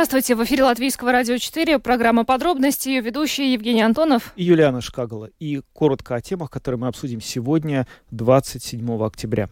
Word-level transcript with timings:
Здравствуйте, 0.00 0.34
в 0.34 0.42
эфире 0.44 0.64
Латвийского 0.64 1.12
радио 1.12 1.36
4, 1.36 1.78
программа 1.78 2.24
«Подробности», 2.24 2.88
ее 2.88 3.02
ведущий 3.02 3.52
Евгений 3.52 3.82
Антонов. 3.82 4.32
И 4.34 4.44
Юлиана 4.44 4.80
Шкагала. 4.80 5.28
И 5.38 5.60
коротко 5.74 6.14
о 6.14 6.22
темах, 6.22 6.50
которые 6.50 6.78
мы 6.78 6.86
обсудим 6.86 7.20
сегодня, 7.20 7.86
27 8.10 9.04
октября. 9.04 9.50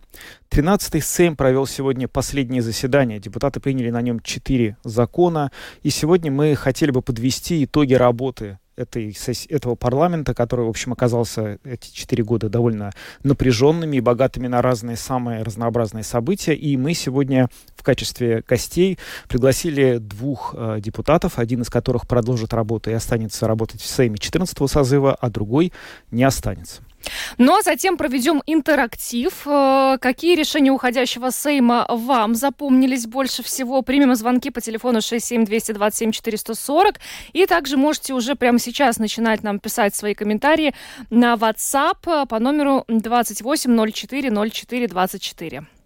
13-й 0.48 1.02
Сейм 1.02 1.36
провел 1.36 1.66
сегодня 1.66 2.08
последнее 2.08 2.62
заседание. 2.62 3.18
Депутаты 3.18 3.60
приняли 3.60 3.90
на 3.90 4.00
нем 4.00 4.20
четыре 4.20 4.78
закона. 4.84 5.52
И 5.82 5.90
сегодня 5.90 6.32
мы 6.32 6.54
хотели 6.54 6.92
бы 6.92 7.02
подвести 7.02 7.62
итоги 7.62 7.92
работы 7.92 8.58
этой, 8.78 9.16
этого 9.48 9.74
парламента, 9.74 10.34
который, 10.34 10.64
в 10.64 10.68
общем, 10.68 10.92
оказался 10.92 11.58
эти 11.64 11.92
четыре 11.92 12.24
года 12.24 12.48
довольно 12.48 12.92
напряженными 13.22 13.96
и 13.96 14.00
богатыми 14.00 14.46
на 14.46 14.62
разные 14.62 14.96
самые 14.96 15.42
разнообразные 15.42 16.04
события. 16.04 16.54
И 16.54 16.76
мы 16.76 16.94
сегодня 16.94 17.48
в 17.76 17.82
качестве 17.82 18.42
гостей 18.48 18.98
пригласили 19.28 19.98
двух 19.98 20.54
э, 20.56 20.78
депутатов, 20.80 21.38
один 21.38 21.62
из 21.62 21.68
которых 21.68 22.06
продолжит 22.06 22.54
работу 22.54 22.90
и 22.90 22.94
останется 22.94 23.46
работать 23.46 23.80
в 23.80 23.86
Сейме 23.86 24.18
14 24.18 24.70
созыва, 24.70 25.14
а 25.14 25.30
другой 25.30 25.72
не 26.10 26.24
останется. 26.24 26.82
Ну 27.38 27.56
а 27.56 27.62
затем 27.62 27.96
проведем 27.96 28.42
интерактив. 28.46 29.32
Э, 29.46 29.98
какие 30.00 30.34
решения 30.34 30.70
уходящего 30.70 31.30
Сейма 31.30 31.86
вам 31.88 32.34
запомнились 32.34 33.06
больше 33.06 33.42
всего? 33.42 33.82
Примем 33.82 34.14
звонки 34.14 34.50
по 34.50 34.60
телефону 34.60 34.98
67-227-440. 34.98 36.96
И 37.32 37.46
также 37.46 37.76
можете 37.76 38.14
уже 38.14 38.34
прямо 38.34 38.58
сейчас 38.58 38.98
начинать 38.98 39.42
нам 39.42 39.60
писать 39.60 39.94
свои 39.94 40.14
комментарии 40.14 40.74
на 41.10 41.34
WhatsApp 41.34 42.26
по 42.26 42.38
номеру 42.38 42.84
28 42.88 43.92
04 43.92 44.30
04 44.50 44.88
24. 44.88 45.77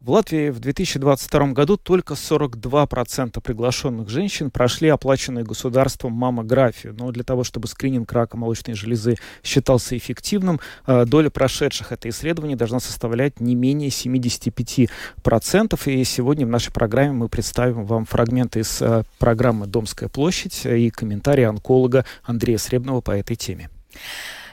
В 0.00 0.12
Латвии 0.12 0.48
в 0.48 0.60
2022 0.60 1.48
году 1.48 1.76
только 1.76 2.14
42% 2.14 3.38
приглашенных 3.42 4.08
женщин 4.08 4.50
прошли 4.50 4.88
оплаченную 4.88 5.44
государством 5.44 6.14
маммографию. 6.14 6.94
Но 6.98 7.10
для 7.12 7.22
того, 7.22 7.44
чтобы 7.44 7.68
скрининг 7.68 8.10
рака 8.10 8.38
молочной 8.38 8.74
железы 8.74 9.16
считался 9.44 9.98
эффективным, 9.98 10.58
э, 10.86 11.04
доля 11.04 11.28
прошедших 11.28 11.92
это 11.92 12.08
исследование 12.08 12.56
должна 12.56 12.80
составлять 12.80 13.40
не 13.40 13.54
менее 13.54 13.90
75%. 13.90 15.86
И 15.86 16.02
сегодня 16.04 16.46
в 16.46 16.50
нашей 16.50 16.72
программе 16.72 17.12
мы 17.12 17.28
представим 17.28 17.84
вам 17.84 18.06
фрагменты 18.06 18.60
из 18.60 18.80
э, 18.80 19.02
программы 19.18 19.66
«Домская 19.66 20.08
площадь» 20.08 20.64
и 20.64 20.88
комментарии 20.88 21.44
онколога 21.44 22.06
Андрея 22.24 22.56
Сребного 22.56 23.02
по 23.02 23.10
этой 23.10 23.36
теме. 23.36 23.68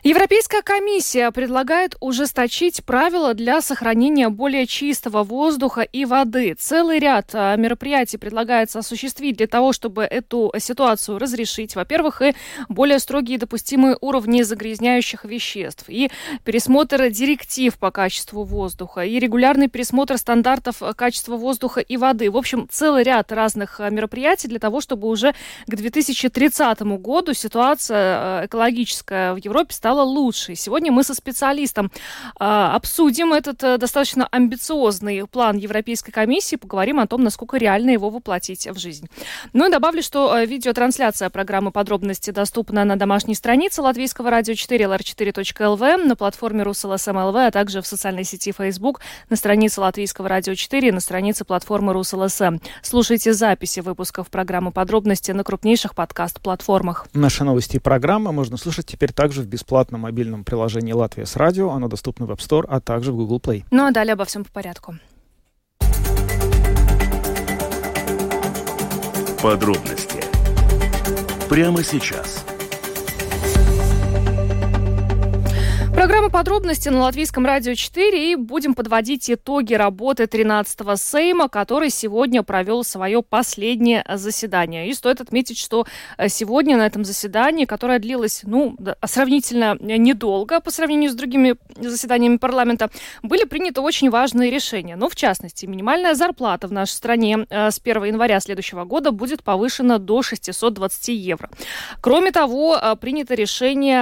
Европейская 0.03 0.61
комиссия 0.61 1.31
предлагает 1.31 1.95
ужесточить 1.99 2.83
правила 2.85 3.33
для 3.33 3.61
сохранения 3.61 4.29
более 4.29 4.67
чистого 4.67 5.23
воздуха 5.23 5.81
и 5.81 6.05
воды. 6.05 6.55
Целый 6.57 6.99
ряд 6.99 7.31
а, 7.33 7.55
мероприятий 7.55 8.17
предлагается 8.17 8.79
осуществить 8.79 9.37
для 9.37 9.47
того, 9.47 9.73
чтобы 9.73 10.03
эту 10.03 10.53
ситуацию 10.59 11.17
разрешить. 11.17 11.75
Во-первых, 11.75 12.21
и 12.21 12.35
более 12.69 12.99
строгие 12.99 13.39
допустимые 13.39 13.97
уровни 13.99 14.43
загрязняющих 14.43 15.25
веществ, 15.25 15.85
и 15.87 16.11
пересмотр 16.43 17.09
директив 17.09 17.75
по 17.77 17.89
качеству 17.89 18.43
воздуха, 18.43 19.01
и 19.01 19.17
регулярный 19.17 19.67
пересмотр 19.67 20.17
стандартов 20.17 20.81
качества 20.95 21.37
воздуха 21.37 21.79
и 21.79 21.97
воды. 21.97 22.29
В 22.29 22.37
общем, 22.37 22.67
целый 22.69 23.01
ряд 23.01 23.31
разных 23.31 23.79
а, 23.79 23.89
мероприятий 23.89 24.47
для 24.47 24.59
того, 24.59 24.79
чтобы 24.79 25.07
уже 25.07 25.33
к 25.65 25.75
2030 25.75 26.81
году 26.81 27.33
ситуация 27.33 27.97
а, 27.97 28.45
экологическая 28.45 29.33
в 29.33 29.37
Европе 29.37 29.73
стала 29.73 29.86
стало 29.87 30.01
лучше. 30.01 30.55
Сегодня 30.55 30.91
мы 30.91 31.01
со 31.01 31.13
специалистом 31.13 31.89
э, 32.37 32.43
обсудим 32.43 33.31
этот 33.31 33.63
э, 33.63 33.77
достаточно 33.77 34.27
амбициозный 34.29 35.25
план 35.27 35.55
Европейской 35.55 36.11
комиссии, 36.11 36.57
поговорим 36.57 36.99
о 36.99 37.07
том, 37.07 37.23
насколько 37.23 37.55
реально 37.55 37.91
его 37.91 38.09
воплотить 38.09 38.67
в 38.67 38.77
жизнь. 38.77 39.07
Ну 39.53 39.65
и 39.65 39.71
добавлю, 39.71 40.03
что 40.03 40.37
э, 40.37 40.45
видеотрансляция 40.45 41.29
программы 41.29 41.71
«Подробности» 41.71 42.31
доступна 42.31 42.83
на 42.83 42.97
домашней 42.97 43.33
странице 43.33 43.81
Латвийского 43.81 44.29
радио 44.29 44.55
4 44.55 44.85
lr4.lv, 44.87 46.03
на 46.05 46.17
платформе 46.17 46.63
Rus.LSM.lv, 46.63 47.35
а 47.37 47.51
также 47.51 47.81
в 47.81 47.87
социальной 47.87 48.25
сети 48.25 48.51
Facebook, 48.51 48.99
на 49.29 49.37
странице 49.37 49.79
Латвийского 49.79 50.27
радио 50.27 50.53
4 50.53 50.89
и 50.89 50.91
на 50.91 50.99
странице 50.99 51.45
платформы 51.45 51.93
Rus.LSM. 51.93 52.57
Слушайте 52.81 53.31
записи 53.31 53.79
выпусков 53.79 54.27
программы 54.27 54.73
«Подробности» 54.73 55.31
на 55.31 55.45
крупнейших 55.45 55.95
подкаст-платформах. 55.95 57.07
Наши 57.13 57.45
новости 57.45 57.77
и 57.77 57.79
программы 57.79 58.33
можно 58.33 58.57
слушать 58.57 58.85
теперь 58.85 59.13
также 59.13 59.43
в 59.43 59.47
бесплатном 59.47 59.76
бесплатном 59.77 60.01
мобильном 60.01 60.43
приложении 60.43 60.91
«Латвия 60.91 61.27
с 61.27 61.35
радио». 61.35 61.69
Оно 61.69 61.87
доступно 61.87 62.25
в 62.25 62.31
App 62.31 62.39
Store, 62.39 62.65
а 62.67 62.79
также 62.79 63.11
в 63.11 63.15
Google 63.15 63.39
Play. 63.39 63.63
Ну 63.69 63.85
а 63.85 63.91
далее 63.91 64.13
обо 64.13 64.25
всем 64.25 64.43
по 64.43 64.51
порядку. 64.51 64.95
Подробности 69.41 70.23
прямо 71.47 71.83
сейчас– 71.83 72.43
Программа 75.97 76.29
подробности 76.29 76.89
на 76.89 76.99
Латвийском 76.99 77.43
радио 77.43 77.73
4 77.73 78.31
и 78.31 78.35
будем 78.35 78.75
подводить 78.75 79.31
итоги 79.31 79.73
работы 79.73 80.25
13-го 80.25 80.95
Сейма, 80.95 81.49
который 81.49 81.89
сегодня 81.89 82.43
провел 82.43 82.83
свое 82.83 83.23
последнее 83.23 84.05
заседание. 84.07 84.89
И 84.89 84.93
стоит 84.93 85.21
отметить, 85.21 85.57
что 85.57 85.87
э, 86.19 86.29
сегодня 86.29 86.77
на 86.77 86.85
этом 86.85 87.03
заседании, 87.03 87.65
которое 87.65 87.97
длилось, 87.97 88.41
ну, 88.43 88.77
сравнительно 89.05 89.75
недолго 89.79 90.59
по 90.59 90.69
сравнению 90.69 91.09
с 91.09 91.15
другими 91.15 91.55
заседаниями 91.75 92.37
парламента, 92.37 92.91
были 93.23 93.45
приняты 93.45 93.81
очень 93.81 94.11
важные 94.11 94.51
решения. 94.51 94.97
Ну, 94.97 95.09
в 95.09 95.15
частности, 95.15 95.65
минимальная 95.65 96.13
зарплата 96.13 96.67
в 96.67 96.71
нашей 96.71 96.91
стране 96.91 97.47
э, 97.49 97.71
с 97.71 97.81
1 97.83 98.03
января 98.03 98.39
следующего 98.39 98.83
года 98.85 99.09
будет 99.09 99.41
повышена 99.41 99.97
до 99.97 100.21
620 100.21 101.07
евро. 101.07 101.49
Кроме 102.01 102.31
того, 102.31 102.77
э, 102.77 102.95
принято 102.97 103.33
решение 103.33 103.97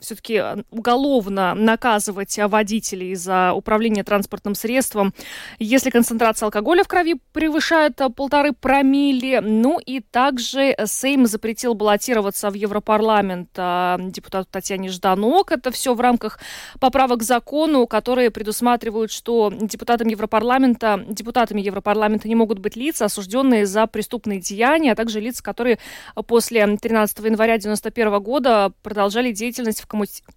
все-таки 0.00 0.47
уголовно 0.70 1.54
наказывать 1.54 2.38
водителей 2.38 3.14
за 3.14 3.52
управление 3.52 4.04
транспортным 4.04 4.54
средством, 4.54 5.12
если 5.58 5.90
концентрация 5.90 6.46
алкоголя 6.46 6.84
в 6.84 6.88
крови 6.88 7.16
превышает 7.32 8.00
полторы 8.16 8.52
промилле. 8.52 9.40
Ну 9.40 9.78
и 9.78 10.00
также 10.00 10.76
Сейм 10.84 11.26
запретил 11.26 11.74
баллотироваться 11.74 12.50
в 12.50 12.54
Европарламент 12.54 13.50
а, 13.56 13.98
депутату 14.00 14.48
Татьяне 14.50 14.88
Жданок. 14.88 15.52
Это 15.52 15.70
все 15.70 15.94
в 15.94 16.00
рамках 16.00 16.38
поправок 16.80 17.20
к 17.20 17.22
закону, 17.22 17.86
которые 17.86 18.30
предусматривают, 18.30 19.10
что 19.10 19.52
депутатам 19.60 20.08
Европарламента, 20.08 21.04
депутатами 21.08 21.60
Европарламента 21.60 22.28
не 22.28 22.34
могут 22.34 22.58
быть 22.58 22.76
лица, 22.76 23.06
осужденные 23.06 23.66
за 23.66 23.86
преступные 23.86 24.40
деяния, 24.40 24.92
а 24.92 24.96
также 24.96 25.20
лица, 25.20 25.42
которые 25.42 25.78
после 26.26 26.66
13 26.76 27.18
января 27.18 27.54
1991 27.54 28.22
года 28.22 28.72
продолжали 28.82 29.32
деятельность 29.32 29.80
в 29.80 29.86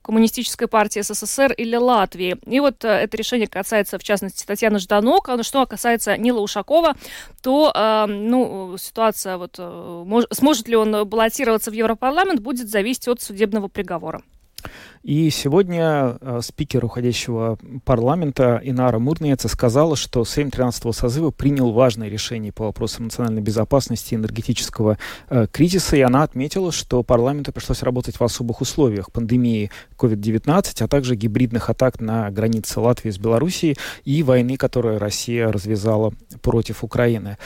Коммунистической 0.01 0.67
партии 0.67 1.01
СССР 1.01 1.53
или 1.53 1.75
Латвии. 1.75 2.37
И 2.45 2.59
вот 2.59 2.83
э, 2.83 2.87
это 2.87 3.17
решение 3.17 3.47
касается, 3.47 3.99
в 3.99 4.03
частности, 4.03 4.45
Татьяны 4.45 4.79
Жданок. 4.79 5.29
А 5.29 5.43
что 5.43 5.65
касается 5.65 6.17
Нила 6.17 6.39
Ушакова, 6.39 6.95
то 7.41 7.71
э, 7.73 8.05
ну, 8.07 8.77
ситуация, 8.77 9.37
вот, 9.37 9.55
э, 9.57 10.03
мож, 10.05 10.25
сможет 10.31 10.67
ли 10.67 10.75
он 10.75 11.07
баллотироваться 11.07 11.71
в 11.71 11.73
Европарламент, 11.73 12.41
будет 12.41 12.69
зависеть 12.69 13.07
от 13.07 13.21
судебного 13.21 13.67
приговора. 13.67 14.21
И 15.03 15.31
сегодня 15.31 16.17
э, 16.21 16.39
спикер 16.43 16.85
уходящего 16.85 17.57
парламента 17.85 18.61
Инара 18.63 18.99
Мурниеца 18.99 19.47
сказала, 19.47 19.95
что 19.95 20.23
Сейм 20.25 20.49
13-го 20.49 20.91
созыва 20.91 21.31
принял 21.31 21.71
важное 21.71 22.07
решение 22.07 22.51
по 22.51 22.65
вопросам 22.65 23.05
национальной 23.05 23.41
безопасности 23.41 24.13
и 24.13 24.17
энергетического 24.17 24.99
э, 25.29 25.47
кризиса, 25.51 25.95
и 25.95 26.01
она 26.01 26.21
отметила, 26.21 26.71
что 26.71 27.01
парламенту 27.01 27.51
пришлось 27.51 27.81
работать 27.81 28.19
в 28.19 28.23
особых 28.23 28.61
условиях 28.61 29.11
пандемии 29.11 29.71
COVID-19, 29.97 30.83
а 30.83 30.87
также 30.87 31.15
гибридных 31.15 31.71
атак 31.71 31.99
на 31.99 32.29
границе 32.29 32.79
Латвии 32.79 33.09
с 33.09 33.17
Белоруссией 33.17 33.77
и 34.05 34.21
войны, 34.21 34.55
которую 34.55 34.99
Россия 34.99 35.51
развязала 35.51 36.13
против 36.41 36.83
Украины. 36.83 37.37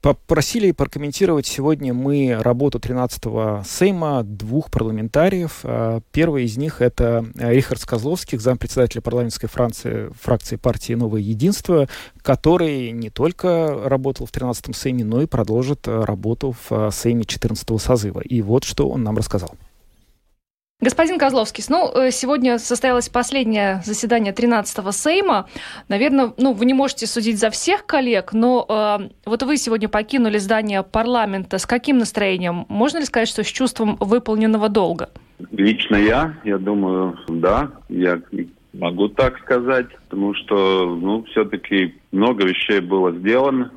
Попросили 0.00 0.72
прокомментировать 0.72 1.46
сегодня 1.46 1.92
мы 1.92 2.34
работу 2.40 2.78
13-го 2.78 3.62
Сейма 3.66 4.22
двух 4.22 4.70
парламентариев. 4.70 5.60
А, 5.62 6.00
первый 6.10 6.44
из 6.44 6.56
них 6.56 6.80
это 6.80 7.26
Рихард 7.34 7.84
Козловский, 7.84 8.38
зампредседателя 8.38 9.02
парламентской 9.02 9.48
фракции, 9.48 10.10
фракции 10.18 10.56
партии 10.56 10.94
«Новое 10.94 11.20
единство», 11.20 11.86
который 12.22 12.92
не 12.92 13.10
только 13.10 13.78
работал 13.84 14.24
в 14.24 14.32
13-м 14.32 14.72
Сейме, 14.72 15.04
но 15.04 15.20
и 15.20 15.26
продолжит 15.26 15.86
работу 15.86 16.56
в 16.68 16.90
Сейме 16.90 17.24
14-го 17.24 17.76
созыва. 17.76 18.20
И 18.20 18.40
вот 18.40 18.64
что 18.64 18.88
он 18.88 19.02
нам 19.02 19.18
рассказал. 19.18 19.54
Господин 20.82 21.18
Козловский, 21.18 21.62
ну, 21.68 21.92
э, 21.94 22.10
сегодня 22.10 22.58
состоялось 22.58 23.10
последнее 23.10 23.82
заседание 23.84 24.32
13-го 24.32 24.92
Сейма. 24.92 25.46
Наверное, 25.88 26.32
ну, 26.38 26.54
вы 26.54 26.64
не 26.64 26.72
можете 26.72 27.06
судить 27.06 27.38
за 27.38 27.50
всех 27.50 27.84
коллег, 27.84 28.32
но 28.32 28.64
э, 28.66 29.08
вот 29.26 29.42
вы 29.42 29.58
сегодня 29.58 29.90
покинули 29.90 30.38
здание 30.38 30.82
парламента. 30.82 31.58
С 31.58 31.66
каким 31.66 31.98
настроением? 31.98 32.64
Можно 32.70 32.98
ли 32.98 33.04
сказать, 33.04 33.28
что 33.28 33.44
с 33.44 33.46
чувством 33.46 33.98
выполненного 34.00 34.70
долга? 34.70 35.10
Лично 35.52 35.96
я, 35.96 36.34
я 36.44 36.56
думаю, 36.56 37.18
да, 37.28 37.70
я 37.90 38.18
могу 38.72 39.08
так 39.08 39.38
сказать, 39.40 39.88
потому 40.08 40.34
что, 40.34 40.96
ну, 40.96 41.24
все-таки 41.24 41.94
много 42.10 42.46
вещей 42.46 42.80
было 42.80 43.12
сделано, 43.12 43.70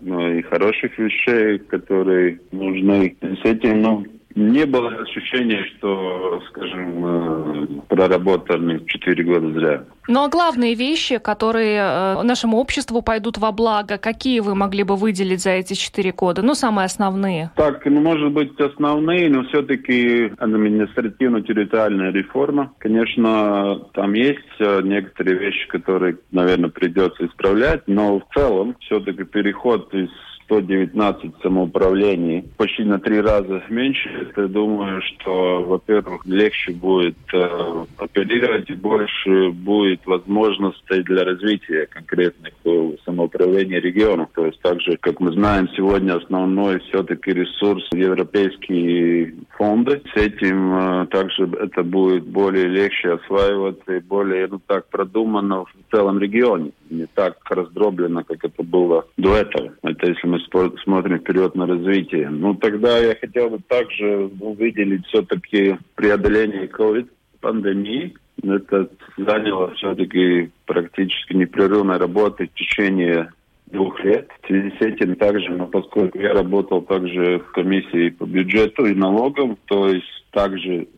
ну, 0.00 0.32
и 0.32 0.40
хороших 0.40 0.98
вещей, 0.98 1.58
которые 1.58 2.40
нужны. 2.52 3.16
С 3.20 3.44
этим, 3.44 3.82
ну, 3.82 4.06
не 4.34 4.66
было 4.66 4.88
ощущения, 4.90 5.64
что, 5.76 6.40
скажем, 6.50 7.04
э, 7.04 7.66
проработаны 7.88 8.84
4 8.86 9.24
года 9.24 9.52
зря. 9.52 9.84
Ну 10.06 10.24
а 10.24 10.28
главные 10.28 10.74
вещи, 10.74 11.18
которые 11.18 11.78
э, 11.78 12.22
нашему 12.22 12.58
обществу 12.58 13.02
пойдут 13.02 13.38
во 13.38 13.52
благо, 13.52 13.98
какие 13.98 14.40
вы 14.40 14.54
могли 14.54 14.82
бы 14.82 14.96
выделить 14.96 15.42
за 15.42 15.50
эти 15.50 15.74
четыре 15.74 16.12
года? 16.12 16.42
Ну, 16.42 16.54
самые 16.54 16.86
основные. 16.86 17.50
Так, 17.56 17.84
ну, 17.84 18.00
может 18.00 18.32
быть, 18.32 18.58
основные, 18.60 19.28
но 19.28 19.44
все-таки 19.44 20.32
административно-территориальная 20.38 22.12
реформа. 22.12 22.72
Конечно, 22.78 23.80
там 23.94 24.12
есть 24.12 24.38
э, 24.60 24.80
некоторые 24.82 25.38
вещи, 25.38 25.68
которые, 25.68 26.18
наверное, 26.30 26.70
придется 26.70 27.26
исправлять, 27.26 27.82
но 27.86 28.20
в 28.20 28.24
целом 28.34 28.76
все-таки 28.80 29.24
переход 29.24 29.92
из 29.94 30.10
119 30.48 31.32
самоуправлений, 31.42 32.42
почти 32.56 32.82
на 32.84 32.98
три 32.98 33.20
раза 33.20 33.62
меньше. 33.68 34.32
Я 34.34 34.46
думаю, 34.46 35.02
что, 35.02 35.62
во-первых, 35.62 36.24
легче 36.24 36.72
будет 36.72 37.16
э, 37.34 37.84
оперировать 37.98 38.70
и 38.70 38.74
больше 38.74 39.50
будет 39.50 40.06
возможностей 40.06 41.02
для 41.02 41.24
развития 41.24 41.86
конкретных 41.86 42.54
э, 42.64 42.92
самоуправления 43.04 43.80
регионов. 43.80 44.30
То 44.34 44.46
есть 44.46 44.60
также, 44.62 44.96
как 44.96 45.20
мы 45.20 45.32
знаем, 45.32 45.68
сегодня 45.76 46.16
основной 46.16 46.80
все-таки 46.80 47.30
ресурс 47.32 47.86
европейские 47.92 49.34
фонды. 49.50 50.02
С 50.14 50.16
этим 50.16 51.02
э, 51.02 51.06
также 51.08 51.44
это 51.60 51.82
будет 51.82 52.24
более 52.24 52.68
легче 52.68 53.12
осваиваться 53.12 53.96
и 53.96 54.00
более 54.00 54.46
ну, 54.46 54.60
так 54.66 54.88
продумано 54.88 55.64
в 55.64 55.72
целом 55.90 56.18
регионе. 56.18 56.72
Не 56.90 57.06
так 57.06 57.38
раздроблено, 57.50 58.24
как 58.24 58.44
это 58.44 58.62
было 58.62 59.06
до 59.16 59.36
этого. 59.36 59.72
Это 59.82 60.10
если 60.10 60.26
мы 60.26 60.40
смотрим 60.84 61.18
вперед 61.18 61.54
на 61.54 61.66
развитие. 61.66 62.30
Ну, 62.30 62.54
тогда 62.54 62.98
я 62.98 63.14
хотел 63.14 63.50
бы 63.50 63.58
также 63.66 64.30
выделить 64.40 65.06
все-таки 65.06 65.76
преодоление 65.94 66.66
COVID-пандемии. 66.66 68.14
Это 68.42 68.88
заняло 69.16 69.74
все-таки 69.74 70.50
практически 70.66 71.34
непрерывной 71.34 71.98
работы 71.98 72.46
в 72.46 72.58
течение 72.58 73.32
двух 73.66 74.02
лет. 74.04 74.28
В 74.42 74.46
связи 74.46 74.72
с 74.78 74.80
этим 74.80 75.16
также, 75.16 75.50
но 75.50 75.66
поскольку 75.66 76.18
я 76.18 76.32
работал 76.32 76.82
также 76.82 77.40
в 77.40 77.52
комиссии 77.52 78.10
по 78.10 78.24
бюджету 78.24 78.86
и 78.86 78.94
налогам, 78.94 79.58
то 79.66 79.88
есть 79.88 80.24
также 80.30 80.88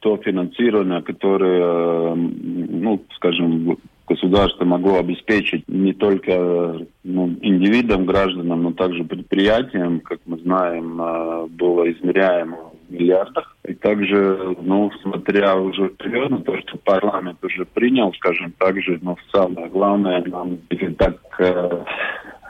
то 0.00 0.16
финансирование, 0.16 1.02
которое, 1.02 2.14
ну, 2.14 3.04
скажем, 3.16 3.76
государство 4.10 4.64
могло 4.64 4.98
обеспечить 4.98 5.68
не 5.68 5.92
только 5.92 6.84
ну, 7.04 7.28
индивидам, 7.40 8.06
гражданам, 8.06 8.64
но 8.64 8.72
также 8.72 9.04
предприятиям, 9.04 10.00
как 10.00 10.18
мы 10.26 10.38
знаем, 10.38 11.00
а, 11.00 11.46
было 11.46 11.90
измеряемо 11.92 12.56
в 12.88 12.92
миллиардах. 12.92 13.56
И 13.68 13.74
также, 13.74 14.56
ну, 14.62 14.90
смотря 15.02 15.56
уже 15.56 15.90
вперед 15.90 16.30
на 16.30 16.40
то, 16.40 16.58
что 16.58 16.76
парламент 16.78 17.38
уже 17.44 17.64
принял, 17.64 18.12
скажем 18.14 18.52
так 18.58 18.82
же, 18.82 18.98
но 19.00 19.16
самое 19.32 19.68
главное, 19.68 20.24
нам 20.26 20.58
так 20.98 21.16
э, 21.38 21.84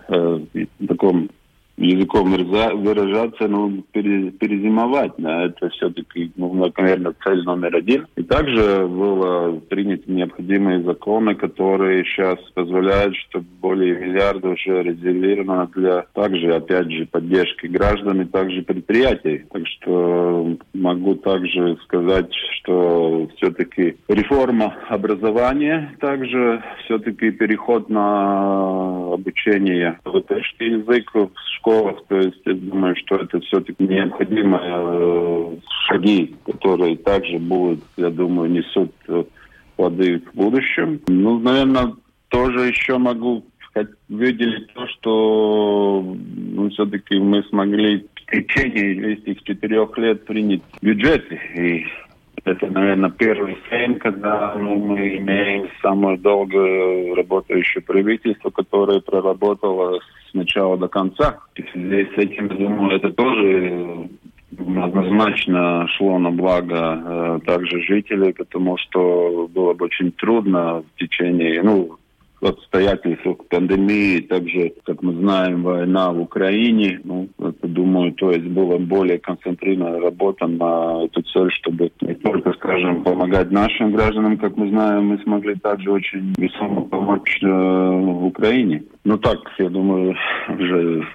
э, 0.08 0.40
в 0.78 0.86
таком 0.86 1.28
языком 1.80 2.30
выражаться, 2.30 3.48
ну, 3.48 3.82
перезимовать. 3.92 5.12
Да, 5.18 5.46
это 5.46 5.68
все-таки, 5.70 6.30
ну, 6.36 6.52
наверное, 6.54 7.14
цель 7.24 7.42
номер 7.44 7.76
один. 7.76 8.06
И 8.16 8.22
также 8.22 8.86
было 8.86 9.58
принято 9.68 10.10
необходимые 10.10 10.82
законы, 10.82 11.34
которые 11.34 12.04
сейчас 12.04 12.38
позволяют, 12.54 13.16
чтобы 13.16 13.46
более 13.60 13.98
миллиарда 13.98 14.50
уже 14.50 14.82
резервировано 14.82 15.70
для 15.74 16.04
также, 16.14 16.52
опять 16.54 16.90
же, 16.90 17.06
поддержки 17.06 17.66
граждан 17.66 18.22
и 18.22 18.24
также 18.26 18.62
предприятий. 18.62 19.44
Так 19.50 19.66
что 19.66 20.56
могу 20.74 21.14
также 21.16 21.76
сказать, 21.84 22.32
что 22.60 23.28
все-таки 23.36 23.96
реформа 24.08 24.74
образования, 24.88 25.94
также 26.00 26.62
все-таки 26.84 27.30
переход 27.30 27.88
на 27.88 29.14
обучение 29.14 29.98
латышский 30.04 30.78
язык 30.78 31.10
в 31.14 31.30
школе 31.56 31.69
школах. 31.70 32.04
То 32.08 32.16
есть 32.16 32.40
я 32.44 32.54
думаю, 32.54 32.96
что 32.96 33.16
это 33.16 33.40
все-таки 33.40 33.84
необходимые 33.84 34.60
э, 34.64 35.56
шаги, 35.88 36.34
которые 36.46 36.96
также 36.96 37.38
будут, 37.38 37.80
я 37.96 38.10
думаю, 38.10 38.50
несут 38.50 38.92
э, 39.08 39.24
плоды 39.76 40.22
в 40.32 40.36
будущем. 40.36 41.00
Ну, 41.08 41.38
наверное, 41.38 41.94
тоже 42.28 42.68
еще 42.68 42.98
могу 42.98 43.44
выделить 44.08 44.72
то, 44.74 44.86
что 44.88 46.16
ну, 46.52 46.70
все-таки 46.70 47.18
мы 47.18 47.42
смогли 47.44 48.06
в 48.26 48.30
течение 48.30 49.12
этих 49.14 49.42
четырех 49.44 49.96
лет 49.96 50.24
принять 50.26 50.62
бюджет. 50.82 51.24
И 51.56 51.86
это, 52.44 52.66
наверное, 52.66 53.10
первый 53.10 53.58
сейм, 53.68 53.98
когда 53.98 54.54
ну, 54.56 54.76
мы 54.76 55.16
имеем 55.16 55.68
самое 55.82 56.16
долго 56.18 57.14
работающее 57.14 57.82
правительство, 57.82 58.50
которое 58.50 59.00
проработало 59.00 60.00
с 60.30 60.34
начала 60.34 60.76
до 60.76 60.88
конца. 60.88 61.38
И 61.56 61.64
здесь 61.74 62.08
с 62.14 62.18
этим, 62.18 62.48
думаю, 62.48 62.96
это 62.96 63.10
тоже 63.12 64.08
однозначно 64.58 65.86
шло 65.96 66.18
на 66.18 66.30
благо 66.30 66.76
э, 66.76 67.40
также 67.46 67.82
жителей, 67.82 68.32
потому 68.32 68.76
что 68.78 69.48
было 69.48 69.74
бы 69.74 69.86
очень 69.86 70.12
трудно 70.12 70.82
в 70.82 70.98
течение, 70.98 71.62
ну, 71.62 71.98
обстоятельствах 72.46 73.38
пандемии, 73.48 74.20
также, 74.20 74.72
как 74.84 75.02
мы 75.02 75.14
знаем, 75.14 75.62
война 75.62 76.10
в 76.12 76.20
Украине. 76.20 77.00
Ну, 77.04 77.28
это, 77.38 77.68
думаю, 77.68 78.12
то 78.12 78.30
есть 78.30 78.46
была 78.46 78.78
более 78.78 79.18
концентрированная 79.18 80.00
работа 80.00 80.46
на 80.46 81.04
эту 81.04 81.22
цель, 81.22 81.50
чтобы 81.50 81.92
не 82.00 82.14
только, 82.14 82.52
скажем, 82.54 83.02
помогать 83.04 83.50
нашим 83.50 83.92
гражданам, 83.92 84.38
как 84.38 84.56
мы 84.56 84.70
знаем, 84.70 85.06
мы 85.06 85.18
смогли 85.18 85.54
также 85.56 85.90
очень 85.90 86.34
весомо 86.38 86.82
помочь 86.82 87.38
э, 87.42 87.46
в 87.46 88.24
Украине. 88.24 88.84
Ну 89.04 89.18
так, 89.18 89.38
я 89.58 89.68
думаю, 89.68 90.16
уже 90.48 91.06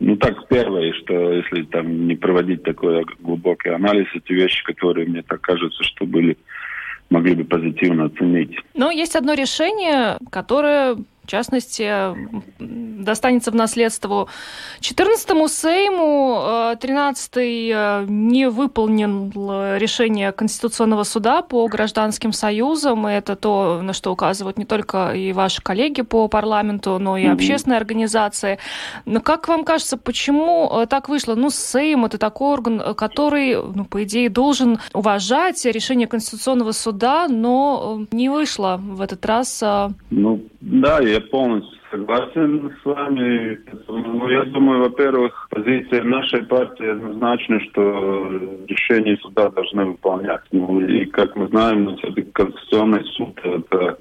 ну 0.00 0.16
так 0.16 0.48
первое, 0.48 0.92
что 0.92 1.32
если 1.32 1.62
там 1.62 2.06
не 2.06 2.16
проводить 2.16 2.62
такой 2.62 3.04
глубокий 3.20 3.70
анализ, 3.70 4.06
эти 4.14 4.32
вещи, 4.32 4.62
которые 4.64 5.06
мне 5.06 5.22
так 5.22 5.40
кажется, 5.40 5.82
что 5.82 6.04
были 6.04 6.36
могли 7.10 7.34
бы 7.34 7.44
позитивно 7.44 8.06
оценить. 8.06 8.56
Но 8.74 8.90
есть 8.90 9.16
одно 9.16 9.34
решение, 9.34 10.18
которое 10.30 10.96
в 11.24 11.26
частности, 11.26 11.90
достанется 12.58 13.50
в 13.50 13.54
наследство 13.54 14.28
14-му 14.80 15.48
Сейму. 15.48 16.74
13-й 16.78 17.72
э, 17.74 18.04
не 18.08 18.50
выполнил 18.50 19.30
решение 19.76 20.32
Конституционного 20.32 21.04
суда 21.04 21.40
по 21.40 21.66
гражданским 21.66 22.32
союзам. 22.32 23.08
И 23.08 23.12
это 23.12 23.36
то, 23.36 23.80
на 23.82 23.94
что 23.94 24.12
указывают 24.12 24.58
не 24.58 24.66
только 24.66 25.12
и 25.12 25.32
ваши 25.32 25.62
коллеги 25.62 26.02
по 26.02 26.28
парламенту, 26.28 26.98
но 26.98 27.16
и 27.16 27.24
mm-hmm. 27.24 27.32
общественные 27.32 27.78
организации. 27.78 28.58
Но 29.06 29.20
как 29.20 29.48
вам 29.48 29.64
кажется, 29.64 29.96
почему 29.96 30.70
э, 30.72 30.86
так 30.86 31.08
вышло? 31.08 31.34
Ну, 31.34 31.48
Сейм— 31.48 32.04
это 32.06 32.18
такой 32.18 32.52
орган, 32.52 32.94
который, 32.94 33.56
ну, 33.56 33.86
по 33.86 34.04
идее, 34.04 34.28
должен 34.28 34.78
уважать 34.92 35.64
решение 35.64 36.06
Конституционного 36.06 36.72
суда, 36.72 37.28
но 37.28 38.02
э, 38.10 38.14
не 38.14 38.28
вышло 38.28 38.78
в 38.78 39.00
этот 39.00 39.24
раз. 39.24 39.64
Ну, 40.10 40.42
да, 40.64 40.98
я 41.00 41.20
полностью 41.20 41.78
согласен 41.90 42.72
с 42.82 42.84
вами. 42.86 43.60
Ну, 43.86 44.28
я 44.30 44.44
думаю, 44.44 44.84
во-первых, 44.84 45.46
позиция 45.50 46.02
нашей 46.04 46.42
партии 46.44 46.86
однозначна, 46.86 47.60
что 47.60 48.28
решения 48.66 49.18
суда 49.18 49.50
должны 49.50 49.84
выполнять. 49.84 50.40
Ну, 50.52 50.80
и, 50.80 51.04
как 51.04 51.36
мы 51.36 51.48
знаем, 51.48 51.84
ну, 51.84 51.96
все-таки 51.98 52.30
Конституционный 52.32 53.04
суд– 53.12 53.38
это 53.44 53.98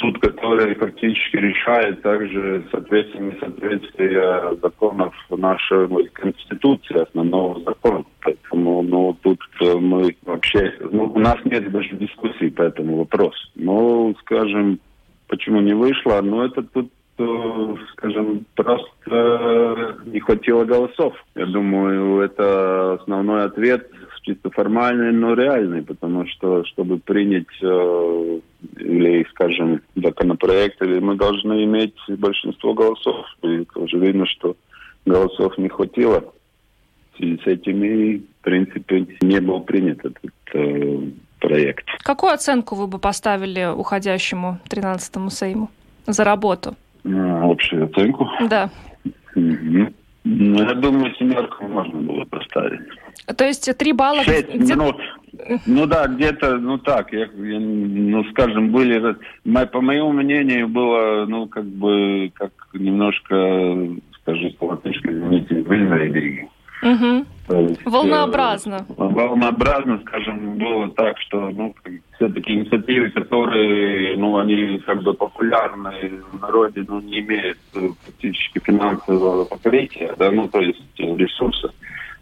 суд, 0.00 0.20
который 0.20 0.76
фактически 0.76 1.38
решает 1.38 2.02
также 2.02 2.64
соответствие 2.70 3.32
несоответствие 3.32 4.58
законов 4.62 5.12
нашей 5.30 5.88
Конституции, 6.12 7.02
основного 7.02 7.60
закона. 7.64 8.04
Поэтому 8.22 8.82
ну, 8.82 9.16
тут 9.22 9.40
мы 9.60 10.16
вообще... 10.24 10.72
Ну, 10.92 11.12
у 11.14 11.18
нас 11.18 11.36
нет 11.44 11.68
даже 11.72 11.96
дискуссий 11.96 12.50
по 12.50 12.62
этому 12.62 12.98
вопросу. 12.98 13.48
Но, 13.56 14.14
скажем, 14.20 14.78
Почему 15.28 15.60
не 15.60 15.74
вышло? 15.74 16.20
Ну, 16.22 16.42
это 16.42 16.62
тут, 16.62 16.90
э, 17.18 17.74
скажем, 17.92 18.44
просто 18.54 19.96
не 20.06 20.20
хватило 20.20 20.64
голосов. 20.64 21.14
Я 21.34 21.46
думаю, 21.46 22.20
это 22.20 22.94
основной 22.94 23.44
ответ 23.44 23.90
чисто 24.26 24.50
формальный, 24.50 25.12
но 25.12 25.34
реальный, 25.34 25.82
потому 25.82 26.26
что, 26.26 26.64
чтобы 26.64 26.98
принять 26.98 27.46
э, 27.62 28.40
или, 28.78 29.24
скажем, 29.30 29.80
законопроект, 29.94 30.82
или 30.82 30.98
мы 30.98 31.14
должны 31.14 31.64
иметь 31.64 31.94
большинство 32.08 32.74
голосов. 32.74 33.24
И 33.42 33.64
тоже 33.72 33.98
видно, 33.98 34.26
что 34.26 34.56
голосов 35.04 35.56
не 35.58 35.68
хватило. 35.68 36.32
В 37.12 37.16
связи 37.18 37.40
с 37.42 37.46
этим 37.46 37.84
и, 37.84 38.18
в 38.18 38.42
принципе, 38.42 39.06
не 39.22 39.40
был 39.40 39.60
принят 39.60 40.04
этот 40.04 40.34
э, 40.52 41.02
проект. 41.40 41.86
Какую 42.02 42.32
оценку 42.32 42.74
вы 42.74 42.86
бы 42.86 42.98
поставили 42.98 43.66
уходящему 43.66 44.58
13-му 44.68 45.30
Сейму 45.30 45.70
за 46.06 46.24
работу? 46.24 46.74
А, 47.04 47.50
общую 47.50 47.86
оценку? 47.86 48.28
Да. 48.48 48.70
Угу. 49.34 49.92
Ну, 50.24 50.58
я 50.58 50.74
думаю, 50.74 51.14
семерку 51.16 51.64
можно 51.68 52.00
было 52.00 52.24
поставить. 52.24 52.80
То 53.36 53.44
есть 53.44 53.70
три 53.78 53.92
балла... 53.92 54.24
Шесть 54.24 54.52
где... 54.52 54.74
минут. 54.74 54.96
Ну 55.66 55.86
да, 55.86 56.06
где-то, 56.06 56.56
ну 56.56 56.78
так, 56.78 57.12
я, 57.12 57.26
я, 57.26 57.60
ну 57.60 58.24
скажем, 58.30 58.70
были, 58.70 59.16
по 59.66 59.80
моему 59.80 60.12
мнению, 60.12 60.66
было, 60.66 61.26
ну 61.26 61.46
как 61.46 61.64
бы, 61.64 62.32
как 62.34 62.52
немножко, 62.72 63.76
скажем, 64.22 64.52
по 64.58 64.64
латышски, 64.64 65.06
извините, 65.06 65.62
выльные 65.62 66.48
Угу. 66.82 67.26
Есть, 67.48 67.84
волнообразно. 67.84 68.86
Э, 68.88 68.94
волнообразно, 68.96 70.00
скажем, 70.00 70.58
было 70.58 70.90
так, 70.90 71.18
что 71.18 71.50
ну, 71.50 71.74
все-таки 72.16 72.54
инициативы, 72.54 73.10
которые 73.10 74.16
ну, 74.16 74.38
они 74.38 74.78
как 74.84 75.02
бы 75.02 75.14
популярны 75.14 76.22
в 76.32 76.40
народе, 76.40 76.84
но 76.88 76.96
ну, 76.96 77.00
не 77.02 77.20
имеют 77.20 77.58
практически 77.72 78.58
финансового 78.58 79.44
покрытия, 79.44 80.14
да, 80.18 80.30
ну, 80.30 80.48
то 80.48 80.60
есть 80.60 80.82
ресурсов 80.98 81.72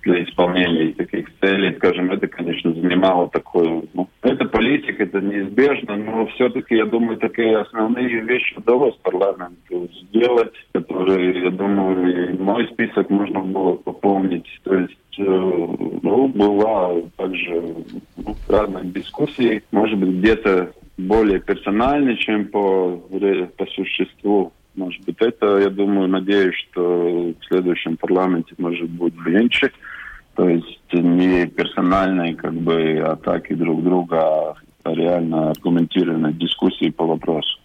для 0.04 0.23
исполнения 0.25 0.92
таких 0.92 1.26
целей, 1.40 1.75
скажем, 1.76 2.12
это, 2.12 2.26
конечно, 2.26 2.73
занимало 2.73 3.28
такое, 3.30 3.82
ну, 3.94 4.08
это 4.23 4.44
политика, 4.44 5.02
это 5.02 5.20
неизбежно, 5.20 5.96
но 5.96 6.26
все-таки, 6.26 6.76
я 6.76 6.87
думаю, 6.87 7.16
такие 7.16 7.58
основные 7.58 8.20
вещи 8.20 8.54
удалось 8.56 8.94
парламенту 9.02 9.88
сделать, 10.02 10.52
которые, 10.73 11.44
я 11.44 11.50
думаю, 11.50 12.40
мой 12.42 12.66
список 12.68 13.11
можно 13.11 13.40
было 13.40 13.75
пополнить, 13.75 14.46
то 14.62 14.75
есть 14.75 14.92
э, 15.18 15.23
ну, 15.23 16.28
была 16.28 17.00
также 17.16 17.62
ну, 18.16 18.37
разные 18.49 18.84
дискуссии, 18.84 19.62
может 19.73 19.99
быть, 19.99 20.11
где-то 20.18 20.73
более 20.96 21.40
персональный, 21.40 22.16
чем 22.16 22.46
по, 22.46 22.96
по 23.56 23.66
существу. 23.66 24.52
Может 24.76 25.04
быть, 25.04 25.16
это, 25.20 25.58
я 25.58 25.70
думаю, 25.70 26.08
надеюсь, 26.08 26.54
что 26.56 27.32
в 27.32 27.44
следующем 27.46 27.96
парламенте 27.96 28.54
может 28.58 28.90
быть 28.90 29.14
меньше. 29.25 29.70
То 30.34 30.48
есть 30.48 30.92
не 30.92 31.46
персональные 31.46 32.34
как 32.34 32.54
бы 32.54 32.98
атаки 32.98 33.54
друг 33.54 33.82
друга, 33.82 34.54
а 34.82 34.94
реально 34.94 35.50
аргументированные 35.50 36.32
дискуссии 36.32 36.90
по 36.90 37.06
вопросу. 37.06 37.58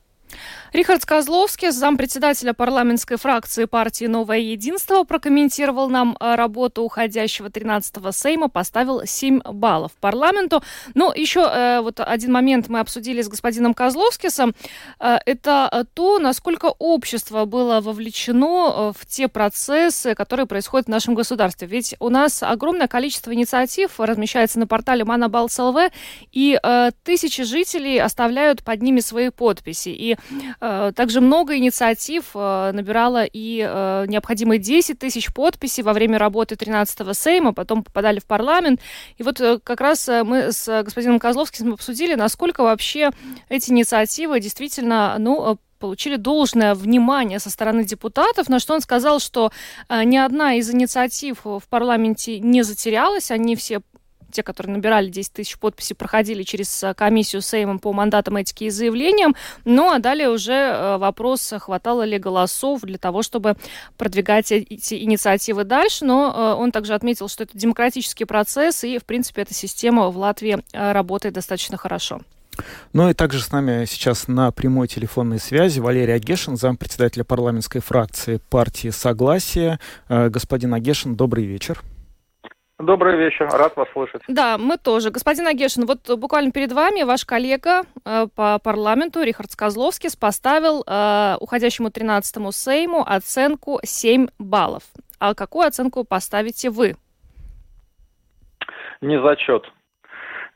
Рихард 0.72 1.04
Козловский, 1.04 1.72
зампредседателя 1.72 2.54
парламентской 2.54 3.18
фракции 3.18 3.66
партии 3.66 4.06
«Новое 4.06 4.38
единство», 4.38 5.04
прокомментировал 5.04 5.90
нам 5.90 6.16
э, 6.20 6.36
работу 6.36 6.84
уходящего 6.84 7.48
13-го 7.48 8.12
Сейма, 8.12 8.50
поставил 8.50 9.02
7 9.04 9.40
баллов 9.52 9.94
парламенту. 10.00 10.62
Но 10.94 11.12
еще 11.12 11.42
э, 11.42 11.82
вот 11.82 12.00
один 12.00 12.32
момент 12.32 12.68
мы 12.68 12.82
обсудили 12.82 13.24
с 13.24 13.28
господином 13.28 13.74
Козловскисом. 13.74 14.54
Э, 15.00 15.18
это 15.26 15.88
то, 15.96 16.20
насколько 16.20 16.68
общество 16.78 17.46
было 17.46 17.82
вовлечено 17.82 18.94
в 18.94 19.08
те 19.08 19.28
процессы, 19.28 20.14
которые 20.14 20.46
происходят 20.46 20.86
в 20.86 20.92
нашем 20.92 21.16
государстве. 21.16 21.68
Ведь 21.68 21.96
у 22.00 22.10
нас 22.10 22.44
огромное 22.44 22.88
количество 22.88 23.34
инициатив 23.34 24.00
размещается 24.00 24.60
на 24.60 24.68
портале 24.68 25.04
Манабалс 25.04 25.58
ЛВ, 25.58 25.92
и 26.32 26.60
тысячи 27.04 27.44
жителей 27.44 27.98
оставляют 28.00 28.64
под 28.64 28.84
ними 28.84 29.00
свои 29.00 29.30
подписи. 29.30 29.90
И 29.90 30.18
Э, 30.59 30.59
также 30.60 31.22
много 31.22 31.58
инициатив 31.58 32.32
э, 32.36 32.72
набирала 32.74 33.24
и 33.24 33.66
э, 33.66 34.06
необходимые 34.08 34.60
10 34.60 35.00
тысяч 35.00 35.34
подписей 35.34 35.84
во 35.84 35.94
время 35.94 36.18
работы 36.18 36.56
13-го 36.56 37.14
Сейма, 37.14 37.54
потом 37.54 37.84
попадали 37.84 38.20
в 38.20 38.26
парламент. 38.26 38.82
И 39.18 39.24
вот 39.24 39.42
как 39.64 39.82
раз 39.82 40.08
мы 40.08 40.52
с 40.52 40.84
господином 40.84 41.20
Козловским 41.20 41.74
обсудили, 41.74 42.16
насколько 42.16 42.64
вообще 42.64 43.12
эти 43.48 43.72
инициативы 43.72 44.40
действительно, 44.40 45.16
ну, 45.18 45.58
получили 45.80 46.18
должное 46.18 46.76
внимание 46.76 47.40
со 47.40 47.50
стороны 47.50 47.86
депутатов, 47.86 48.50
на 48.50 48.60
что 48.60 48.74
он 48.74 48.82
сказал, 48.82 49.20
что 49.20 49.52
ни 49.90 50.18
одна 50.18 50.56
из 50.56 50.70
инициатив 50.70 51.46
в 51.46 51.64
парламенте 51.70 52.40
не 52.40 52.64
затерялась, 52.64 53.32
они 53.32 53.56
все 53.56 53.82
те, 54.32 54.44
которые 54.44 54.74
набирали 54.74 55.10
10 55.10 55.34
тысяч 55.34 55.58
подписей, 55.58 55.96
проходили 55.96 56.44
через 56.44 56.84
э, 56.84 56.94
комиссию 56.94 57.42
Сейма 57.42 57.80
по 57.80 57.94
мандатам 57.94 58.38
этики 58.38 58.66
и 58.66 58.70
заявлениям. 58.70 59.36
Ну, 59.66 59.92
а 59.92 60.00
далее 60.00 60.30
уже 60.30 60.54
э, 60.54 60.98
вопрос, 60.98 61.54
хватало 61.60 62.04
ли 62.04 62.18
голосов 62.18 62.82
для 62.82 62.98
того, 62.98 63.24
чтобы 63.24 63.56
продвигать 63.98 64.52
эти 64.52 64.96
инициативы 64.96 65.64
дальше. 65.64 66.06
Но 66.06 66.34
э, 66.36 66.62
он 66.62 66.72
также 66.72 66.94
отметил, 66.94 67.28
что 67.28 67.44
это 67.44 67.58
демократический 67.58 68.26
процесс, 68.26 68.84
и, 68.84 68.98
в 68.98 69.06
принципе, 69.06 69.42
эта 69.42 69.54
система 69.54 70.10
в 70.10 70.18
Латвии 70.18 70.60
работает 70.74 71.36
достаточно 71.36 71.78
хорошо. 71.78 72.22
Ну 72.92 73.10
и 73.10 73.14
также 73.14 73.42
с 73.42 73.52
нами 73.52 73.86
сейчас 73.86 74.28
на 74.28 74.52
прямой 74.52 74.88
телефонной 74.88 75.40
связи 75.40 75.80
Валерий 75.80 76.16
Агешин, 76.16 76.58
зампредседателя 76.58 77.24
парламентской 77.24 77.80
фракции 77.80 78.42
партии 78.50 78.90
«Согласие». 78.90 79.80
Господин 80.10 80.74
Агешин, 80.74 81.16
добрый 81.16 81.46
вечер. 81.46 81.82
Добрый 82.80 83.18
вечер, 83.18 83.50
рад 83.52 83.76
вас 83.76 83.90
слышать. 83.92 84.22
Да, 84.30 84.58
мы 84.58 84.78
тоже. 84.78 85.12
Господин 85.12 85.46
Агешин, 85.48 85.86
вот 85.86 86.00
буквально 86.18 86.52
перед 86.52 86.72
вами 86.72 87.04
ваш 87.04 87.26
коллега 87.26 87.82
э, 88.06 88.28
по 88.34 88.58
парламенту 88.60 89.22
Рихард 89.22 89.54
Козловский 89.54 90.10
поставил 90.18 90.86
э, 90.88 91.36
уходящему 91.42 91.90
13-му 91.90 92.54
Сейму 92.54 93.04
оценку 93.06 93.82
7 93.84 94.28
баллов. 94.40 94.84
А 95.20 95.34
какую 95.36 95.68
оценку 95.68 96.06
поставите 96.06 96.70
вы? 96.70 96.96
Не 99.02 99.22
зачет. 99.22 99.70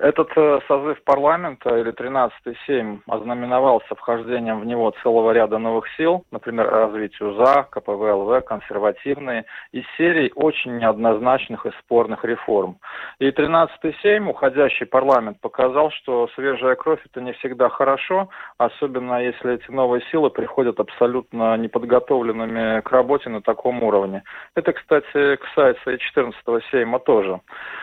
Этот 0.03 0.31
э, 0.35 0.59
созыв 0.67 1.01
парламента, 1.05 1.77
или 1.77 1.93
13-й 1.93 2.57
Сейм, 2.65 3.01
ознаменовался 3.07 3.95
вхождением 3.95 4.59
в 4.59 4.65
него 4.65 4.91
целого 5.01 5.31
ряда 5.31 5.59
новых 5.59 5.85
сил, 5.95 6.25
например, 6.29 6.69
развитие 6.69 7.29
УЗА, 7.29 7.67
КПВЛВ, 7.71 8.43
консервативные, 8.43 9.45
из 9.71 9.85
серий 9.97 10.29
очень 10.35 10.77
неоднозначных 10.77 11.65
и 11.65 11.71
спорных 11.79 12.25
реформ. 12.25 12.79
И 13.19 13.29
13-й 13.29 13.95
Сейм, 14.01 14.27
уходящий 14.27 14.85
парламент, 14.85 15.39
показал, 15.39 15.89
что 15.91 16.27
свежая 16.35 16.75
кровь– 16.75 16.99
это 17.05 17.21
не 17.21 17.31
всегда 17.31 17.69
хорошо, 17.69 18.27
особенно 18.57 19.23
если 19.23 19.53
эти 19.53 19.71
новые 19.71 20.03
силы 20.11 20.29
приходят 20.31 20.81
абсолютно 20.81 21.55
неподготовленными 21.55 22.81
к 22.81 22.91
работе 22.91 23.29
на 23.29 23.41
таком 23.41 23.81
уровне. 23.81 24.23
Это, 24.55 24.73
кстати, 24.73 25.37
касается 25.37 25.91
и 25.91 25.95
14-го 25.95 26.59
Сейма 26.71 26.99
тоже. 26.99 27.39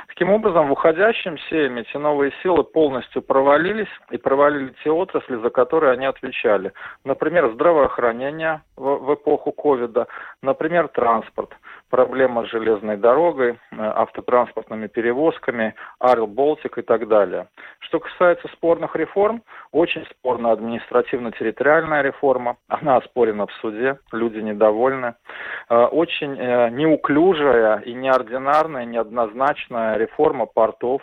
Таким 0.09 0.29
образом, 0.29 0.69
в 0.69 0.73
уходящем 0.73 1.39
Сейме 1.49 1.81
эти 1.81 1.97
новые 1.97 2.10
силы 2.43 2.65
полностью 2.65 3.23
провалились 3.23 3.89
и 4.11 4.19
провалили 4.19 4.75
те 4.83 4.91
отрасли, 4.91 5.37
за 5.37 5.51
которые 5.51 5.93
они 5.93 6.07
отвечали. 6.07 6.73
Например, 7.05 7.51
здравоохранение 7.53 8.63
в, 8.77 8.97
в 8.97 9.15
эпоху 9.15 9.53
ковида, 9.53 10.07
например, 10.43 10.89
транспорт, 10.89 11.51
проблема 11.91 12.45
с 12.45 12.51
железной 12.51 12.97
дорогой, 12.97 13.53
э, 13.53 13.57
автотранспортными 13.79 14.87
перевозками, 14.87 15.75
Арл 15.99 16.27
Болтик 16.27 16.79
и 16.79 16.83
так 16.83 17.09
далее. 17.09 17.49
Что 17.81 18.01
касается 18.01 18.49
спорных 18.49 18.97
реформ, 18.97 19.43
очень 19.73 20.07
спорна 20.07 20.53
административно-территориальная 20.53 22.03
реформа, 22.03 22.57
она 22.69 22.97
оспорена 22.97 23.47
в 23.47 23.53
суде, 23.61 23.99
люди 24.13 24.39
недовольны. 24.39 25.15
Э, 25.69 25.85
очень 25.85 26.39
э, 26.39 26.71
неуклюжая 26.71 27.81
и 27.81 27.93
неординарная, 27.93 28.85
неоднозначная 28.85 29.97
реформа 29.97 30.47
портов, 30.47 31.03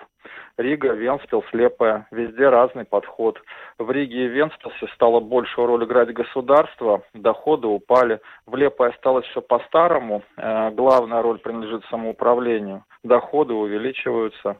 Рига, 0.57 0.93
Венспил, 0.93 1.43
Слепая. 1.51 2.07
Везде 2.11 2.49
разный 2.49 2.85
подход. 2.85 3.39
В 3.77 3.91
Риге 3.91 4.25
и 4.25 4.27
Венспилсе 4.27 4.87
стало 4.95 5.19
большую 5.19 5.67
роль 5.67 5.83
играть 5.85 6.11
государство, 6.11 7.03
доходы 7.13 7.67
упали. 7.67 8.19
В 8.47 8.55
Лепой 8.55 8.89
осталось 8.89 9.25
все 9.27 9.41
по-старому. 9.41 10.23
Э, 10.35 10.71
главная 10.71 11.21
роль 11.21 11.37
принадлежит 11.37 11.85
самоуправлению. 11.85 12.83
Доходы 13.03 13.53
увеличиваются. 13.53 14.57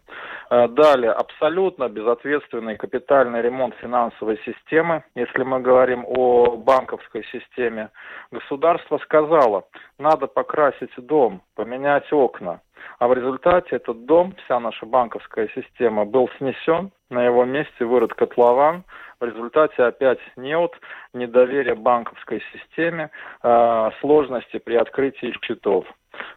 Э, 0.51 0.67
далее, 0.67 1.11
абсолютно 1.11 1.89
безответственный 1.89 2.75
капитальный 2.77 3.41
ремонт 3.41 3.73
финансовой 3.75 4.39
системы. 4.45 5.03
Если 5.15 5.41
мы 5.41 5.61
говорим 5.61 6.05
о 6.05 6.57
банковской 6.57 7.23
системе, 7.31 7.89
государство 8.31 8.99
сказало, 8.99 9.65
надо 9.97 10.27
покрасить 10.27 10.91
дом, 10.97 11.41
поменять 11.55 12.13
окна. 12.13 12.61
А 12.99 13.07
в 13.07 13.13
результате 13.13 13.75
этот 13.75 14.05
дом, 14.05 14.35
вся 14.45 14.59
наша 14.59 14.85
банковская 14.85 15.49
система 15.55 16.05
был 16.05 16.29
снесен, 16.37 16.91
на 17.09 17.23
его 17.23 17.45
месте 17.45 17.85
вырод 17.85 18.13
котлован. 18.13 18.83
В 19.19 19.25
результате 19.25 19.83
опять 19.83 20.19
неуд, 20.35 20.73
недоверие 21.13 21.75
банковской 21.75 22.41
системе, 22.53 23.09
э, 23.43 23.89
сложности 24.01 24.59
при 24.59 24.75
открытии 24.75 25.33
счетов. 25.41 25.85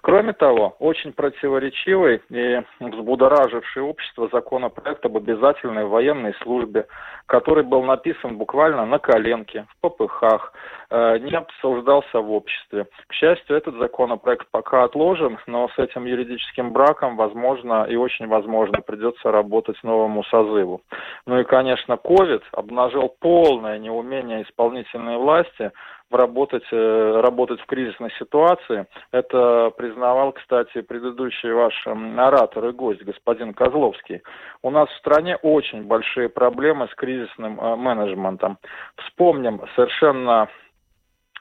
Кроме 0.03 0.33
того, 0.33 0.77
очень 0.79 1.13
противоречивый 1.13 2.23
и 2.31 2.63
взбудораживший 2.81 3.83
общество 3.83 4.29
законопроект 4.33 5.05
об 5.05 5.17
обязательной 5.17 5.85
военной 5.85 6.35
службе, 6.43 6.87
который 7.27 7.65
был 7.65 7.83
написан 7.83 8.37
буквально 8.37 8.87
на 8.87 8.99
коленке, 8.99 9.67
в 9.69 9.81
попыхах, 9.81 10.53
э, 10.91 11.19
не 11.19 11.37
обсуждался 11.37 12.21
в 12.21 12.33
обществе. 12.33 12.87
К 13.07 13.13
счастью, 13.13 13.57
этот 13.57 13.77
законопроект 13.77 14.47
пока 14.51 14.85
отложен, 14.85 15.39
но 15.47 15.69
с 15.69 15.79
этим 15.79 16.07
юридическим 16.07 16.73
браком, 16.73 17.17
возможно, 17.17 17.85
и 17.89 17.97
очень 17.97 18.27
возможно, 18.27 18.81
придется 18.81 19.31
работать 19.31 19.83
новому 19.83 20.25
созыву. 20.25 20.81
Ну 21.27 21.39
и, 21.39 21.45
конечно, 21.45 21.95
COVID 21.95 22.43
обнажил 22.53 23.15
полное 23.21 23.79
неумение 23.79 24.43
исполнительной 24.43 25.19
власти 25.19 25.73
работать, 26.11 26.65
э, 26.71 27.21
работать 27.21 27.61
в 27.61 27.67
кризисной 27.67 28.11
ситуации. 28.19 28.87
Это 29.13 29.71
признавал, 29.77 30.33
кстати, 30.33 30.81
предыдущий 30.81 31.53
ваш 31.53 31.87
оратор 31.87 32.67
и 32.67 32.73
гость, 32.73 33.03
господин 33.03 33.55
Козловский. 33.55 34.23
У 34.63 34.71
нас 34.71 34.89
в 34.89 34.99
стране 34.99 35.37
очень 35.37 35.85
большие 35.85 36.29
проблемы 36.29 36.89
с 36.89 36.95
кризисным 36.95 37.61
э, 37.61 37.77
менеджментом. 37.77 38.59
Вспомним 38.97 39.63
совершенно 39.77 40.49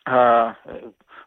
э, 0.05 0.53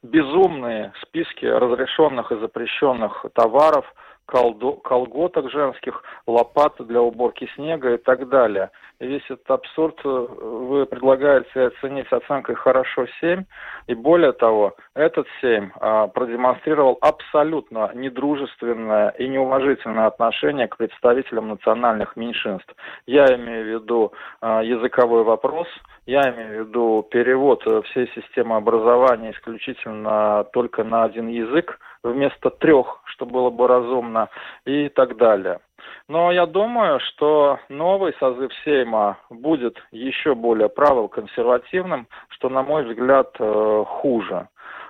безумные 0.02 0.92
списки 1.02 1.46
разрешенных 1.46 2.32
и 2.32 2.36
запрещенных 2.36 3.26
товаров– 3.34 3.92
колдо, 4.32 4.72
колготок 4.72 5.50
женских, 5.50 6.02
лопат 6.26 6.74
для 6.78 7.02
уборки 7.02 7.46
снега 7.54 7.94
и 7.94 7.96
так 7.98 8.28
далее. 8.30 8.70
Весь 8.98 9.24
этот 9.28 9.50
абсурд 9.50 10.00
э, 10.04 10.08
вы 10.08 10.86
предлагаете 10.86 11.66
оценить 11.66 12.10
оценкой 12.10 12.54
«хорошо 12.54 13.06
7», 13.22 13.44
и 13.88 13.94
более 13.94 14.32
того, 14.32 14.74
этот 14.94 15.26
7 15.40 15.70
а, 15.74 16.06
продемонстрировал 16.06 16.96
абсолютно 17.00 17.90
недружественное 17.94 19.10
и 19.18 19.28
неуважительное 19.28 20.06
отношение 20.06 20.68
к 20.68 20.76
представителям 20.76 21.48
национальных 21.48 22.16
меньшинств. 22.16 22.74
Я 23.06 23.26
имею 23.34 23.64
в 23.64 23.82
виду 23.82 24.12
а, 24.40 24.62
языковой 24.62 25.24
вопрос, 25.24 25.66
я 26.06 26.22
имею 26.22 26.64
в 26.64 26.68
виду 26.68 27.06
перевод 27.10 27.62
всей 27.86 28.08
системы 28.14 28.56
образования 28.56 29.32
исключительно 29.32 30.44
только 30.52 30.84
на 30.84 31.04
один 31.04 31.28
язык, 31.28 31.78
вместо 32.02 32.50
трех, 32.50 33.00
что 33.04 33.26
было 33.26 33.50
бы 33.50 33.66
разумно, 33.66 34.28
и 34.64 34.88
так 34.88 35.16
далее. 35.16 35.60
Но 36.08 36.32
я 36.32 36.46
думаю, 36.46 37.00
что 37.00 37.58
новый 37.68 38.14
созыв 38.18 38.52
Сейма 38.64 39.18
будет 39.30 39.76
еще 39.90 40.34
более 40.34 40.68
правил-консервативным, 40.68 42.06
что, 42.28 42.48
на 42.48 42.62
мой 42.62 42.84
взгляд, 42.84 43.34
э, 43.38 43.84
хуже. 43.86 44.48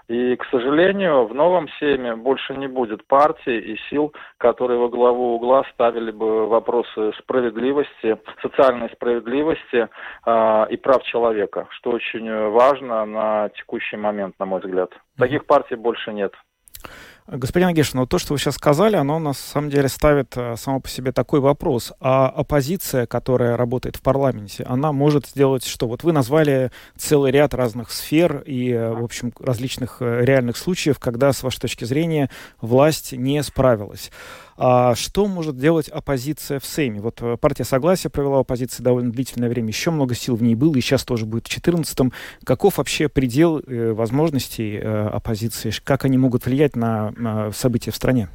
И, 0.09 0.37
к 0.37 0.45
сожалению, 0.47 1.27
в 1.27 1.35
новом 1.35 1.69
Сейме 1.79 2.17
больше 2.17 2.55
не 2.57 2.67
будет 2.67 3.07
партий 3.07 3.59
и 3.59 3.79
сил, 3.89 4.13
которые 4.39 4.79
во 4.79 4.89
главу 4.89 5.37
угла 5.37 5.65
ставили 5.73 6.11
бы 6.11 6.47
вопросы 6.49 7.13
справедливости, 7.19 8.19
социальной 8.43 8.91
справедливости 8.91 9.89
э, 10.27 10.67
и 10.71 10.77
прав 10.77 11.03
человека, 11.05 11.67
что 11.71 11.91
очень 11.91 12.31
важно 12.51 13.05
на 13.05 13.49
текущий 13.51 13.97
момент, 13.97 14.35
на 14.39 14.47
мой 14.47 14.61
взгляд. 14.61 14.91
Таких 15.19 15.47
партий 15.47 15.77
больше 15.77 16.13
нет. 16.13 16.33
Господин 17.29 17.69
Агешин, 17.69 18.01
вот 18.01 18.09
то, 18.09 18.19
что 18.19 18.33
вы 18.33 18.39
сейчас 18.39 18.57
сказали, 18.57 18.97
оно 18.97 19.21
на 19.21 19.33
самом 19.33 19.71
деле 19.71 19.89
ставит 19.89 20.37
э, 20.37 20.57
само 20.57 20.81
по 20.81 20.89
себе 20.89 21.13
такой 21.13 21.39
вопрос. 21.39 21.93
А 22.01 22.29
оппозиция, 22.29 23.07
которая 23.07 23.57
работает 23.57 23.97
в 23.97 24.03
парламенте, 24.03 24.65
она 24.65 24.93
может 24.93 25.27
сделать 25.27 25.65
что? 25.65 25.87
Вот 25.87 26.03
вы 26.03 26.13
назвали 26.13 26.73
целый 26.97 27.31
ряд 27.31 27.55
разных 27.55 27.93
сфер 27.93 28.43
и, 28.45 28.73
э, 28.73 28.93
в 28.93 29.05
общем, 29.05 29.33
различных 29.39 29.99
э, 30.01 30.25
реальных 30.25 30.57
случаев, 30.57 30.99
когда, 30.99 31.33
с 31.33 31.45
вашей 31.45 31.61
точки 31.61 31.85
зрения, 31.85 32.29
власть 32.61 33.13
не 33.13 33.41
справилась. 33.45 34.11
А 34.65 34.95
что 34.95 35.27
может 35.27 35.57
делать 35.57 35.89
оппозиция 35.89 36.61
в 36.61 36.65
Сейме? 36.65 37.01
Вот 37.01 37.21
э, 37.21 37.37
партия 37.37 37.65
Согласия 37.65 38.11
провела 38.11 38.39
оппозиции 38.39 38.81
довольно 38.81 39.11
длительное 39.11 39.49
время, 39.49 39.67
еще 39.67 39.91
много 39.91 40.15
сил 40.15 40.37
в 40.37 40.43
ней 40.45 40.55
было, 40.55 40.77
и 40.77 40.81
сейчас 40.81 41.05
тоже 41.05 41.27
будет 41.27 41.49
в 41.49 41.51
2014-м. 41.51 42.13
Каков 42.47 42.79
вообще 42.79 43.09
предел 43.09 43.59
э, 43.59 43.93
возможностей 43.93 44.79
э, 44.79 45.09
оппозиции? 45.09 45.73
Как 45.85 46.05
они 46.05 46.17
могут 46.17 46.47
влиять 46.47 46.77
на, 46.77 47.11
на 47.17 47.51
события 47.51 47.91
в 47.91 47.97
стране? 47.97 48.29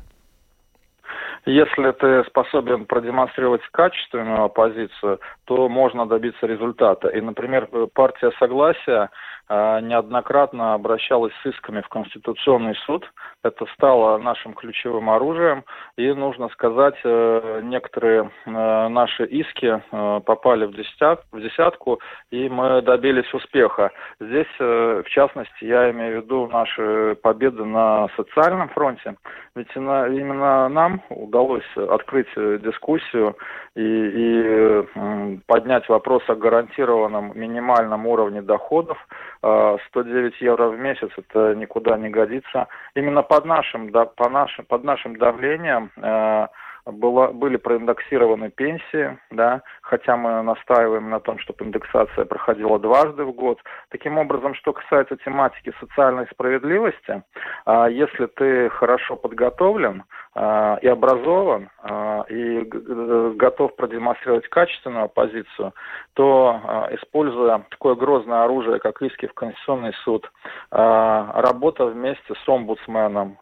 Если 1.46 1.92
ты 1.92 2.26
способен 2.26 2.88
продемонстрировать 2.88 3.62
качественную 3.72 4.44
оппозицию, 4.44 5.22
то 5.46 5.70
можно 5.70 6.06
добиться 6.06 6.46
результата. 6.46 7.08
И, 7.08 7.22
например, 7.22 7.70
партия 7.94 8.34
Согласия 8.38 9.10
а, 9.48 9.80
неоднократно 9.80 10.74
обращалась 10.74 11.32
с 11.42 11.46
исками 11.46 11.80
в 11.80 11.88
Конституционный 11.88 12.76
суд. 12.86 13.06
Это 13.48 13.66
стало 13.74 14.18
нашим 14.18 14.54
ключевым 14.54 15.10
оружием. 15.10 15.64
И, 15.98 16.12
нужно 16.12 16.50
сказать, 16.50 16.96
э, 17.04 17.62
некоторые 17.64 18.30
э, 18.46 18.88
наши 18.90 19.26
иски 19.26 19.82
э, 19.92 20.22
попали 20.26 20.66
в, 20.66 20.74
десят, 20.76 21.24
в 21.32 21.40
десятку, 21.40 22.00
и 22.30 22.50
мы 22.50 22.82
добились 22.82 23.34
успеха. 23.34 23.92
Здесь, 24.20 24.48
в 24.60 25.06
частности, 25.06 25.64
я 25.64 25.90
имею 25.92 26.22
в 26.22 26.26
виду 26.26 26.48
наши 26.48 27.18
победы 27.22 27.64
на 27.64 28.10
социальном 28.18 28.70
фронте. 28.70 29.16
Ведь 29.56 29.74
именно 29.76 30.68
нам 30.70 31.02
удалось 31.10 31.66
открыть 31.76 32.28
дискуссию 32.36 33.36
и, 33.76 33.82
и 33.82 35.40
поднять 35.48 35.88
вопрос 35.90 36.24
о 36.28 36.36
гарантированном 36.36 37.32
минимальном 37.36 38.06
уровне 38.08 38.42
доходов 38.42 38.98
109 39.40 39.44
а, 39.44 40.44
евро 40.44 40.70
в 40.70 40.78
месяц 40.78 41.10
это 41.18 41.56
никуда 41.56 41.98
не 41.98 42.10
годится. 42.10 42.68
Именно 42.96 43.24
под 43.38 43.45
нашим, 43.45 43.91
да, 43.91 44.06
по 44.06 44.30
нашим, 44.30 44.65
под 44.65 44.84
нашим 44.84 45.15
давлением 45.15 45.91
э, 45.95 46.47
было, 46.91 47.28
были 47.28 47.58
проиндексированы 47.58 48.50
пенсии, 48.50 49.17
да, 49.32 49.62
хотя 49.82 50.17
мы 50.17 50.41
настаиваем 50.41 51.10
на 51.10 51.19
том, 51.19 51.39
чтобы 51.39 51.65
индексация 51.65 52.26
проходила 52.26 52.80
дважды 52.80 53.23
в 53.23 53.32
год. 53.32 53.60
Таким 53.89 54.17
образом, 54.17 54.56
что 54.56 54.73
касается 54.73 55.17
тематики 55.17 55.73
социальной 55.80 56.28
справедливости, 56.28 57.23
э, 57.65 57.88
если 57.91 58.26
ты 58.28 58.69
хорошо 58.69 59.15
подготовлен, 59.15 60.04
а, 60.39 60.78
и 60.84 60.88
образован, 60.88 61.71
а, 61.82 62.23
и 62.30 62.60
готов 62.62 63.76
продемонстрировать 63.76 64.47
качественную 64.50 65.06
оппозицию, 65.06 65.73
то, 66.13 66.62
а, 66.63 66.89
используя 66.93 67.65
такое 67.71 67.95
грозное 67.95 68.43
оружие, 68.43 68.78
как 68.78 69.02
иски 69.02 69.26
в 69.26 69.34
Конституционный 69.34 69.93
суд, 70.04 70.30
работа 70.69 71.86
вместе 71.88 72.34
с 72.36 72.50
омбудсменом, 72.50 73.38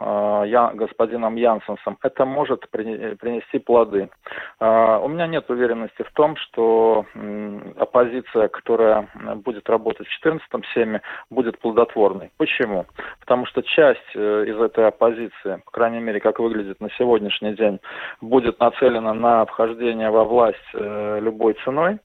господином 0.76 1.36
Янсенсом, 1.36 1.98
это 2.02 2.26
может 2.26 2.70
принести 2.70 3.35
плоды. 3.60 4.10
У 4.60 5.08
меня 5.08 5.28
нет 5.28 5.50
уверенности 5.50 6.04
в 6.04 6.12
том, 6.14 6.36
что 6.38 7.06
оппозиция, 7.78 8.48
которая 8.48 9.08
будет 9.44 9.70
работать 9.70 10.08
в 10.08 10.26
14-м 10.26 10.64
семе, 10.74 11.02
будет 11.30 11.60
плодотворной. 11.60 12.32
Почему? 12.38 12.86
Потому 13.20 13.46
что 13.46 13.62
часть 13.62 14.16
э, 14.16 14.46
из 14.48 14.60
этой 14.60 14.88
оппозиции, 14.88 15.62
по 15.66 15.72
крайней 15.72 16.00
мере, 16.00 16.20
как 16.20 16.40
выглядит 16.40 16.80
на 16.82 16.90
сегодняшний 16.92 17.54
день 17.54 17.80
будет 18.22 18.60
нацелена 18.60 19.14
на 19.14 19.46
вхождение 19.46 20.10
во 20.10 20.24
власть 20.24 20.58
э, 20.74 21.20
любой 21.22 21.56
ценой, 21.64 22.00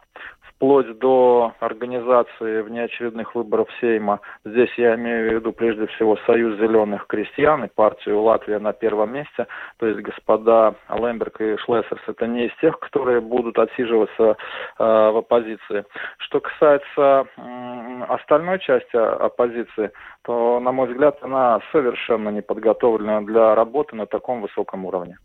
вплоть 0.61 0.99
до 0.99 1.55
организации 1.61 2.61
внеочередных 2.61 3.35
выборов 3.35 3.67
Сейма. 3.81 4.21
Здесь 4.45 4.69
я 4.77 4.95
имею 4.95 5.31
в 5.31 5.35
виду 5.37 5.53
прежде 5.53 5.87
всего 5.87 6.19
Союз 6.27 6.59
зеленых 6.59 7.07
крестьян 7.07 7.65
и 7.65 7.69
партию 7.69 8.21
Латвия 8.21 8.59
на 8.59 8.75
первом 8.75 9.15
месте. 9.15 9.47
То 9.79 9.87
есть 9.87 10.01
господа 10.01 10.75
Лемберг 10.91 11.41
и 11.41 11.57
Шлессерс 11.57 12.03
это 12.07 12.27
не 12.27 12.49
из 12.49 12.57
тех, 12.61 12.79
которые 12.79 13.23
будут 13.23 13.59
отсиживаться 13.59 14.23
э, 14.23 14.35
в 14.79 15.17
оппозиции. 15.17 15.87
Что 16.19 16.41
касается 16.41 17.25
э, 17.39 18.03
остальной 18.09 18.59
части 18.59 18.97
оппозиции, 18.97 19.91
то, 20.25 20.61
на 20.61 20.73
мой 20.73 20.89
взгляд, 20.89 21.17
она 21.23 21.61
совершенно 21.73 22.29
не 22.29 22.43
подготовлена 22.43 23.23
для 23.23 23.55
работы 23.55 23.97
на 23.97 24.05
таком 24.05 24.43
высоком 24.43 24.85
уровне. 24.85 25.17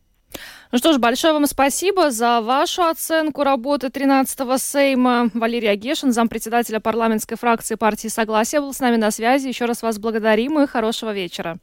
Ну 0.76 0.80
что 0.80 0.92
ж, 0.92 0.98
большое 0.98 1.32
вам 1.32 1.46
спасибо 1.46 2.12
за 2.12 2.42
вашу 2.42 2.84
оценку 2.84 3.46
работы 3.46 3.88
13-го 3.88 4.58
Сейма. 4.58 5.30
Валерий 5.34 5.72
Агешин, 5.72 6.12
зампредседателя 6.12 6.82
парламентской 6.82 7.38
фракции 7.38 7.76
партии 7.76 8.10
«Согласие», 8.10 8.60
был 8.60 8.74
с 8.74 8.82
нами 8.82 8.98
на 8.98 9.10
связи. 9.10 9.48
Еще 9.48 9.64
раз 9.64 9.82
вас 9.84 10.00
благодарим 10.00 10.60
и 10.60 10.68
хорошего 10.68 11.14
вечера. 11.14 11.60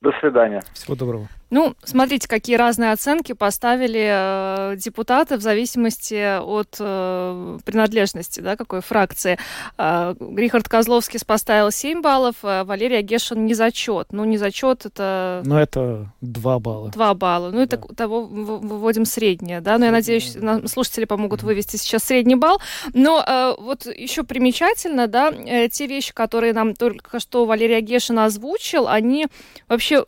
До 0.00 0.10
свидания. 0.18 0.64
Всего 0.74 0.96
доброго. 0.96 1.28
Ну, 1.52 1.74
смотрите, 1.84 2.26
какие 2.28 2.56
разные 2.56 2.92
оценки 2.92 3.34
поставили 3.34 4.72
э, 4.72 4.76
депутаты 4.78 5.36
в 5.36 5.42
зависимости 5.42 6.40
от 6.40 6.76
э, 6.80 7.58
принадлежности, 7.66 8.40
да, 8.40 8.56
какой 8.56 8.80
фракции. 8.80 9.38
Э, 9.76 10.14
Рихард 10.18 10.66
Козловский 10.70 11.20
поставил 11.26 11.70
7 11.70 12.00
баллов, 12.00 12.36
э, 12.42 12.64
Валерий 12.64 13.02
Гешин 13.02 13.44
не 13.44 13.52
зачет. 13.52 14.12
Ну, 14.12 14.24
не 14.24 14.38
зачет 14.38 14.86
это... 14.86 15.42
Ну, 15.44 15.58
это 15.58 16.10
2 16.22 16.58
балла. 16.58 16.88
2 16.88 17.14
балла. 17.14 17.50
Ну, 17.50 17.60
это 17.60 17.76
да. 17.76 17.94
того 17.96 18.22
выводим 18.24 19.04
среднее, 19.04 19.60
да. 19.60 19.76
Но 19.76 19.84
я 19.84 19.92
надеюсь, 19.92 20.34
слушатели 20.70 21.04
помогут 21.04 21.42
вывести 21.42 21.76
сейчас 21.76 22.04
средний 22.04 22.36
балл. 22.36 22.62
Но 22.94 23.22
э, 23.22 23.56
вот 23.58 23.84
еще 23.84 24.22
примечательно, 24.22 25.06
да, 25.06 25.30
э, 25.30 25.68
те 25.68 25.86
вещи, 25.86 26.14
которые 26.14 26.54
нам 26.54 26.74
только 26.74 27.20
что 27.20 27.44
Валерий 27.44 27.82
Гешин 27.82 28.20
озвучил, 28.20 28.88
они 28.88 29.26
вообще 29.68 30.02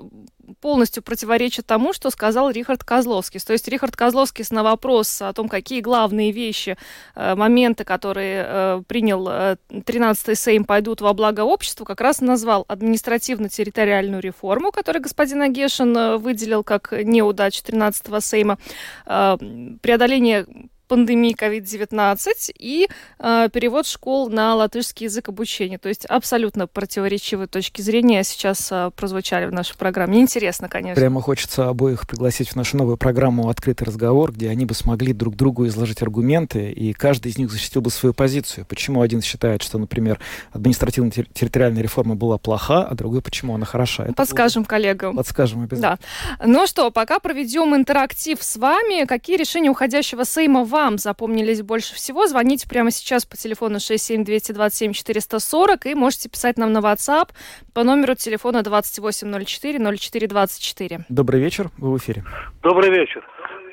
полностью 0.60 1.02
противоречит 1.02 1.66
тому, 1.66 1.92
что 1.92 2.10
сказал 2.10 2.50
Рихард 2.50 2.84
Козловский. 2.84 3.40
То 3.40 3.52
есть 3.52 3.68
Рихард 3.68 3.96
Козловский 3.96 4.44
на 4.50 4.62
вопрос 4.62 5.22
о 5.22 5.32
том, 5.32 5.48
какие 5.48 5.80
главные 5.80 6.30
вещи, 6.30 6.76
э, 7.14 7.34
моменты, 7.34 7.84
которые 7.84 8.44
э, 8.46 8.82
принял 8.86 9.26
13-й 9.26 10.36
Сейм, 10.36 10.64
пойдут 10.64 11.00
во 11.00 11.14
благо 11.14 11.40
обществу, 11.40 11.84
как 11.84 12.00
раз 12.00 12.20
назвал 12.20 12.64
административно-территориальную 12.68 14.20
реформу, 14.20 14.70
которую 14.70 15.02
господин 15.02 15.42
Агешин 15.42 16.18
выделил 16.18 16.62
как 16.62 16.92
неудачу 16.92 17.62
13-го 17.64 18.20
Сейма, 18.20 18.58
преодоление 19.04 20.46
пандемии 20.86 21.34
COVID-19 21.34 22.52
и 22.58 22.88
э, 23.18 23.48
перевод 23.52 23.86
школ 23.86 24.28
на 24.28 24.54
латышский 24.54 25.04
язык 25.04 25.28
обучения. 25.28 25.78
То 25.78 25.88
есть 25.88 26.04
абсолютно 26.06 26.66
противоречивые 26.66 27.46
точки 27.46 27.82
зрения 27.82 28.22
сейчас 28.24 28.68
э, 28.70 28.90
прозвучали 28.94 29.46
в 29.46 29.52
нашей 29.52 29.76
программе. 29.76 30.20
Интересно, 30.20 30.68
конечно. 30.68 31.00
Прямо 31.00 31.20
хочется 31.20 31.68
обоих 31.68 32.06
пригласить 32.06 32.50
в 32.50 32.56
нашу 32.56 32.76
новую 32.76 32.96
программу 32.96 33.48
«Открытый 33.48 33.86
разговор», 33.86 34.32
где 34.32 34.50
они 34.50 34.66
бы 34.66 34.74
смогли 34.74 35.12
друг 35.12 35.36
другу 35.36 35.66
изложить 35.66 36.02
аргументы, 36.02 36.70
и 36.70 36.92
каждый 36.92 37.32
из 37.32 37.38
них 37.38 37.50
защитил 37.50 37.82
бы 37.82 37.90
свою 37.90 38.12
позицию. 38.12 38.66
Почему 38.66 39.02
один 39.02 39.22
считает, 39.22 39.62
что, 39.62 39.78
например, 39.78 40.18
административно-территориальная 40.52 41.82
реформа 41.82 42.14
была 42.14 42.38
плоха, 42.38 42.84
а 42.84 42.94
другой, 42.94 43.22
почему 43.22 43.54
она 43.54 43.66
хороша. 43.66 44.04
Это 44.04 44.14
Подскажем 44.14 44.62
будет... 44.62 44.70
коллегам. 44.70 45.16
Подскажем 45.16 45.62
обязательно. 45.62 45.98
Да. 46.38 46.46
Ну 46.46 46.66
что, 46.66 46.90
пока 46.90 47.18
проведем 47.18 47.74
интерактив 47.74 48.42
с 48.42 48.56
вами. 48.56 49.04
Какие 49.06 49.36
решения 49.36 49.70
уходящего 49.70 50.24
Сейма 50.24 50.64
вам 50.74 50.98
запомнились 50.98 51.62
больше 51.62 51.94
всего, 51.94 52.26
звоните 52.26 52.68
прямо 52.68 52.90
сейчас 52.90 53.24
по 53.24 53.36
телефону 53.36 53.76
67227-440 53.76 55.84
и 55.84 55.94
можете 55.94 56.28
писать 56.28 56.58
нам 56.58 56.72
на 56.72 56.80
WhatsApp 56.80 57.28
по 57.72 57.84
номеру 57.84 58.16
телефона 58.16 58.58
2804-0424. 58.58 61.02
Добрый 61.08 61.40
вечер, 61.40 61.70
вы 61.78 61.92
в 61.92 61.98
эфире. 61.98 62.24
Добрый 62.62 62.90
вечер. 62.90 63.24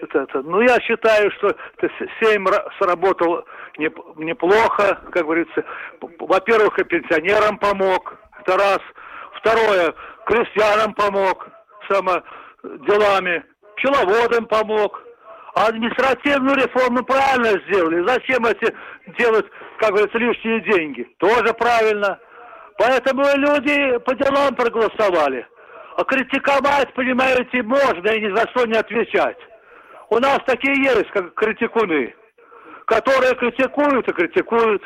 Это, 0.03 0.19
это, 0.19 0.43
ну, 0.43 0.61
я 0.61 0.79
считаю, 0.81 1.31
что 1.31 1.55
Сейм 2.19 2.47
сработал 2.79 3.43
неплохо, 3.77 4.99
как 5.11 5.23
говорится. 5.23 5.65
Во-первых, 6.19 6.77
и 6.77 6.83
пенсионерам 6.83 7.57
помог, 7.57 8.15
это 8.41 8.57
раз. 8.57 8.79
Второе, 9.39 9.95
крестьянам 10.27 10.93
помог, 10.93 11.47
само 11.89 12.21
делами, 12.87 13.43
пчеловодам 13.75 14.45
помог, 14.45 15.01
а 15.53 15.67
административную 15.67 16.55
реформу 16.55 17.03
правильно 17.03 17.59
сделали. 17.65 18.07
Зачем 18.07 18.45
эти 18.45 18.73
делать, 19.17 19.45
как 19.79 19.91
говорится, 19.91 20.17
лишние 20.17 20.61
деньги? 20.61 21.03
Тоже 21.17 21.53
правильно. 21.53 22.19
Поэтому 22.77 23.23
люди 23.35 23.97
по 23.99 24.15
делам 24.15 24.55
проголосовали. 24.55 25.45
А 25.97 26.03
критиковать, 26.05 26.93
понимаете, 26.93 27.63
можно 27.63 28.07
и 28.09 28.21
ни 28.21 28.35
за 28.35 28.47
что 28.49 28.65
не 28.65 28.77
отвечать. 28.77 29.37
У 30.09 30.19
нас 30.19 30.39
такие 30.45 30.75
есть, 30.83 31.09
как 31.11 31.33
критикуны, 31.35 32.13
которые 32.85 33.35
критикуют 33.35 34.07
и 34.07 34.13
критикуют. 34.13 34.83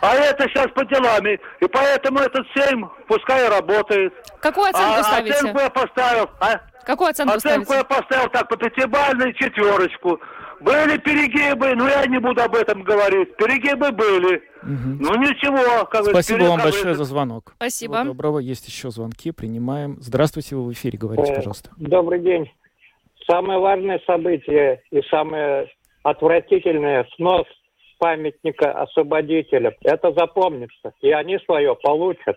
А 0.00 0.14
это 0.14 0.48
сейчас 0.48 0.68
по 0.72 0.84
делам. 0.84 1.26
И 1.26 1.66
поэтому 1.72 2.20
этот 2.20 2.46
Сейм 2.54 2.90
пускай 3.08 3.48
работает. 3.48 4.12
Какую 4.40 4.68
оценку 4.68 5.00
а, 5.00 5.02
ставите? 5.02 5.34
Оценку 5.34 5.60
я 5.60 5.70
поставил. 5.70 6.30
А? 6.40 6.60
Какую 6.84 7.10
оценку 7.10 7.34
Оценку 7.34 7.64
ставите? 7.64 7.74
я 7.76 7.84
поставил 7.84 8.30
так, 8.30 8.48
по 8.48 8.56
пятибалльной 8.56 9.34
четверочку. 9.34 10.20
Были 10.60 10.96
перегибы, 10.98 11.74
но 11.74 11.88
я 11.88 12.06
не 12.06 12.18
буду 12.18 12.42
об 12.42 12.54
этом 12.54 12.82
говорить. 12.82 13.36
Перегибы 13.36 13.92
были. 13.92 14.36
Угу. 14.62 14.96
Ну 15.00 15.14
ничего. 15.16 15.84
Как 15.86 16.04
Спасибо 16.04 16.44
вам 16.44 16.60
большое 16.60 16.94
за 16.94 17.04
звонок. 17.04 17.52
Спасибо. 17.56 17.96
Всего 17.96 18.12
доброго. 18.12 18.38
Есть 18.38 18.66
еще 18.68 18.90
звонки. 18.90 19.32
Принимаем. 19.32 19.96
Здравствуйте, 20.00 20.56
вы 20.56 20.64
в 20.64 20.72
эфире. 20.72 20.98
Говорите, 20.98 21.32
э, 21.32 21.36
пожалуйста. 21.36 21.70
Добрый 21.76 22.20
день. 22.20 22.50
Самое 23.28 23.58
важное 23.58 24.00
событие 24.06 24.82
и 24.90 25.02
самое 25.10 25.68
отвратительное 26.04 27.06
снос 27.16 27.46
памятника 27.98 28.72
освободителям. 28.72 29.74
Это 29.82 30.12
запомнится. 30.12 30.92
И 31.00 31.10
они 31.10 31.38
свое 31.40 31.74
получат. 31.76 32.36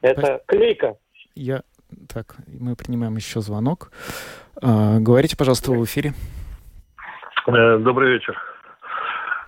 Это 0.00 0.42
клика. 0.46 0.96
Я 1.34 1.62
так, 2.12 2.36
мы 2.46 2.76
принимаем 2.76 3.16
еще 3.16 3.40
звонок. 3.40 3.90
А, 4.62 4.98
говорите, 4.98 5.36
пожалуйста, 5.36 5.72
в 5.72 5.84
эфире. 5.84 6.12
Э, 7.46 7.78
добрый 7.78 8.12
вечер. 8.12 8.36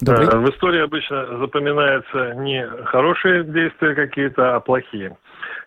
Добрый. 0.01 0.27
Э, 0.27 0.39
в 0.39 0.51
истории 0.51 0.81
обычно 0.81 1.39
запоминаются 1.39 2.35
не 2.37 2.67
хорошие 2.87 3.45
действия 3.45 3.95
какие-то, 3.95 4.57
а 4.57 4.61
плохие. 4.61 5.17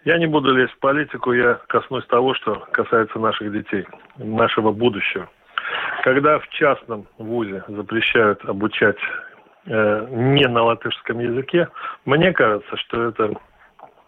Я 0.06 0.18
не 0.18 0.26
буду 0.26 0.54
лезть 0.54 0.74
в 0.74 0.80
политику, 0.80 1.32
я 1.32 1.62
коснусь 1.68 2.06
того, 2.08 2.34
что 2.36 2.66
касается 2.72 3.20
наших 3.20 3.52
детей, 3.52 3.86
нашего 4.18 4.72
будущего. 4.72 5.30
Когда 6.04 6.40
в 6.40 6.48
частном 6.50 7.08
вузе 7.18 7.64
запрещают 7.68 8.44
обучать 8.46 8.98
э, 9.66 10.08
не 10.10 10.48
на 10.48 10.64
латышском 10.64 11.20
языке, 11.20 11.68
мне 12.06 12.32
кажется, 12.34 12.78
что 12.78 13.10
это 13.10 13.34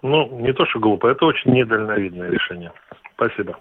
ну, 0.01 0.39
не 0.39 0.53
то, 0.53 0.65
что 0.65 0.79
глупо, 0.79 1.07
это 1.07 1.25
очень 1.25 1.51
недальновидное 1.51 2.29
решение. 2.29 2.71
Спасибо. 3.15 3.57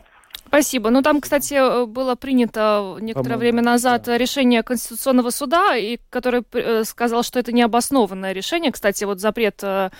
Спасибо. 0.54 0.90
Ну, 0.90 1.02
там, 1.02 1.20
кстати, 1.20 1.54
э, 1.54 1.84
было 1.84 2.14
принято 2.14 2.96
некоторое 3.00 3.38
время 3.38 3.60
назад 3.60 4.04
да. 4.04 4.16
решение 4.16 4.62
Конституционного 4.62 5.30
суда, 5.30 5.76
и 5.76 5.98
который 6.10 6.44
э, 6.52 6.84
сказал, 6.84 7.24
что 7.24 7.40
это 7.40 7.50
необоснованное 7.50 8.32
решение. 8.32 8.70
Кстати, 8.70 9.02
вот 9.02 9.18
запрет 9.18 9.64
э, 9.64 9.90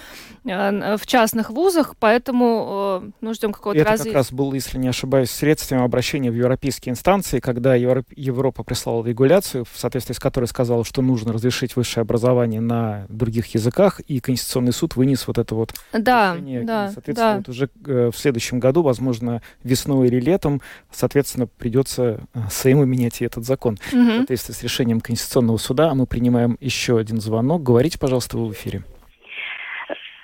в 0.44 1.06
частных 1.06 1.50
вузах, 1.50 1.96
поэтому 1.98 3.12
ну, 3.20 3.34
ждем 3.34 3.52
какого-то 3.52 3.80
Это 3.80 3.90
развития. 3.90 4.10
как 4.10 4.16
раз 4.16 4.32
был, 4.32 4.52
если 4.52 4.78
не 4.78 4.86
ошибаюсь, 4.86 5.30
средством 5.30 5.82
обращения 5.82 6.30
в 6.30 6.36
европейские 6.36 6.92
инстанции, 6.92 7.40
когда 7.40 7.74
Европа 7.74 8.62
прислала 8.62 9.04
регуляцию, 9.04 9.64
в 9.64 9.76
соответствии 9.76 10.14
с 10.14 10.20
которой 10.20 10.44
сказала, 10.44 10.84
что 10.84 11.02
нужно 11.02 11.32
разрешить 11.32 11.74
высшее 11.74 12.02
образование 12.02 12.60
на 12.60 13.06
других 13.08 13.54
языках, 13.54 13.98
и 13.98 14.20
Конституционный 14.20 14.72
суд 14.72 14.94
вынес 14.94 15.26
вот 15.26 15.38
это 15.38 15.56
вот 15.56 15.74
да, 15.92 16.34
решение. 16.34 16.62
Да, 16.62 16.86
и, 16.86 16.92
соответственно, 16.92 17.32
да. 17.32 17.36
вот 17.38 17.48
уже 17.48 17.70
в 17.84 18.16
следующем 18.16 18.60
году, 18.60 18.82
возможно, 18.82 19.42
весной 19.64 20.06
или 20.06 20.20
летом, 20.20 20.43
летом, 20.44 20.60
соответственно, 20.90 21.46
придется 21.46 22.20
э, 22.34 22.38
Сейму 22.50 22.84
менять 22.84 23.20
и 23.20 23.24
этот 23.24 23.44
закон. 23.44 23.76
Угу. 23.92 24.00
В 24.00 24.16
соответствии 24.18 24.52
с 24.52 24.62
решением 24.62 25.00
Конституционного 25.00 25.56
суда 25.56 25.94
мы 25.94 26.06
принимаем 26.06 26.56
еще 26.60 26.98
один 26.98 27.20
звонок. 27.20 27.62
Говорите, 27.62 27.98
пожалуйста, 27.98 28.36
вы 28.36 28.48
в 28.48 28.52
эфире. 28.52 28.82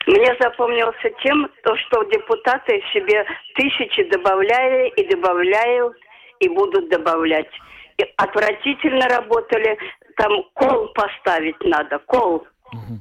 Мне 0.06 0.35
запомнился 0.40 1.11
тем, 1.22 1.48
то, 1.62 1.76
что 1.76 2.02
депутаты 2.04 2.83
себе 2.92 3.24
тысячи 3.54 4.09
добавляли 4.11 4.90
и 4.96 5.09
добавляют, 5.09 5.94
и 6.40 6.48
будут 6.48 6.90
добавлять. 6.90 7.50
И 7.98 8.04
отвратительно 8.16 9.09
работали. 9.09 9.78
Там 10.16 10.33
кол 10.54 10.88
поставить 10.94 11.61
надо, 11.64 11.98
кол. 12.06 12.46
Угу. 12.72 13.00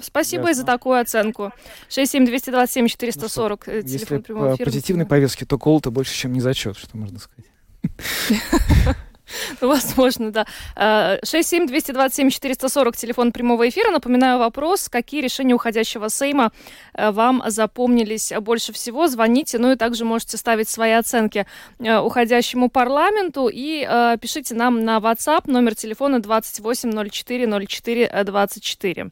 Спасибо 0.00 0.48
Ясно. 0.48 0.62
за 0.62 0.66
такую 0.66 1.00
оценку. 1.00 1.52
67227-440, 1.88 3.62
ну, 3.66 3.72
э, 3.72 3.82
телефон 3.82 4.22
прямого 4.22 4.54
эфира. 4.54 4.66
позитивной 4.66 5.06
повестки, 5.06 5.44
то 5.44 5.58
кол-то 5.58 5.90
больше, 5.90 6.14
чем 6.14 6.32
не 6.32 6.40
зачет, 6.40 6.76
что 6.76 6.96
можно 6.96 7.18
сказать. 7.18 7.46
Возможно, 9.60 10.30
да. 10.30 10.46
67227-440, 10.76 12.96
телефон 12.96 13.32
прямого 13.32 13.68
эфира. 13.68 13.90
Напоминаю 13.90 14.38
вопрос, 14.38 14.88
какие 14.88 15.20
решения 15.20 15.54
уходящего 15.54 16.08
Сейма 16.08 16.52
э, 16.94 17.10
вам 17.10 17.42
запомнились 17.46 18.32
больше 18.40 18.72
всего. 18.72 19.08
Звоните, 19.08 19.58
ну 19.58 19.72
и 19.72 19.76
также 19.76 20.04
можете 20.04 20.36
ставить 20.36 20.68
свои 20.68 20.92
оценки 20.92 21.46
э, 21.78 21.98
уходящему 21.98 22.68
парламенту. 22.68 23.48
И 23.52 23.84
э, 23.88 24.16
пишите 24.20 24.54
нам 24.54 24.84
на 24.84 24.98
WhatsApp 24.98 25.50
номер 25.50 25.74
телефона 25.74 26.16
28040424. 26.16 29.10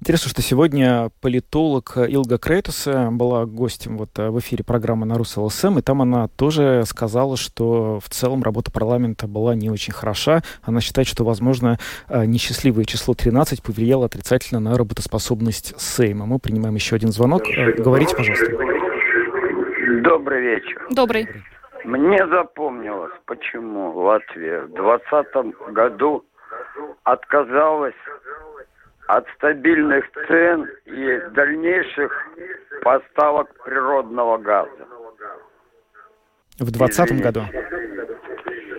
Интересно, 0.00 0.30
что 0.30 0.40
сегодня 0.40 1.10
политолог 1.20 1.92
Илга 1.98 2.38
Крейтуса 2.38 3.10
была 3.12 3.44
гостем 3.44 3.98
вот 3.98 4.18
э, 4.18 4.30
в 4.30 4.38
эфире 4.38 4.64
программы 4.64 5.04
на 5.04 5.18
Рус 5.18 5.36
ЛСМ, 5.36 5.78
и 5.78 5.82
там 5.82 6.00
она 6.00 6.26
тоже 6.26 6.84
сказала, 6.86 7.36
что 7.36 8.00
в 8.00 8.08
целом 8.08 8.42
работа 8.42 8.72
парламента 8.72 9.28
была 9.28 9.54
не 9.54 9.68
очень 9.68 9.92
хороша. 9.92 10.40
Она 10.62 10.80
считает, 10.80 11.06
что, 11.06 11.22
возможно, 11.22 11.78
э, 12.08 12.24
несчастливое 12.24 12.86
число 12.86 13.12
13 13.12 13.62
повлияло 13.62 14.06
отрицательно 14.06 14.58
на 14.58 14.78
работоспособность 14.78 15.78
Сейма. 15.78 16.24
Мы 16.24 16.38
принимаем 16.38 16.76
еще 16.76 16.96
один 16.96 17.10
звонок. 17.10 17.42
Э, 17.50 17.72
говорите, 17.72 18.16
пожалуйста. 18.16 18.46
Добрый 20.02 20.40
вечер. 20.40 20.86
Добрый. 20.92 21.28
Мне 21.84 22.26
запомнилось, 22.26 23.12
почему 23.26 23.94
Латвия 23.98 24.62
в 24.62 24.72
2020 24.72 25.74
году 25.74 26.24
отказалась 27.04 27.92
от 29.16 29.26
стабильных 29.36 30.04
цен 30.28 30.68
и 30.86 31.20
дальнейших 31.34 32.12
поставок 32.82 33.48
природного 33.64 34.38
газа. 34.38 34.86
В 36.58 36.70
2020 36.70 37.20
году? 37.20 37.40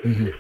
Угу. 0.04 0.32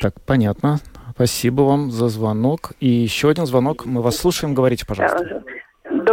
Так, 0.00 0.14
понятно. 0.26 0.78
Спасибо 1.14 1.62
вам 1.62 1.90
за 1.90 2.08
звонок. 2.08 2.72
И 2.80 2.86
еще 2.86 3.30
один 3.30 3.46
звонок. 3.46 3.84
Мы 3.86 4.02
вас 4.02 4.16
слушаем. 4.16 4.54
Говорите, 4.54 4.84
пожалуйста. 4.86 5.42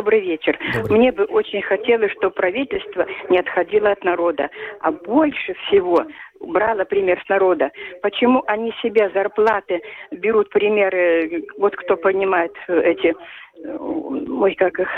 Добрый 0.02 0.22
вечер. 0.22 0.58
Добрый. 0.74 0.98
Мне 0.98 1.12
бы 1.12 1.26
очень 1.26 1.62
хотелось, 1.62 2.12
чтобы 2.14 2.34
правительство 2.34 3.06
не 3.30 3.38
отходило 3.38 3.92
от 3.92 4.04
народа, 4.04 4.50
а 4.80 4.92
больше 4.92 5.54
всего 5.54 6.04
брало 6.40 6.86
пример 6.86 7.22
с 7.24 7.30
народа. 7.30 7.70
Почему 8.02 8.44
они 8.48 8.74
себе 8.82 9.12
зарплаты 9.14 9.80
берут 10.10 10.50
примеры, 10.50 11.44
вот 11.60 11.76
кто 11.76 11.98
понимает 11.98 12.52
э, 12.68 12.82
эти, 12.82 13.14
э, 13.64 13.78
ой, 13.78 14.56
как 14.56 14.80
их, 14.80 14.90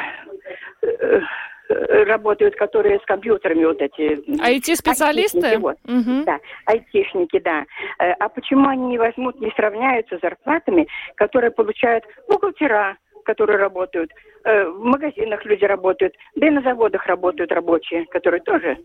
э, 0.84 1.20
э, 1.68 2.04
работают, 2.06 2.56
которые 2.56 3.00
с 3.00 3.04
компьютерами 3.04 3.66
вот 3.66 3.82
эти. 3.82 4.22
IT-специалисты? 4.40 5.40
айтишники, 5.40 5.62
вот. 5.62 5.76
Мгм. 5.84 6.24
Да, 6.24 6.40
айтишники, 6.66 7.40
да. 7.40 7.66
Э, 8.00 8.14
А 8.22 8.30
почему 8.30 8.70
они 8.70 8.86
не 8.86 8.98
возьмут, 8.98 9.38
не 9.42 9.52
сравняются 9.58 10.18
с 10.18 10.22
зарплатами, 10.22 10.88
которые 11.18 11.52
получают 11.52 12.06
бухгалтера, 12.30 12.96
которые 13.24 13.58
работают, 13.58 14.12
э, 14.44 14.66
в 14.70 14.84
магазинах 14.84 15.46
люди 15.46 15.66
работают, 15.66 16.14
да 16.36 16.48
и 16.48 16.50
на 16.52 16.62
заводах 16.62 17.06
работают 17.08 17.52
рабочие, 17.52 18.06
которые 18.08 18.42
тоже 18.42 18.78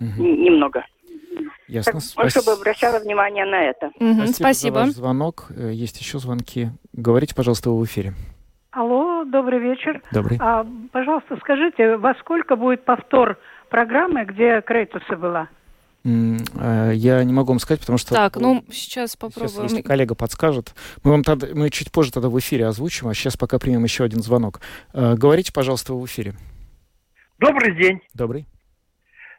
н- 0.00 0.16
немного. 0.18 0.84
Ясно. 1.68 1.92
Так, 1.92 2.02
Спас- 2.02 2.30
чтобы 2.32 2.52
обращала 2.52 2.98
внимание 2.98 3.44
на 3.44 3.62
это. 3.64 3.90
за 3.98 4.70
ваш 4.80 4.90
звонок. 4.90 5.46
Э, 5.56 5.70
Есть 5.72 6.00
еще 6.00 6.18
звонки. 6.18 6.68
Говорите, 6.92 7.34
пожалуйста, 7.34 7.70
вы 7.70 7.80
в 7.80 7.84
эфире. 7.84 8.12
Алло, 8.72 9.24
добрый 9.24 9.58
вечер. 9.58 10.00
Добрый. 10.12 10.38
А, 10.40 10.66
пожалуйста, 10.92 11.36
скажите, 11.40 11.96
во 11.98 12.14
сколько 12.14 12.56
будет 12.56 12.84
повтор 12.84 13.38
программы, 13.68 14.24
где 14.24 14.60
Крейтуса 14.62 15.16
была? 15.16 15.48
Э, 16.04 16.92
Я 16.94 17.22
не 17.24 17.32
могу 17.32 17.48
вам 17.52 17.58
сказать, 17.60 17.80
потому 17.80 17.98
что... 17.98 18.14
Так, 18.14 18.36
ну, 18.36 18.64
сейчас 18.70 19.10
Сейчас, 19.12 19.16
попробуем. 19.16 19.62
если 19.64 19.82
коллега 19.82 20.14
подскажет, 20.14 20.74
мы 21.04 21.12
вам 21.12 21.24
тогда, 21.24 21.48
мы 21.54 21.70
чуть 21.70 21.90
позже 21.92 22.12
тогда 22.12 22.28
в 22.28 22.38
эфире 22.38 22.66
озвучим, 22.66 23.08
а 23.08 23.14
сейчас 23.14 23.36
пока 23.36 23.58
примем 23.58 23.84
еще 23.84 24.04
один 24.04 24.22
звонок. 24.22 24.60
Э, 24.92 25.14
Говорите, 25.14 25.52
пожалуйста, 25.52 25.94
в 25.94 26.04
эфире. 26.06 26.34
Добрый 27.38 27.74
день. 27.76 28.00
Добрый. 28.14 28.46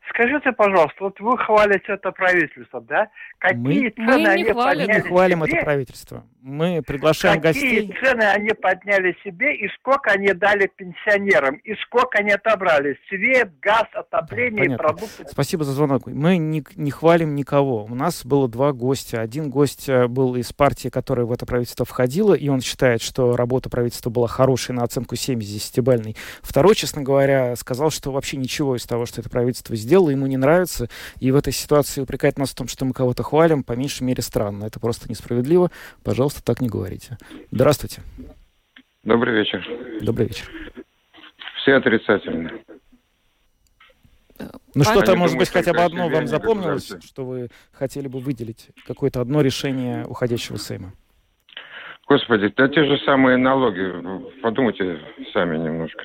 Скажите, 0.09 0.51
пожалуйста, 0.51 0.95
вот 1.05 1.19
вы 1.19 1.37
хвалите 1.37 1.93
это 1.93 2.11
правительство, 2.11 2.81
да? 2.81 3.09
Какие 3.39 3.57
Мы- 3.85 3.89
цены 3.91 4.05
Мы 4.13 4.19
не 4.19 4.25
они 4.27 4.43
хвалим. 4.43 4.55
подняли 4.55 4.87
Мы 4.87 4.93
не 4.93 4.99
хвалим 5.09 5.45
себе? 5.45 5.55
это 5.57 5.65
правительство. 5.65 6.23
Мы 6.41 6.81
приглашаем 6.85 7.41
Какие 7.41 7.79
гостей. 7.87 7.97
цены 8.03 8.23
они 8.23 8.49
подняли 8.49 9.15
себе 9.23 9.55
и 9.55 9.69
сколько 9.79 10.11
они 10.11 10.33
дали 10.33 10.69
пенсионерам? 10.75 11.55
И 11.55 11.73
сколько 11.85 12.19
они 12.19 12.31
отобрали? 12.31 12.97
Свет, 13.07 13.57
газ, 13.61 13.85
отопление 13.93 14.65
и 14.65 14.67
Понятно. 14.67 14.77
продукты. 14.77 15.25
Спасибо 15.31 15.63
за 15.63 15.71
звонок. 15.71 16.05
Мы 16.07 16.35
не, 16.37 16.61
не 16.75 16.91
хвалим 16.91 17.33
никого. 17.33 17.85
У 17.85 17.95
нас 17.95 18.25
было 18.25 18.49
два 18.49 18.73
гостя. 18.73 19.21
Один 19.21 19.49
гость 19.49 19.87
э, 19.87 20.07
был 20.09 20.35
из 20.35 20.51
партии, 20.51 20.89
которая 20.89 21.25
в 21.25 21.31
это 21.31 21.45
правительство 21.45 21.85
входила, 21.85 22.33
и 22.33 22.49
он 22.49 22.59
считает, 22.59 23.01
что 23.01 23.37
работа 23.37 23.69
правительства 23.69 24.09
была 24.09 24.27
хорошей 24.27 24.75
на 24.75 24.83
оценку 24.83 25.15
7 25.15 25.39
из 25.41 25.55
10-бальной. 25.55 26.17
Второй, 26.41 26.75
честно 26.75 27.03
говоря, 27.03 27.55
сказал, 27.55 27.89
что 27.89 28.11
вообще 28.11 28.35
ничего 28.35 28.75
из 28.75 28.85
того, 28.85 29.05
что 29.05 29.21
это 29.21 29.29
правительство 29.29 29.77
сделало, 29.77 29.92
ему 30.09 30.27
не 30.27 30.37
нравится. 30.37 30.89
И 31.19 31.31
в 31.31 31.35
этой 31.35 31.53
ситуации 31.53 32.01
упрекать 32.01 32.37
нас 32.37 32.51
в 32.51 32.55
том, 32.55 32.67
что 32.67 32.85
мы 32.85 32.93
кого-то 32.93 33.23
хвалим, 33.23 33.63
по 33.63 33.73
меньшей 33.73 34.03
мере 34.03 34.21
странно. 34.21 34.65
Это 34.65 34.79
просто 34.79 35.09
несправедливо. 35.09 35.71
Пожалуйста, 36.03 36.43
так 36.43 36.61
не 36.61 36.69
говорите. 36.69 37.17
Здравствуйте. 37.51 38.01
Добрый 39.03 39.35
вечер. 39.35 39.65
Добрый 40.01 40.27
вечер. 40.27 40.49
Все 41.61 41.75
отрицательно. 41.75 42.51
Ну 44.75 44.83
что-то, 44.83 45.15
может 45.15 45.37
быть, 45.37 45.49
хотя 45.49 45.73
бы 45.73 45.81
одно 45.81 46.09
вам 46.09 46.27
запомнилось, 46.27 46.91
что 47.03 47.25
вы 47.25 47.49
хотели 47.71 48.07
бы 48.07 48.19
выделить? 48.19 48.69
Какое-то 48.85 49.21
одно 49.21 49.41
решение 49.41 50.05
уходящего 50.05 50.57
Сейма? 50.57 50.93
Господи, 52.07 52.51
да 52.57 52.67
те 52.67 52.83
же 52.83 52.97
самые 53.05 53.37
налоги. 53.37 53.93
Подумайте 54.41 54.99
сами 55.31 55.57
немножко. 55.57 56.03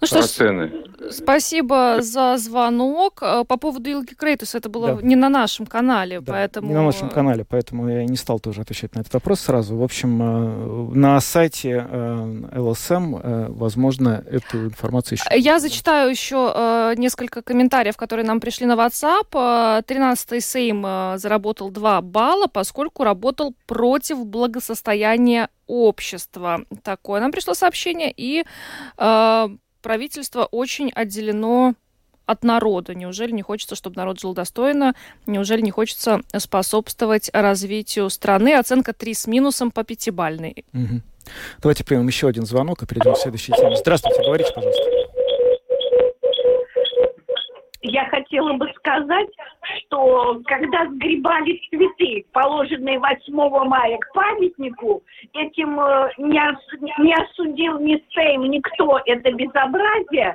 Ну 0.00 0.06
что 0.06 0.22
ж, 0.22 0.26
цены. 0.26 0.72
Спасибо 1.10 1.98
за 2.00 2.36
звонок. 2.36 3.22
Э, 3.22 3.44
По 3.44 3.56
поводу 3.56 3.90
Илги 3.90 4.14
Крейтус, 4.14 4.54
это 4.54 4.68
было 4.68 4.96
Да. 4.96 5.02
не 5.02 5.16
на 5.16 5.28
нашем 5.28 5.66
канале, 5.66 6.20
поэтому... 6.20 6.68
Не 6.68 6.74
на 6.74 6.82
нашем 6.84 7.08
канале, 7.08 7.44
поэтому 7.44 7.88
я 7.88 8.04
не 8.04 8.16
стал 8.16 8.40
тоже 8.40 8.60
отвечать 8.62 8.94
на 8.94 9.00
этот 9.00 9.14
вопрос 9.14 9.40
сразу. 9.40 9.76
В 9.76 9.82
общем, 9.82 10.22
э, 10.22 10.94
на 10.94 11.20
сайте 11.20 11.86
э, 11.90 12.42
ЛСМ, 12.60 13.16
возможно, 13.48 14.24
эту 14.30 14.66
информацию 14.66 15.18
еще... 15.18 15.40
Я 15.40 15.58
зачитаю 15.60 16.10
еще 16.10 16.94
несколько 16.96 17.42
комментариев, 17.42 17.96
которые 17.96 18.26
нам 18.26 18.40
пришли 18.40 18.66
на 18.66 18.74
WhatsApp. 18.74 19.28
Э, 19.34 19.82
13-й 19.86 20.40
Сейм 20.40 21.18
заработал 21.18 21.70
2 21.70 22.00
балла, 22.02 22.46
поскольку 22.46 23.04
работал 23.04 23.54
против 23.66 24.26
благосостояния 24.26 25.48
общества. 25.66 26.60
Такое 26.82 27.20
нам 27.20 27.32
пришло 27.32 27.54
сообщение. 27.54 28.12
И 28.16 28.44
э, 28.98 29.48
правительство 29.86 30.48
очень 30.50 30.90
отделено 30.90 31.74
от 32.26 32.42
народа. 32.42 32.92
Неужели 32.92 33.30
не 33.30 33.42
хочется, 33.42 33.76
чтобы 33.76 33.94
народ 33.94 34.18
жил 34.18 34.34
достойно? 34.34 34.96
Неужели 35.26 35.60
не 35.60 35.70
хочется 35.70 36.22
способствовать 36.36 37.30
развитию 37.32 38.10
страны? 38.10 38.54
Оценка 38.56 38.92
3 38.92 39.14
с 39.14 39.28
минусом 39.28 39.70
по 39.70 39.84
пятибальной. 39.84 40.64
Мгм. 40.72 41.02
Давайте 41.62 41.84
примем 41.84 42.08
еще 42.08 42.26
один 42.26 42.46
звонок 42.46 42.82
и 42.82 42.86
перейдем 42.86 43.14
к 43.14 43.18
следующей 43.18 43.52
теме. 43.52 43.76
Здравствуйте, 43.76 44.20
говорите, 44.24 44.50
пожалуйста. 44.52 44.82
Я 47.82 48.08
хотела 48.08 48.54
бы 48.54 48.66
сказать, 48.78 49.28
что 49.86 50.40
когда 50.44 50.86
сгребали 50.86 51.60
цветы, 51.70 52.24
положенные 52.32 52.98
8 52.98 53.34
мая 53.68 53.98
к 53.98 54.12
памятнику, 54.12 55.02
этим 55.32 55.80
э, 55.80 56.10
не, 56.18 56.40
ос- 56.40 56.98
не 56.98 57.14
осудил 57.14 57.78
ни 57.80 58.02
Сейм, 58.12 58.42
никто 58.42 59.00
это 59.06 59.32
безобразие. 59.32 60.34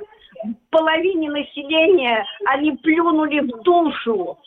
Половине 0.70 1.30
населения 1.30 2.24
они 2.46 2.72
плюнули 2.72 3.40
в 3.40 3.62
душу. 3.62 4.38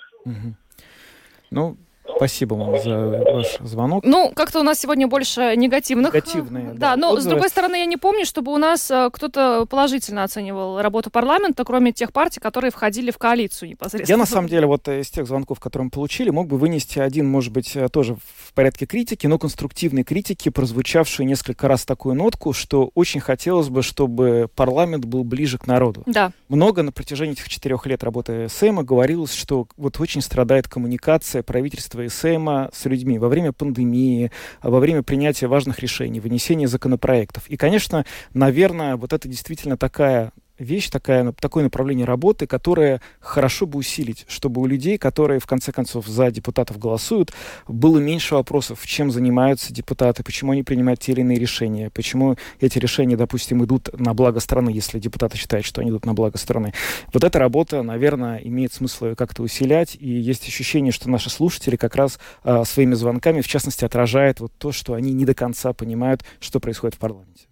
Ну, 1.52 1.78
спасибо 2.16 2.56
вам 2.56 2.82
за 2.82 3.24
ваш 3.34 3.58
звонок. 3.62 4.04
Ну, 4.06 4.32
как-то 4.36 4.60
у 4.60 4.64
нас 4.64 4.80
сегодня 4.80 5.08
больше 5.08 5.54
негативных. 5.56 6.14
Негативные, 6.14 6.74
Да, 6.74 6.92
да, 6.92 6.96
но 6.96 7.12
с 7.12 7.18
отзывы. 7.18 7.32
другой 7.32 7.50
стороны, 7.50 7.76
я 7.78 7.86
не 7.86 7.98
помню, 7.98 8.26
чтобы 8.26 8.54
у 8.54 8.58
нас 8.58 8.90
э, 8.90 9.10
кто-то 9.12 9.66
положительно 9.66 10.24
оценивал 10.24 10.82
работу 10.82 11.10
парламента, 11.10 11.64
кроме 11.66 11.92
тех 11.92 12.12
партий, 12.14 12.40
которые 12.40 12.72
входили 12.72 13.12
в 13.12 13.18
коалицию 13.18 13.70
непосредственно. 13.70 14.16
Я, 14.16 14.18
на 14.18 14.26
самом 14.26 14.48
деле, 14.50 14.68
вот 14.68 14.88
э, 14.88 15.02
из 15.02 15.10
тех 15.10 15.28
звонков, 15.28 15.60
которые 15.60 15.86
мы 15.86 15.92
получили, 15.92 16.30
мог 16.30 16.48
бы 16.48 16.58
вынести 16.58 17.00
один, 17.00 17.28
может 17.28 17.52
быть, 17.52 17.76
э, 17.76 17.90
тоже 17.90 18.16
в 18.16 18.54
порядке 18.54 18.86
критики, 18.86 19.28
но 19.28 19.38
конструктивной 19.38 20.04
критики, 20.04 20.50
прозвучавшую 20.50 21.28
несколько 21.28 21.68
раз 21.68 21.86
такую 21.86 22.16
нотку, 22.16 22.54
что 22.54 22.92
очень 22.96 23.20
хотелось 23.20 23.70
бы, 23.70 23.84
чтобы 23.84 24.50
парламент 24.56 25.06
был 25.06 25.24
ближе 25.24 25.58
к 25.58 25.68
народу. 25.68 26.04
Да. 26.06 26.32
Много 26.50 26.84
на 26.84 26.92
протяжении 26.92 27.34
этих 27.34 27.50
четырех 27.50 27.86
лет 27.86 28.04
работы 28.04 28.48
Сейма 28.50 28.84
говорилось, 28.84 29.34
что 29.34 29.68
вот 29.78 30.00
очень 30.00 30.22
страдает 30.22 30.68
коммуникация 30.68 31.44
правительства 31.44 31.95
и 32.04 32.10
Сейма 32.10 32.70
с 32.74 32.86
людьми 32.86 33.20
во 33.20 33.30
время 33.30 33.52
пандемии, 33.52 34.32
а 34.62 34.70
во 34.70 34.80
время 34.80 35.04
принятия 35.04 35.48
важных 35.48 35.80
решений, 35.80 36.20
вынесения 36.20 36.68
законопроектов. 36.68 37.48
И, 37.48 37.58
конечно, 37.58 38.06
наверное, 38.34 38.96
вот 38.96 39.14
это 39.14 39.28
действительно 39.28 39.78
такая 39.78 40.32
вещь, 40.60 40.90
такая, 40.90 41.32
такое 41.34 41.64
направление 41.64 42.06
работы, 42.06 42.48
которое 42.48 43.02
хорошо 43.20 43.66
бы 43.66 43.80
усилить, 43.80 44.26
чтобы 44.28 44.62
у 44.62 44.66
людей, 44.66 44.98
которые 44.98 45.40
в 45.40 45.46
конце 45.46 45.72
концов 45.72 46.08
за 46.08 46.32
депутатов 46.32 46.78
голосуют, 46.78 47.34
было 47.68 48.00
меньше 48.00 48.36
вопросов, 48.36 48.86
чем 48.86 49.12
занимаются 49.12 49.74
депутаты, 49.74 50.24
почему 50.24 50.52
они 50.52 50.64
принимают 50.64 51.00
те 51.00 51.12
или 51.12 51.22
иные 51.22 51.40
решения, 51.40 51.90
почему 51.90 52.38
эти 52.60 52.80
решения, 52.80 53.18
допустим, 53.18 53.64
идут 53.64 53.90
на 54.00 54.14
благо 54.14 54.40
страны, 54.40 54.70
если 54.70 55.00
депутаты 55.00 55.38
считают, 55.38 55.66
что 55.66 55.82
они 55.82 55.90
идут 55.90 56.06
на 56.06 56.14
благо 56.14 56.38
страны. 56.38 56.74
Вот 57.14 57.24
эта 57.24 57.40
работа, 57.40 57.84
наверное, 57.84 58.38
имеет 58.40 58.74
смысл 58.74 59.08
ее 59.08 59.16
как-то 59.16 59.44
усилять, 59.44 59.96
и 60.00 60.10
есть 60.10 60.48
ощущение, 60.48 60.92
что 60.92 61.10
наши 61.10 61.30
слушатели 61.30 61.76
как 61.76 61.96
раз 61.96 62.20
а, 62.44 62.64
своими 62.66 62.94
звонками, 62.94 63.42
в 63.42 63.48
частности, 63.48 63.86
отражают 63.86 64.40
вот 64.40 64.54
то, 64.58 64.72
что 64.72 64.94
они 64.94 65.14
не 65.14 65.26
до 65.26 65.34
конца 65.34 65.74
понимают, 65.74 66.24
что 66.40 66.60
происходит 66.60 66.96
в 66.96 67.00
парламенте. 67.00 67.48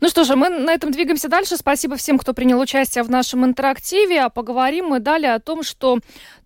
Ну 0.00 0.08
что 0.08 0.24
же, 0.24 0.36
мы 0.36 0.48
на 0.48 0.72
этом 0.72 0.90
двигаемся 0.90 1.28
дальше. 1.28 1.56
Спасибо 1.56 1.96
всем, 1.96 2.18
кто 2.18 2.32
принял 2.32 2.60
участие 2.60 3.04
в 3.04 3.10
нашем 3.10 3.44
интерактиве. 3.44 4.22
А 4.22 4.28
поговорим 4.28 4.86
мы 4.86 5.00
далее 5.00 5.34
о 5.34 5.40
том, 5.40 5.62
что 5.62 5.98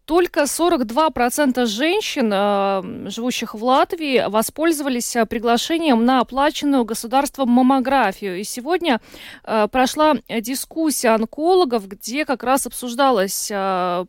только 0.07 0.43
42% 0.43 1.67
женщин, 1.67 2.31
э, 2.33 3.11
живущих 3.11 3.55
в 3.55 3.63
Латвии, 3.63 4.25
воспользовались 4.29 5.17
э, 5.17 5.27
приглашением 5.27 6.05
на 6.05 6.21
оплаченную 6.21 6.85
государством 6.85 7.51
маммографию. 7.51 8.39
И 8.39 8.45
сегодня 8.45 9.01
э, 9.45 9.69
прошла 9.71 10.15
дискуссия 10.29 11.09
онкологов, 11.09 11.89
где 11.89 12.25
как 12.25 12.45
раз 12.45 12.67
обсуждалась 12.67 13.49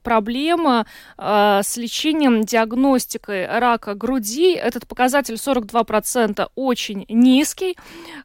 проблема 0.04 0.86
с 1.18 1.78
лечением, 1.78 2.44
диагностикой 2.44 3.48
рака 3.48 3.96
груди. 3.96 4.54
Этот 4.54 4.88
показатель 4.88 5.34
42% 5.36 6.48
очень 6.56 7.06
низкий. 7.10 7.76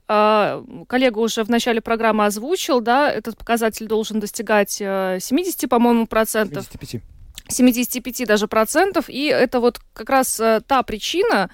Коллега 0.07 1.19
уже 1.19 1.45
в 1.45 1.49
начале 1.49 1.81
программы 1.81 2.27
озвучил, 2.27 2.81
да, 2.81 3.11
этот 3.11 3.39
показатель 3.39 3.87
должен 3.87 4.21
достигать 4.21 4.79
э, 4.81 5.19
70, 5.21 5.69
по-моему, 5.69 6.07
процентов. 6.07 6.65
75. 6.65 7.03
75 7.53 8.27
даже 8.27 8.49
процентов, 8.49 9.09
и 9.09 9.27
это 9.27 9.61
вот 9.61 9.81
как 9.93 10.11
раз 10.11 10.41
э, 10.41 10.61
та 10.67 10.83
причина, 10.83 11.51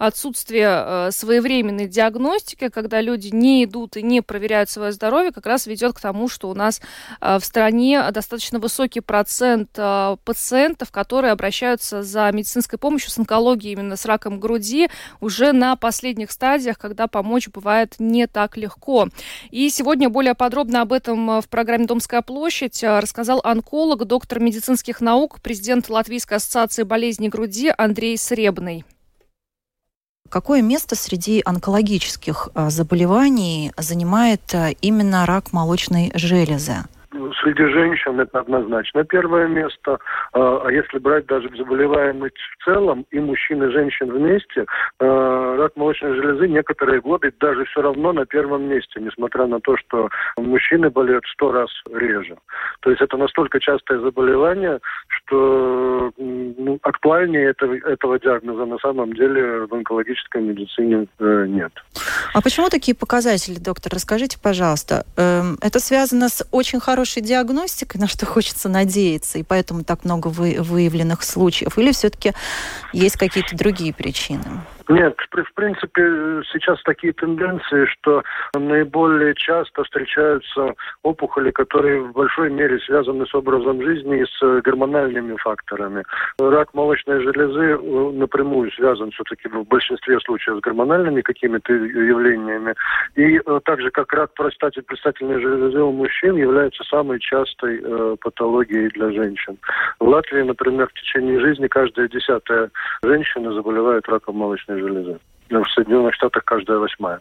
отсутствие 0.00 1.12
своевременной 1.12 1.86
диагностики, 1.86 2.68
когда 2.68 3.02
люди 3.02 3.28
не 3.28 3.64
идут 3.64 3.96
и 3.98 4.02
не 4.02 4.22
проверяют 4.22 4.70
свое 4.70 4.92
здоровье, 4.92 5.30
как 5.30 5.44
раз 5.44 5.66
ведет 5.66 5.92
к 5.92 6.00
тому, 6.00 6.28
что 6.28 6.48
у 6.48 6.54
нас 6.54 6.80
в 7.20 7.40
стране 7.40 8.02
достаточно 8.10 8.58
высокий 8.58 9.00
процент 9.00 9.70
пациентов, 9.72 10.90
которые 10.90 11.32
обращаются 11.32 12.02
за 12.02 12.30
медицинской 12.32 12.78
помощью 12.78 13.10
с 13.10 13.18
онкологией, 13.18 13.74
именно 13.74 13.96
с 13.96 14.06
раком 14.06 14.40
груди, 14.40 14.88
уже 15.20 15.52
на 15.52 15.76
последних 15.76 16.30
стадиях, 16.30 16.78
когда 16.78 17.06
помочь 17.06 17.48
бывает 17.48 17.96
не 17.98 18.26
так 18.26 18.56
легко. 18.56 19.08
И 19.50 19.68
сегодня 19.68 20.08
более 20.08 20.34
подробно 20.34 20.80
об 20.80 20.94
этом 20.94 21.40
в 21.42 21.48
программе 21.50 21.86
«Домская 21.86 22.22
площадь» 22.22 22.82
рассказал 22.82 23.40
онколог, 23.44 24.06
доктор 24.06 24.40
медицинских 24.40 25.02
наук, 25.02 25.40
президент 25.42 25.90
Латвийской 25.90 26.38
ассоциации 26.38 26.84
болезней 26.84 27.28
груди 27.28 27.70
Андрей 27.76 28.16
Сребный. 28.16 28.84
Какое 30.30 30.62
место 30.62 30.94
среди 30.94 31.42
онкологических 31.44 32.50
а, 32.54 32.70
заболеваний 32.70 33.72
занимает 33.76 34.42
а, 34.54 34.70
именно 34.80 35.26
рак 35.26 35.52
молочной 35.52 36.12
железы? 36.14 36.84
Среди 37.42 37.66
женщин 37.72 38.20
это 38.20 38.40
однозначно 38.40 39.04
первое 39.04 39.48
место. 39.48 39.98
А, 40.32 40.62
а 40.64 40.72
если 40.72 40.98
брать 40.98 41.26
даже 41.26 41.48
заболеваемость 41.56 42.36
в 42.36 42.64
целом, 42.64 43.06
и 43.10 43.18
мужчин, 43.18 43.62
и 43.64 43.72
женщин 43.72 44.12
вместе, 44.12 44.66
а, 45.00 45.56
рак 45.56 45.76
молочной 45.76 46.14
железы 46.14 46.48
некоторые 46.48 47.00
годы 47.00 47.32
даже 47.40 47.64
все 47.64 47.82
равно 47.82 48.12
на 48.12 48.26
первом 48.26 48.68
месте, 48.68 49.00
несмотря 49.00 49.46
на 49.46 49.60
то, 49.60 49.76
что 49.76 50.08
мужчины 50.36 50.90
болеют 50.90 51.24
сто 51.32 51.52
раз 51.52 51.70
реже. 51.92 52.36
То 52.80 52.90
есть 52.90 53.02
это 53.02 53.16
настолько 53.16 53.60
частое 53.60 53.98
заболевание, 54.00 54.78
что 55.08 56.12
ну, 56.16 56.78
актуальнее 56.82 57.50
этого, 57.50 57.74
этого 57.74 58.18
диагноза 58.18 58.64
на 58.66 58.78
самом 58.78 59.12
деле 59.12 59.66
в 59.66 59.74
онкологической 59.74 60.42
медицине 60.42 61.06
э, 61.18 61.46
нет. 61.48 61.72
А 62.34 62.40
почему 62.42 62.68
такие 62.68 62.96
показатели, 62.96 63.58
доктор? 63.58 63.92
Расскажите, 63.94 64.38
пожалуйста. 64.42 65.04
Эм, 65.16 65.56
это 65.60 65.80
связано 65.80 66.28
с 66.28 66.46
очень 66.52 66.80
хорошей 67.00 67.22
диагностикой, 67.22 67.98
на 67.98 68.06
что 68.08 68.26
хочется 68.34 68.68
надеяться, 68.68 69.38
и 69.38 69.42
поэтому 69.42 69.84
так 69.84 70.04
много 70.04 70.28
вы, 70.28 70.56
выявленных 70.60 71.22
случаев? 71.22 71.78
Или 71.78 71.92
все-таки 71.92 72.34
есть 72.92 73.16
какие-то 73.16 73.56
другие 73.56 73.94
причины? 73.94 74.44
Нет, 74.90 75.16
в 75.30 75.54
принципе, 75.54 76.02
сейчас 76.52 76.82
такие 76.82 77.12
тенденции, 77.12 77.84
что 77.86 78.24
наиболее 78.54 79.36
часто 79.36 79.84
встречаются 79.84 80.74
опухоли, 81.04 81.52
которые 81.52 82.02
в 82.02 82.12
большой 82.12 82.50
мере 82.50 82.80
связаны 82.80 83.24
с 83.24 83.32
образом 83.32 83.80
жизни 83.80 84.22
и 84.22 84.24
с 84.24 84.62
гормональными 84.62 85.36
факторами. 85.36 86.02
Рак 86.40 86.74
молочной 86.74 87.22
железы 87.22 87.78
э, 87.78 88.10
напрямую 88.14 88.72
связан 88.72 89.12
все-таки 89.12 89.48
в 89.48 89.64
большинстве 89.68 90.18
случаев 90.18 90.58
с 90.58 90.60
гормональными 90.60 91.20
какими-то 91.20 91.72
явлениями. 91.72 92.74
И 93.14 93.36
э, 93.38 93.60
так 93.64 93.80
же, 93.80 93.92
как 93.92 94.12
рак 94.12 94.34
простаты 94.34 94.82
предстательной 94.82 95.40
железы 95.40 95.78
у 95.78 95.92
мужчин 95.92 96.34
является 96.34 96.82
самой 96.82 97.20
частой 97.20 97.80
э, 97.80 98.16
патологией 98.20 98.88
для 98.88 99.12
женщин. 99.12 99.56
В 100.00 100.08
Латвии, 100.08 100.42
например, 100.42 100.88
в 100.88 100.94
течение 100.94 101.38
жизни 101.38 101.68
каждая 101.68 102.08
десятая 102.08 102.70
женщина 103.04 103.52
заболевает 103.52 104.08
раком 104.08 104.34
молочной 104.34 104.79
железы. 104.80 105.18
В 105.50 105.66
Соединенных 105.74 106.14
Штатах 106.14 106.44
каждая 106.44 106.78
восьмая. 106.78 107.20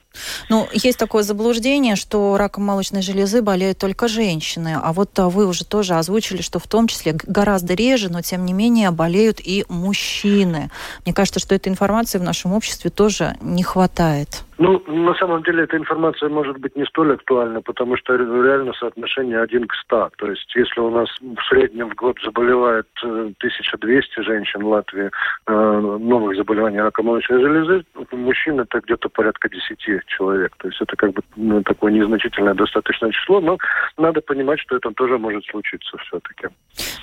Ну, 0.49 0.67
есть 0.71 0.99
такое 0.99 1.23
заблуждение, 1.23 1.95
что 1.95 2.37
раком 2.37 2.63
молочной 2.63 3.01
железы 3.01 3.41
болеют 3.41 3.79
только 3.79 4.07
женщины. 4.07 4.77
А 4.79 4.93
вот 4.93 5.17
а, 5.17 5.29
вы 5.29 5.47
уже 5.47 5.65
тоже 5.65 5.95
озвучили, 5.95 6.43
что 6.43 6.59
в 6.59 6.67
том 6.67 6.87
числе 6.87 7.13
гораздо 7.13 7.73
реже, 7.73 8.09
но 8.11 8.21
тем 8.21 8.45
не 8.45 8.53
менее 8.53 8.91
болеют 8.91 9.39
и 9.43 9.65
мужчины. 9.67 10.69
Мне 11.05 11.13
кажется, 11.15 11.39
что 11.39 11.55
этой 11.55 11.69
информации 11.69 12.19
в 12.19 12.23
нашем 12.23 12.53
обществе 12.53 12.91
тоже 12.91 13.35
не 13.41 13.63
хватает. 13.63 14.43
Ну, 14.59 14.83
на 14.87 15.13
самом 15.15 15.41
деле 15.43 15.63
эта 15.63 15.77
информация 15.77 16.27
может 16.27 16.57
быть 16.57 16.75
не 16.75 16.83
столь 16.83 17.13
актуальна, 17.13 17.61
потому 17.61 17.95
что 17.95 18.15
реально 18.15 18.73
соотношение 18.73 19.39
один 19.41 19.65
к 19.65 19.73
ста. 19.75 20.09
То 20.17 20.27
есть 20.27 20.53
если 20.53 20.81
у 20.81 20.89
нас 20.89 21.07
в 21.21 21.41
среднем 21.47 21.89
в 21.89 21.95
год 21.95 22.17
заболевает 22.21 22.85
1200 23.01 24.19
э, 24.19 24.23
женщин 24.23 24.61
в 24.61 24.67
Латвии 24.67 25.11
э, 25.47 25.53
новых 25.53 26.35
заболеваний 26.35 26.81
рака 26.81 27.01
молочной 27.01 27.41
железы, 27.41 27.85
мужчин 28.11 28.59
это 28.59 28.81
где-то 28.81 29.07
порядка 29.07 29.47
10 29.47 30.05
человек. 30.07 30.53
То 30.57 30.67
есть 30.67 30.81
это 30.81 30.93
как 30.97 31.13
бы 31.13 31.21
ну, 31.37 31.63
такое 31.63 31.93
незначительное 31.93 32.53
достаточное 32.53 33.11
число, 33.11 33.39
но 33.39 33.57
надо 33.97 34.19
понимать, 34.19 34.59
что 34.59 34.75
это 34.75 34.91
тоже 34.91 35.17
может 35.17 35.45
случиться 35.45 35.95
все-таки. 35.99 36.49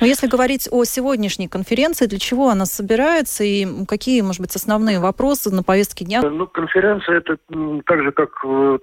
Но 0.02 0.06
если 0.06 0.26
говорить 0.26 0.68
о 0.70 0.84
сегодняшней 0.84 1.48
конференции, 1.48 2.04
для 2.04 2.18
чего 2.18 2.50
она 2.50 2.66
собирается 2.66 3.44
и 3.44 3.66
какие, 3.86 4.20
может 4.20 4.42
быть, 4.42 4.54
основные 4.54 5.00
вопросы 5.00 5.50
на 5.50 5.62
повестке 5.62 6.04
дня? 6.04 6.20
Ну, 6.20 6.46
конференция 6.46 7.16
это 7.16 7.38
так 7.48 8.02
же, 8.02 8.10
как, 8.10 8.30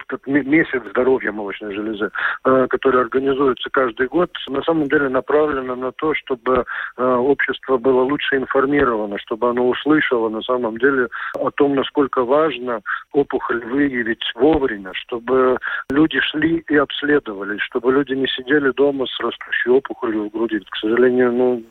как 0.07 0.25
месяц 0.25 0.81
здоровья 0.91 1.31
молочной 1.31 1.73
железы, 1.73 2.11
э, 2.45 2.67
который 2.69 3.01
организуется 3.01 3.69
каждый 3.69 4.07
год, 4.07 4.31
на 4.47 4.61
самом 4.63 4.87
деле 4.87 5.09
направлено 5.09 5.75
на 5.75 5.91
то, 5.91 6.13
чтобы 6.13 6.63
э, 6.97 7.03
общество 7.03 7.77
было 7.77 8.03
лучше 8.03 8.37
информировано, 8.37 9.17
чтобы 9.19 9.49
оно 9.49 9.67
услышало 9.67 10.29
на 10.29 10.41
самом 10.41 10.77
деле 10.77 11.09
о 11.37 11.51
том, 11.51 11.75
насколько 11.75 12.23
важно 12.23 12.81
опухоль 13.11 13.65
выявить 13.65 14.23
вовремя, 14.35 14.93
чтобы 14.93 15.57
люди 15.91 16.19
шли 16.21 16.63
и 16.69 16.77
обследовались, 16.77 17.61
чтобы 17.61 17.91
люди 17.91 18.13
не 18.13 18.27
сидели 18.27 18.71
дома 18.71 19.05
с 19.07 19.19
растущей 19.19 19.71
опухолью 19.71 20.29
в 20.29 20.31
груди. 20.31 20.59
К 20.59 20.77
сожалению, 20.77 21.33
ну, 21.33 21.63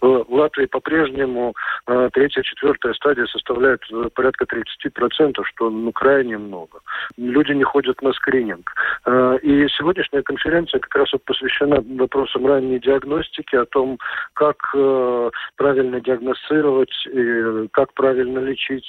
в 0.00 0.26
Латвии 0.28 0.66
по-прежнему 0.66 1.54
э, 1.86 2.10
третья, 2.12 2.42
четвертая 2.42 2.92
стадия 2.94 3.26
составляет 3.26 3.80
э, 3.92 4.08
порядка 4.14 4.44
30%, 4.44 5.42
что 5.44 5.70
ну, 5.70 5.92
крайне 5.92 6.38
много. 6.38 6.80
Люди 7.16 7.52
не 7.52 7.64
ходят 7.64 8.00
на 8.02 8.12
скрининг. 8.12 8.72
Э, 9.06 9.38
и 9.42 9.68
сегодняшняя 9.68 10.22
конференция 10.22 10.80
как 10.80 10.94
раз 10.94 11.12
вот 11.12 11.24
посвящена 11.24 11.82
вопросам 11.98 12.46
ранней 12.46 12.78
диагностики, 12.80 13.56
о 13.56 13.66
том, 13.66 13.98
как 14.34 14.58
правильно 15.56 16.00
диагностировать 16.00 16.92
и 17.06 17.68
как 17.72 17.92
правильно 17.94 18.38
лечить. 18.38 18.86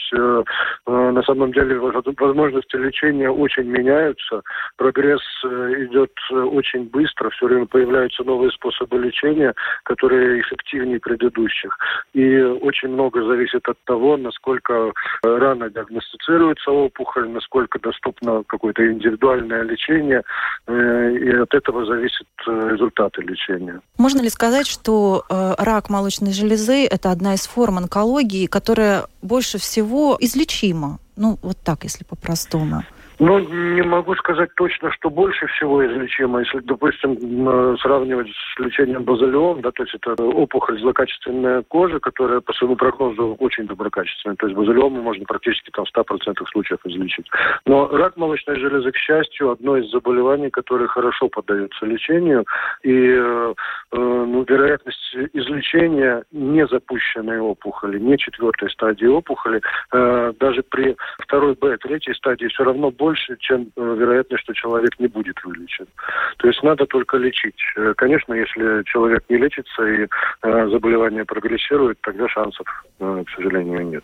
На 0.86 1.24
самом 1.24 1.52
деле 1.54 1.80
возможности 1.80 2.76
лечения 2.76 3.30
очень 3.30 3.64
меняются. 3.64 4.42
Прогресс 4.78 5.22
идет 5.44 6.12
очень 6.32 6.90
быстро. 6.90 7.30
Все 7.32 7.48
время 7.48 7.66
появляются 7.66 8.24
новые 8.24 8.52
способы 8.52 8.98
лечения, 9.00 9.54
которые 9.84 10.42
эффективны 10.42 10.79
эффективнее 10.80 11.00
предыдущих. 11.00 11.78
И 12.14 12.42
очень 12.42 12.90
много 12.90 13.24
зависит 13.24 13.68
от 13.68 13.78
того, 13.86 14.18
насколько 14.18 14.74
э, 14.74 14.92
рано 15.24 15.70
диагностицируется 15.70 16.72
опухоль, 16.72 17.30
насколько 17.30 17.80
доступно 17.80 18.44
какое-то 18.48 18.92
индивидуальное 18.92 19.64
лечение, 19.64 20.24
э, 20.68 21.12
и 21.14 21.30
от 21.32 21.54
этого 21.54 21.86
зависят 21.86 22.28
э, 22.48 22.70
результаты 22.72 23.22
лечения. 23.22 23.82
Можно 23.98 24.22
ли 24.22 24.30
сказать, 24.30 24.68
что 24.68 25.24
рак 25.30 25.90
молочной 25.90 26.34
железы– 26.34 26.86
это 26.92 27.12
одна 27.12 27.34
из 27.34 27.48
форм 27.48 27.78
онкологии, 27.78 28.48
которая 28.48 29.06
больше 29.22 29.58
всего 29.58 30.18
излечима? 30.20 31.00
Ну, 31.16 31.38
вот 31.42 31.58
так, 31.64 31.84
если 31.84 32.04
по-простому. 32.04 32.84
Ну, 33.20 33.40
не 33.40 33.82
могу 33.82 34.16
сказать 34.16 34.50
точно, 34.56 34.92
что 34.94 35.10
больше 35.10 35.46
всего 35.48 35.86
излечимо. 35.86 36.40
Если, 36.40 36.60
допустим, 36.60 37.78
сравнивать 37.80 38.30
с 38.30 38.60
лечением 38.60 39.04
базалиом, 39.04 39.62
да, 39.62 39.72
то 39.72 39.84
есть 39.84 39.94
это 39.96 40.24
опухоль 40.24 40.80
злокачественная 40.80 41.64
кожи, 41.64 42.00
которая 42.00 42.40
по 42.40 42.54
своему 42.54 42.78
прогнозу 42.78 43.36
очень 43.40 43.68
доброкачественная. 43.68 44.38
То 44.38 44.48
есть 44.48 44.58
базалиому 44.58 45.02
можно 45.02 45.26
практически 45.26 45.70
там 45.72 45.84
в 45.84 45.98
100% 45.98 46.46
случаев 46.50 46.80
излечить. 46.86 47.30
Но 47.66 47.90
рак 47.90 48.16
молочной 48.16 48.58
железы, 48.58 48.92
к 48.92 48.98
счастью, 48.98 49.52
одно 49.52 49.76
из 49.76 49.92
заболеваний, 49.92 50.50
которое 50.50 50.88
хорошо 50.88 51.28
поддается 51.28 51.86
лечению. 51.86 52.46
И 52.84 52.94
э, 52.94 53.54
э 53.92 53.98
ну, 53.98 54.46
вероятность 54.48 55.16
излечения 55.34 56.24
не 56.32 56.66
запущенной 56.68 57.40
опухоли, 57.40 58.00
не 58.00 58.18
четвертой 58.18 58.70
стадии 58.70 59.08
опухоли, 59.08 59.62
э, 59.92 60.34
даже 60.40 60.64
при 60.64 60.96
второй 61.20 61.56
Б, 61.56 61.78
третьей 61.78 62.14
стадии 62.14 62.46
все 62.46 62.64
равно 62.64 62.92
больше 62.92 63.09
больше, 63.10 63.38
чем 63.40 63.72
э, 63.76 63.96
вероятность, 63.98 64.44
что 64.44 64.54
человек 64.54 65.00
не 65.00 65.08
будет 65.08 65.44
вылечен. 65.44 65.88
То 66.38 66.48
есть 66.48 66.62
надо 66.62 66.86
только 66.86 67.18
лечить. 67.18 67.60
Э, 67.76 67.94
конечно, 67.98 68.34
если 68.34 68.84
человек 68.84 69.24
не 69.30 69.38
лечится 69.38 69.84
и 69.84 70.08
э, 70.44 70.70
заболевание 70.70 71.26
прогрессирует, 71.26 72.00
тогда 72.02 72.28
шансов, 72.28 72.68
к 73.00 73.30
сожалению, 73.36 73.88
нет. 73.88 74.04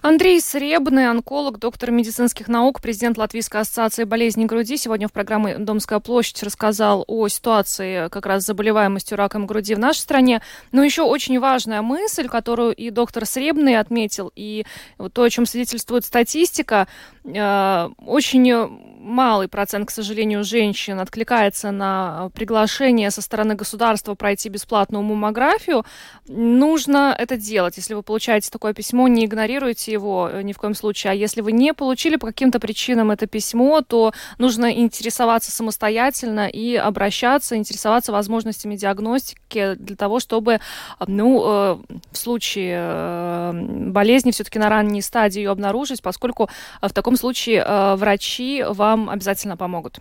Андрей 0.00 0.40
Сребный, 0.40 1.08
онколог, 1.10 1.58
доктор 1.58 1.90
медицинских 1.90 2.48
наук, 2.48 2.80
президент 2.80 3.18
Латвийской 3.18 3.60
ассоциации 3.60 4.04
болезней 4.04 4.46
груди, 4.46 4.78
сегодня 4.78 5.08
в 5.08 5.12
программе 5.12 5.58
«Домская 5.58 6.00
площадь» 6.00 6.42
рассказал 6.42 7.04
о 7.06 7.28
ситуации 7.28 8.08
как 8.08 8.24
раз 8.24 8.44
с 8.44 8.46
заболеваемостью 8.46 9.18
раком 9.18 9.46
груди 9.46 9.74
в 9.74 9.78
нашей 9.78 9.98
стране. 9.98 10.40
Но 10.72 10.82
еще 10.82 11.02
очень 11.02 11.38
важная 11.38 11.82
мысль, 11.82 12.28
которую 12.28 12.72
и 12.72 12.88
доктор 12.90 13.26
Сребный 13.26 13.76
отметил, 13.76 14.32
и 14.34 14.64
то, 15.12 15.22
о 15.22 15.30
чем 15.30 15.44
свидетельствует 15.44 16.04
статистика, 16.04 16.86
очень 17.28 18.88
малый 19.08 19.48
процент, 19.48 19.88
к 19.88 19.90
сожалению, 19.90 20.44
женщин 20.44 21.00
откликается 21.00 21.70
на 21.70 22.30
приглашение 22.34 23.10
со 23.10 23.22
стороны 23.22 23.54
государства 23.54 24.14
пройти 24.14 24.48
бесплатную 24.48 25.02
маммографию, 25.02 25.84
нужно 26.26 27.14
это 27.18 27.36
делать. 27.36 27.76
Если 27.76 27.94
вы 27.94 28.02
получаете 28.02 28.50
такое 28.50 28.74
письмо, 28.74 29.08
не 29.08 29.24
игнорируйте 29.24 29.92
его 29.92 30.28
э, 30.30 30.42
ни 30.42 30.52
в 30.52 30.58
коем 30.58 30.74
случае. 30.74 31.12
А 31.12 31.14
если 31.14 31.40
вы 31.40 31.52
не 31.52 31.72
получили 31.72 32.16
по 32.16 32.26
каким-то 32.26 32.60
причинам 32.60 33.10
это 33.10 33.26
письмо, 33.26 33.80
то 33.80 34.12
нужно 34.38 34.72
интересоваться 34.72 35.50
самостоятельно 35.50 36.48
и 36.48 36.74
обращаться, 36.76 37.56
интересоваться 37.56 38.12
возможностями 38.12 38.76
диагностики 38.76 39.74
для 39.74 39.96
того, 39.96 40.20
чтобы, 40.20 40.60
ну, 41.06 41.42
э, 41.44 41.78
в 42.12 42.18
случае 42.18 42.78
э, 42.80 43.52
болезни 43.90 44.32
все-таки 44.32 44.58
на 44.58 44.68
ранней 44.68 45.02
стадии 45.02 45.40
ее 45.40 45.50
обнаружить, 45.50 46.02
поскольку 46.02 46.50
в 46.82 46.92
таком 46.92 47.16
случае 47.18 47.94
врачи 47.96 48.64
вам 48.66 49.08
вам 49.08 49.10
обязательно 49.10 49.56
помогут. 49.56 49.98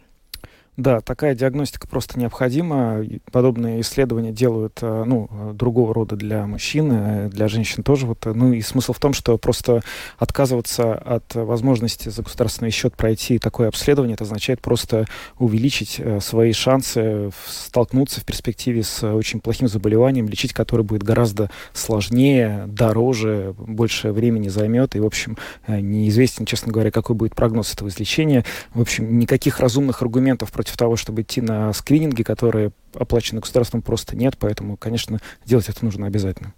Да, 0.77 1.01
такая 1.01 1.33
диагностика 1.33 1.87
просто 1.87 2.19
необходима. 2.19 3.03
Подобные 3.31 3.81
исследования 3.81 4.31
делают 4.31 4.77
э, 4.83 5.03
ну, 5.07 5.27
другого 5.53 5.91
рода 5.91 6.15
для 6.15 6.45
мужчин, 6.45 6.91
э, 6.91 7.29
для 7.29 7.47
женщин 7.47 7.81
тоже. 7.81 8.05
Вот, 8.05 8.27
э, 8.27 8.33
ну 8.33 8.53
и 8.53 8.61
смысл 8.61 8.93
в 8.93 8.99
том, 8.99 9.13
что 9.13 9.39
просто 9.39 9.81
отказываться 10.19 10.93
от 10.93 11.33
возможности 11.33 12.09
за 12.09 12.21
государственный 12.21 12.69
счет 12.69 12.95
пройти 12.95 13.39
такое 13.39 13.69
обследование, 13.69 14.13
это 14.13 14.25
означает 14.25 14.61
просто 14.61 15.07
увеличить 15.39 15.99
свои 16.19 16.53
шансы 16.53 17.31
столкнуться 17.47 18.21
в 18.21 18.25
перспективе 18.25 18.83
с 18.83 19.03
очень 19.03 19.39
плохим 19.39 19.67
заболеванием, 19.67 20.29
лечить 20.29 20.53
которое 20.53 20.83
будет 20.83 21.01
гораздо 21.01 21.49
сложнее, 21.73 22.65
дороже, 22.67 23.55
больше 23.57 24.11
времени 24.11 24.47
займет. 24.47 24.95
И, 24.95 24.99
в 24.99 25.07
общем, 25.07 25.37
неизвестен, 25.67 26.45
честно 26.45 26.71
говоря, 26.71 26.91
какой 26.91 27.15
будет 27.15 27.33
прогноз 27.33 27.73
этого 27.73 27.89
излечения. 27.89 28.45
В 28.75 28.81
общем, 28.81 29.17
никаких 29.17 29.59
разумных 29.59 30.03
аргументов 30.03 30.51
против 30.51 30.66
против 30.67 30.77
того, 30.77 30.97
чтобы 30.97 31.21
идти 31.21 31.39
на 31.39 31.71
скрининги, 31.71 32.23
которые 32.23 32.71
оплачены 32.93 33.39
государством, 33.39 33.81
просто 33.81 34.17
нет. 34.17 34.35
Поэтому, 34.37 34.75
конечно, 34.75 35.19
делать 35.45 35.69
это 35.69 35.85
нужно 35.85 36.07
обязательно. 36.07 36.53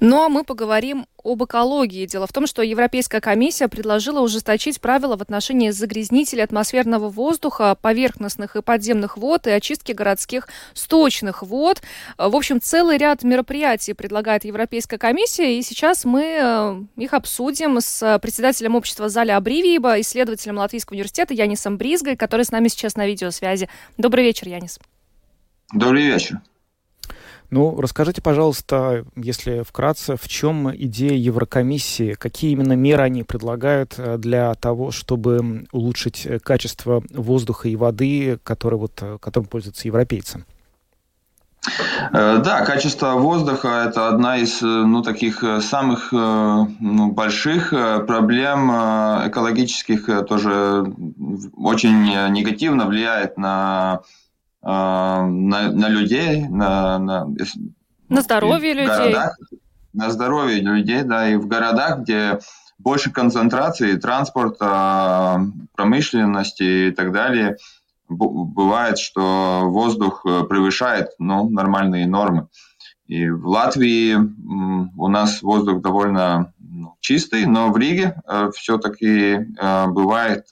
Ну 0.00 0.22
а 0.22 0.28
мы 0.28 0.44
поговорим 0.44 1.06
об 1.22 1.42
экологии. 1.42 2.06
Дело 2.06 2.26
в 2.26 2.32
том, 2.32 2.46
что 2.46 2.62
Европейская 2.62 3.20
комиссия 3.20 3.68
предложила 3.68 4.20
ужесточить 4.20 4.80
правила 4.80 5.16
в 5.16 5.22
отношении 5.22 5.70
загрязнителей 5.70 6.44
атмосферного 6.44 7.08
воздуха, 7.08 7.76
поверхностных 7.80 8.56
и 8.56 8.62
подземных 8.62 9.16
вод 9.16 9.46
и 9.46 9.50
очистки 9.50 9.92
городских 9.92 10.48
сточных 10.74 11.42
вод. 11.42 11.82
В 12.18 12.36
общем, 12.36 12.60
целый 12.60 12.98
ряд 12.98 13.22
мероприятий 13.22 13.94
предлагает 13.94 14.44
Европейская 14.44 14.98
комиссия, 14.98 15.58
и 15.58 15.62
сейчас 15.62 16.04
мы 16.04 16.38
э, 16.40 16.82
их 16.96 17.14
обсудим 17.14 17.80
с 17.80 18.18
председателем 18.20 18.74
общества 18.74 19.08
Заля 19.08 19.36
Абривиева, 19.36 20.00
исследователем 20.00 20.58
Латвийского 20.58 20.94
университета 20.94 21.32
Янисом 21.32 21.78
Бризгой, 21.78 22.16
который 22.16 22.44
с 22.44 22.50
нами 22.50 22.68
сейчас 22.68 22.96
на 22.96 23.06
видеосвязи. 23.06 23.68
Добрый 23.96 24.24
вечер, 24.24 24.48
Янис. 24.48 24.78
Добрый 25.72 26.02
вечер. 26.02 26.40
Ну, 27.50 27.80
расскажите, 27.80 28.22
пожалуйста, 28.22 29.04
если 29.16 29.62
вкратце, 29.62 30.16
в 30.16 30.28
чем 30.28 30.74
идея 30.74 31.16
Еврокомиссии, 31.16 32.14
какие 32.14 32.52
именно 32.52 32.72
меры 32.72 33.02
они 33.02 33.22
предлагают 33.22 33.94
э, 33.98 34.16
для 34.18 34.54
того, 34.54 34.90
чтобы 34.90 35.66
улучшить 35.70 36.26
э, 36.26 36.38
качество 36.38 37.02
воздуха 37.10 37.68
и 37.68 37.76
воды, 37.76 38.38
который, 38.42 38.78
вот, 38.78 38.92
э, 39.02 39.18
которым 39.20 39.48
пользуются 39.48 39.88
европейцы? 39.88 40.44
Да, 42.12 42.62
качество 42.66 43.12
воздуха– 43.12 43.86
это 43.88 44.08
одна 44.08 44.36
из 44.36 44.60
ну, 44.60 45.02
таких 45.02 45.42
самых 45.62 46.12
ну, 46.12 47.10
больших 47.12 47.70
проблем 47.70 48.70
экологических, 48.70 50.26
тоже 50.28 50.84
очень 51.56 52.04
негативно 52.32 52.84
влияет 52.84 53.38
на 53.38 54.02
на, 54.64 55.70
на 55.70 55.88
людей, 55.88 56.48
на, 56.48 56.98
на, 56.98 57.26
на 58.08 58.22
здоровье 58.22 58.72
людей. 58.72 58.86
Городах, 58.86 59.38
на 59.92 60.10
здоровье 60.10 60.60
людей, 60.60 61.02
да, 61.02 61.28
и 61.28 61.36
в 61.36 61.46
городах, 61.46 62.00
где 62.00 62.38
больше 62.78 63.10
концентрации 63.10 63.96
транспорта, 63.96 65.40
промышленности 65.74 66.88
и 66.88 66.90
так 66.90 67.12
далее, 67.12 67.56
бывает, 68.08 68.98
что 68.98 69.62
воздух 69.66 70.24
э, 70.26 70.44
превышает 70.44 71.10
ну, 71.18 71.48
нормальные 71.48 72.06
нормы. 72.06 72.48
И 73.06 73.28
в 73.28 73.46
Латвии 73.46 74.14
у 74.14 75.08
нас 75.08 75.42
воздух 75.42 75.80
довольно 75.80 76.52
ну, 76.58 76.96
чистый, 77.00 77.46
но 77.46 77.70
в 77.70 77.76
Риге 77.76 78.20
э, 78.26 78.50
все-таки 78.54 79.56
э, 79.58 79.86
бывает, 79.86 80.46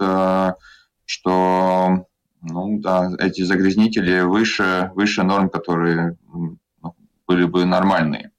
что 1.04 2.06
ну 2.42 2.78
да, 2.80 3.10
эти 3.18 3.42
загрязнители 3.42 4.20
выше, 4.20 4.90
выше 4.94 5.22
норм, 5.22 5.48
которые 5.48 6.16
ну, 6.32 6.58
были 7.26 7.44
бы 7.44 7.64
нормальные. 7.64 8.32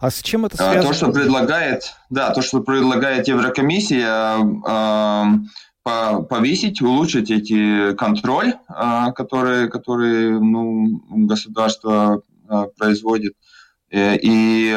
А 0.00 0.10
с 0.10 0.22
чем 0.22 0.46
это 0.46 0.56
связано? 0.56 0.82
То, 0.82 0.92
что 0.92 1.12
предлагает, 1.12 1.94
да, 2.10 2.32
то, 2.32 2.42
что 2.42 2.60
предлагает 2.60 3.28
Еврокомиссия, 3.28 4.38
э, 5.84 6.22
повесить, 6.28 6.80
улучшить 6.80 7.30
эти 7.30 7.94
контроль, 7.94 8.54
э, 8.68 9.12
который, 9.14 9.68
который 9.68 10.40
ну, 10.40 11.00
государство 11.26 12.22
э, 12.48 12.64
производит, 12.76 13.34
и 13.90 14.74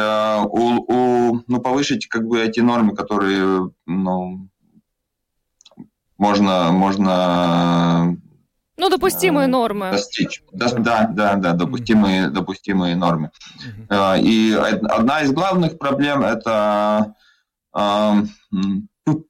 у, 0.50 0.93
у, 0.93 1.41
ну, 1.48 1.62
повысить 1.62 2.08
как 2.08 2.28
бы 2.28 2.41
эти 2.41 2.60
нормы, 2.60 2.93
которые 2.93 3.72
ну, 3.86 4.50
можно, 6.26 6.71
можно 6.71 8.17
ну, 8.78 8.89
допустимые 8.89 9.45
э, 9.45 9.47
нормы. 9.47 9.91
Достичь. 9.91 10.43
Да, 10.51 10.71
да, 10.71 11.07
да, 11.07 11.36
да 11.36 11.53
допустимые, 11.53 12.30
допустимые 12.30 12.95
нормы. 12.95 13.30
Э, 13.89 14.19
и 14.19 14.53
одна 14.53 15.21
из 15.21 15.32
главных 15.32 15.78
проблем 15.78 16.23
это 16.23 17.13
э, 17.78 18.13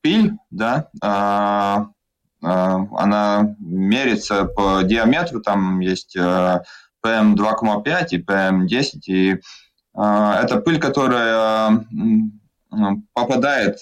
пыль, 0.02 0.32
да, 0.52 0.88
она 2.42 3.56
мерится 3.60 4.46
по 4.46 4.84
диаметру, 4.84 5.42
там 5.42 5.80
есть 5.80 6.16
PM2,5 6.16 8.08
и 8.12 8.22
PM10, 8.22 8.88
и 9.08 9.42
это 9.96 10.62
пыль, 10.64 10.80
которая 10.80 11.86
попадает 13.14 13.80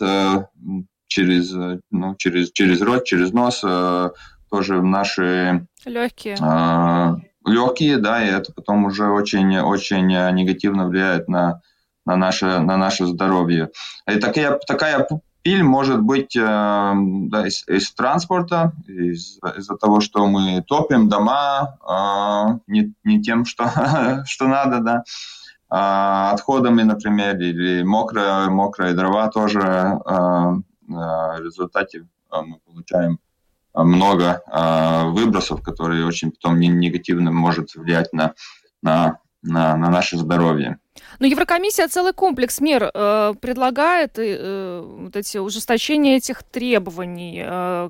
через, 1.13 1.53
э, 1.53 1.79
ну, 1.91 2.15
через, 2.15 2.51
через 2.51 2.81
рот, 2.81 3.05
через 3.05 3.31
нос, 3.33 3.61
э, 3.63 4.09
тоже 4.49 4.81
наши... 4.81 5.67
Легкие. 5.85 6.35
Э, 6.41 7.15
легкие, 7.45 7.97
да, 7.97 8.23
и 8.23 8.29
это 8.29 8.51
потом 8.51 8.85
уже 8.85 9.05
очень, 9.09 9.59
очень 9.59 10.07
негативно 10.07 10.87
влияет 10.87 11.27
на, 11.27 11.61
на, 12.05 12.15
наше, 12.15 12.59
на 12.59 12.77
наше 12.77 13.05
здоровье. 13.05 13.69
И 14.07 14.15
такая, 14.15 14.59
такая 14.65 15.07
пиль 15.43 15.63
может 15.63 16.01
быть 16.01 16.35
э, 16.35 16.41
да, 16.41 17.47
из, 17.47 17.67
из 17.67 17.93
транспорта, 17.93 18.73
из, 18.87 19.37
из-за 19.57 19.75
того, 19.75 19.99
что 19.99 20.25
мы 20.25 20.63
топим 20.67 21.09
дома 21.09 21.77
э, 21.87 22.59
не, 22.65 22.93
не 23.03 23.21
тем, 23.21 23.45
что, 23.45 23.69
что 24.25 24.47
надо, 24.47 24.79
да, 24.79 25.03
э, 25.69 26.33
отходами, 26.33 26.81
например, 26.81 27.37
или 27.37 27.83
мокрые, 27.83 28.49
мокрые 28.49 28.93
дрова 28.93 29.27
тоже 29.27 29.59
э, 29.61 29.99
в 30.05 30.63
результате 31.41 32.07
а, 32.29 32.41
мы 32.41 32.59
получаем 32.59 33.19
а, 33.73 33.83
много 33.83 34.41
выбросов, 35.11 35.61
которые 35.61 36.05
очень 36.05 36.31
потом 36.31 36.59
негативно 36.59 37.31
может 37.31 37.75
влиять 37.75 38.13
на, 38.13 38.33
на, 38.81 39.19
на, 39.41 39.75
на 39.75 39.89
наше 39.89 40.17
здоровье. 40.17 40.79
Но 41.19 41.27
Еврокомиссия 41.27 41.87
целый 41.87 42.13
комплекс 42.13 42.59
мер 42.59 42.91
э, 42.93 43.33
предлагает, 43.41 44.17
э, 44.17 44.81
вот 44.81 45.15
эти 45.15 45.37
ужесточения 45.37 46.17
этих 46.17 46.43
требований, 46.43 47.43
э, 47.45 47.89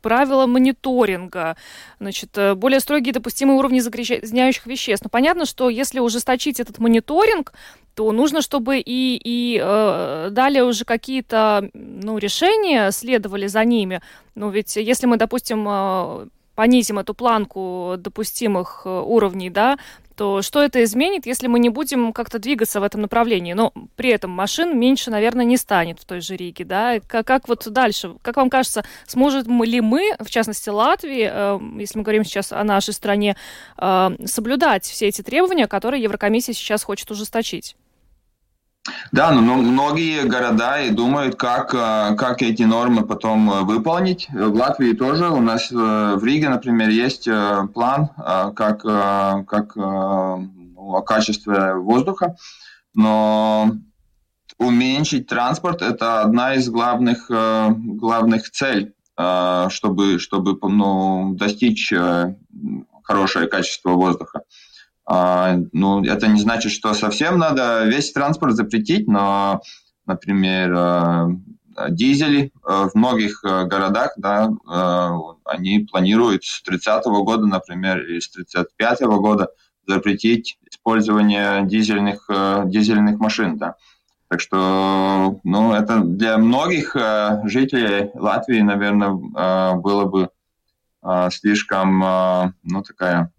правила 0.00 0.46
мониторинга, 0.46 1.56
значит, 1.98 2.36
э, 2.36 2.54
более 2.54 2.80
строгие 2.80 3.12
допустимые 3.12 3.58
уровни 3.58 3.80
загрязняющих 3.80 4.66
веществ. 4.66 5.04
Но 5.04 5.10
понятно, 5.10 5.44
что 5.44 5.68
если 5.68 6.00
ужесточить 6.00 6.60
этот 6.60 6.78
мониторинг, 6.78 7.52
то 7.94 8.10
нужно, 8.12 8.40
чтобы 8.42 8.78
и, 8.78 9.20
и 9.22 9.60
э, 9.62 10.28
далее 10.30 10.64
уже 10.64 10.84
какие-то 10.84 11.68
ну, 11.74 12.18
решения 12.18 12.90
следовали 12.92 13.46
за 13.46 13.64
ними. 13.64 14.00
Ну, 14.34 14.50
ведь 14.50 14.76
если 14.76 15.06
мы, 15.06 15.16
допустим, 15.16 15.66
э, 15.68 16.26
понизим 16.54 16.98
эту 16.98 17.14
планку 17.14 17.94
допустимых 17.98 18.82
э, 18.84 18.88
уровней, 18.88 19.50
да, 19.50 19.78
то 20.20 20.42
что 20.42 20.62
это 20.62 20.84
изменит, 20.84 21.24
если 21.24 21.46
мы 21.46 21.58
не 21.58 21.70
будем 21.70 22.12
как-то 22.12 22.38
двигаться 22.38 22.78
в 22.78 22.82
этом 22.82 23.00
направлении? 23.00 23.54
Но 23.54 23.72
при 23.96 24.10
этом 24.10 24.30
машин 24.30 24.78
меньше, 24.78 25.10
наверное, 25.10 25.46
не 25.46 25.56
станет 25.56 25.98
в 25.98 26.04
той 26.04 26.20
же 26.20 26.36
Риге, 26.36 26.66
да? 26.66 27.00
Как, 27.06 27.26
как 27.26 27.48
вот 27.48 27.66
дальше? 27.70 28.16
Как 28.20 28.36
вам 28.36 28.50
кажется, 28.50 28.84
сможем 29.06 29.62
ли 29.62 29.80
мы, 29.80 30.14
в 30.20 30.28
частности 30.28 30.68
Латвии, 30.68 31.26
э, 31.26 31.58
если 31.78 31.96
мы 31.96 32.04
говорим 32.04 32.24
сейчас 32.24 32.52
о 32.52 32.62
нашей 32.64 32.92
стране, 32.92 33.34
э, 33.78 34.10
соблюдать 34.26 34.84
все 34.84 35.08
эти 35.08 35.22
требования, 35.22 35.66
которые 35.66 36.02
Еврокомиссия 36.02 36.52
сейчас 36.52 36.82
хочет 36.84 37.10
ужесточить? 37.10 37.74
Да, 39.12 39.32
но 39.32 39.40
многие 39.40 40.24
города 40.24 40.80
и 40.80 40.90
думают, 40.90 41.34
как, 41.34 41.74
э, 41.74 42.14
как 42.16 42.42
эти 42.42 42.62
нормы 42.62 43.04
потом 43.04 43.50
э, 43.50 43.60
выполнить. 43.62 44.28
В 44.30 44.54
Латвии 44.54 44.92
тоже 44.92 45.28
у 45.28 45.40
нас 45.40 45.70
э, 45.70 45.74
в 45.74 46.24
Риге, 46.24 46.48
например, 46.48 46.88
есть 46.88 47.28
план, 47.74 48.08
как, 48.54 48.82
как 48.82 49.76
ну, 49.76 50.94
о 50.94 51.02
качестве 51.02 51.74
воздуха, 51.74 52.36
но 52.94 53.72
уменьшить 54.58 55.26
транспорт– 55.26 55.82
это 55.82 56.22
одна 56.22 56.54
из 56.54 56.68
главных, 56.68 57.26
главных 57.28 58.50
целей, 58.50 58.92
чтобы, 59.68 60.18
чтобы 60.18 60.58
ну, 60.68 61.34
достичь 61.34 61.92
хорошее 63.02 63.46
качество 63.46 63.90
воздуха. 63.90 64.42
А, 65.06 65.56
ну, 65.72 66.04
это 66.04 66.28
не 66.28 66.40
значит, 66.40 66.72
что 66.72 66.94
совсем 66.94 67.38
надо 67.38 67.84
весь 67.84 68.12
транспорт 68.12 68.54
запретить, 68.54 69.08
но, 69.08 69.60
например, 70.06 70.72
э, 70.72 71.88
дизели 71.90 72.52
э, 72.64 72.88
в 72.92 72.94
многих 72.94 73.42
э, 73.44 73.64
городах, 73.64 74.12
да, 74.16 74.50
они 75.44 75.80
планируют 75.90 76.44
с 76.44 76.62
30 76.62 77.06
-го 77.06 77.24
года, 77.24 77.46
например, 77.46 78.00
или 78.04 78.20
с 78.20 78.30
35 78.30 79.02
-го 79.02 79.18
года 79.18 79.48
запретить 79.86 80.58
использование 80.70 81.66
дизельных, 81.66 82.28
дизельных 82.66 83.18
машин, 83.18 83.58
да. 83.58 83.74
Так 84.28 84.40
что, 84.40 85.40
ну, 85.42 85.72
это 85.72 86.00
для 86.00 86.38
многих 86.38 86.94
жителей 87.44 88.10
Латвии, 88.14 88.60
наверное, 88.60 89.74
было 89.74 90.04
бы 90.04 90.28
слишком, 91.32 92.54
ну, 92.62 92.82
такая 92.86 93.32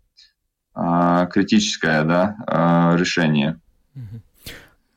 критическое 0.73 2.03
да, 2.03 2.35
а, 2.47 2.95
решение. 2.97 3.59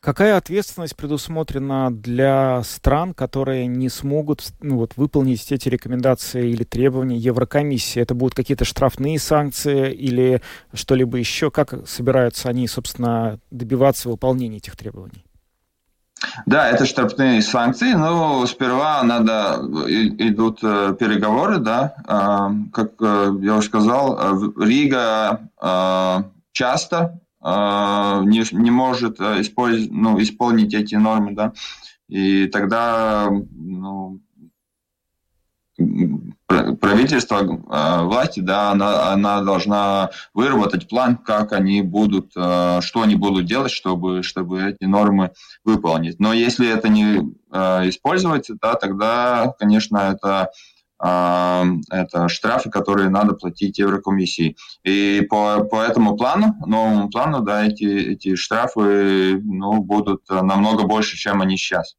Какая 0.05 0.37
ответственность 0.37 0.97
предусмотрена 0.97 1.91
для 1.91 2.63
стран, 2.63 3.15
которые 3.15 3.67
не 3.67 3.89
смогут 3.89 4.45
ну, 4.61 4.77
вот, 4.77 4.99
выполнить 4.99 5.51
эти 5.51 5.71
рекомендации 5.71 6.51
или 6.51 6.63
требования 6.63 7.17
Еврокомиссии? 7.17 8.03
Это 8.03 8.15
будут 8.15 8.35
какие-то 8.35 8.67
штрафные 8.67 9.19
санкции 9.19 9.95
или 9.95 10.43
что-либо 10.75 11.17
еще? 11.17 11.51
Как 11.51 11.89
собираются 11.89 12.51
они, 12.51 12.69
собственно, 12.69 13.41
добиваться 13.51 14.11
выполнения 14.11 14.59
этих 14.59 14.77
требований? 14.77 15.25
Да, 16.47 16.69
это 16.69 16.87
штрафные 16.87 17.43
санкции, 17.43 17.93
но 17.93 18.45
сперва 18.47 19.03
надо 19.03 19.61
идут 20.19 20.61
э, 20.63 20.95
переговоры, 20.99 21.59
да, 21.59 21.95
а, 22.07 22.51
как 22.73 22.93
э, 23.01 23.33
я 23.43 23.57
уже 23.57 23.67
сказал, 23.67 24.19
э, 24.19 24.65
Рига 24.65 25.51
часто 26.53 27.21
не, 27.43 28.55
не 28.57 28.71
может 28.71 29.21
использ, 29.21 29.89
ну, 29.91 30.21
исполнить 30.23 30.73
эти 30.73 30.95
нормы, 30.95 31.35
да, 31.35 31.53
и 32.09 32.47
тогда 32.47 33.29
ну, 33.31 34.21
правительство, 35.77 37.41
э, 37.43 38.03
власти, 38.05 38.41
да, 38.41 38.71
она, 38.71 39.13
она 39.13 39.41
должна 39.43 40.11
выработать 40.33 40.89
план, 40.89 41.17
как 41.17 41.53
они 41.53 41.83
будут, 41.83 42.33
э, 42.37 42.81
что 42.81 43.03
они 43.03 43.17
будут 43.17 43.47
делать, 43.47 43.73
чтобы, 43.73 44.23
чтобы 44.23 44.63
эти 44.63 44.85
нормы 44.85 45.33
выполнить. 45.65 46.21
Но 46.21 46.33
если 46.33 46.69
это 46.69 46.89
не 46.89 47.35
э, 47.53 47.89
использовать, 47.89 48.49
да, 48.61 48.75
тогда, 48.75 49.55
конечно, 49.59 49.99
это 49.99 50.51
это 50.97 52.29
штрафы, 52.29 52.71
которые 52.71 53.11
надо 53.11 53.35
платить 53.35 53.79
Еврокомиссии. 53.79 54.57
И 54.85 55.27
по, 55.29 55.65
по 55.65 55.83
этому 55.83 56.17
плану, 56.17 56.55
новому 56.65 57.11
плану, 57.11 57.41
да, 57.41 57.67
эти, 57.67 57.85
эти 57.85 58.37
штрафы 58.37 59.39
ну, 59.45 59.83
будут 59.83 60.23
намного 60.31 60.85
больше, 60.85 61.17
чем 61.19 61.43
они 61.43 61.59
сейчас. 61.59 61.97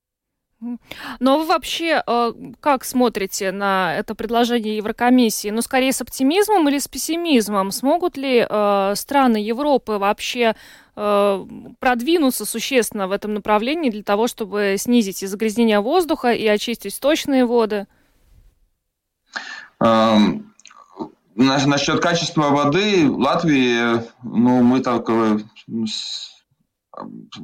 Но 1.19 1.39
вы 1.39 1.45
вообще 1.45 2.03
э, 2.05 2.33
как 2.59 2.83
смотрите 2.83 3.51
на 3.51 3.95
это 3.95 4.15
предложение 4.15 4.77
Еврокомиссии? 4.77 5.49
Ну, 5.49 5.61
скорее 5.61 5.91
с 5.91 6.01
оптимизмом 6.01 6.67
или 6.69 6.79
с 6.79 6.87
пессимизмом? 6.87 7.71
Смогут 7.71 8.17
ли 8.17 8.45
э, 8.47 8.93
страны 8.95 9.37
Европы 9.37 9.93
вообще 9.93 10.55
э, 10.95 11.45
продвинуться 11.79 12.45
существенно 12.45 13.07
в 13.07 13.11
этом 13.11 13.33
направлении 13.33 13.89
для 13.89 14.03
того, 14.03 14.27
чтобы 14.27 14.75
снизить 14.77 15.23
и 15.23 15.27
загрязнение 15.27 15.79
воздуха, 15.79 16.31
и 16.31 16.45
очистить 16.47 16.93
сточные 16.93 17.45
воды? 17.45 17.87
Um... 19.81 20.43
Насчет 21.37 21.99
качества 21.99 22.43
воды 22.43 23.09
в 23.09 23.19
Латвии, 23.19 24.01
ну, 24.23 24.63
мы 24.63 24.79
так 24.79 25.09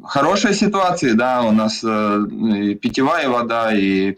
хорошей 0.04 0.54
ситуации, 0.54 1.14
да, 1.14 1.44
у 1.44 1.52
нас 1.52 1.84
э, 1.84 2.26
и 2.30 2.76
питьевая 2.76 3.30
вода, 3.30 3.74
и 3.74 4.12
э, 4.12 4.16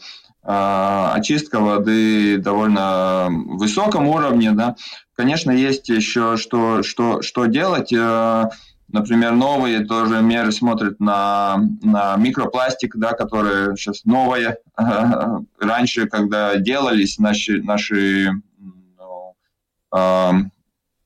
очистка 1.14 1.60
воды 1.60 2.38
довольно 2.38 3.28
высоком 3.30 4.08
уровне, 4.08 4.52
да. 4.52 4.76
Конечно, 5.16 5.52
есть 5.52 5.90
еще 5.90 6.38
что, 6.38 6.84
что, 6.84 7.22
что 7.22 7.46
делать. 7.46 7.94
Э, 7.94 8.50
например, 8.88 9.34
новые 9.34 9.86
тоже 9.86 10.22
меры 10.22 10.52
смотрят 10.52 11.00
на, 11.00 11.58
на 11.82 12.16
микропластик, 12.18 12.96
да, 12.96 13.14
которые 13.14 13.76
сейчас 13.76 14.06
новые. 14.06 14.58
Раньше, 15.60 16.08
когда 16.08 16.56
делались 16.58 17.20
наши, 17.20 17.62
наши 17.62 18.32
ну, 18.60 19.36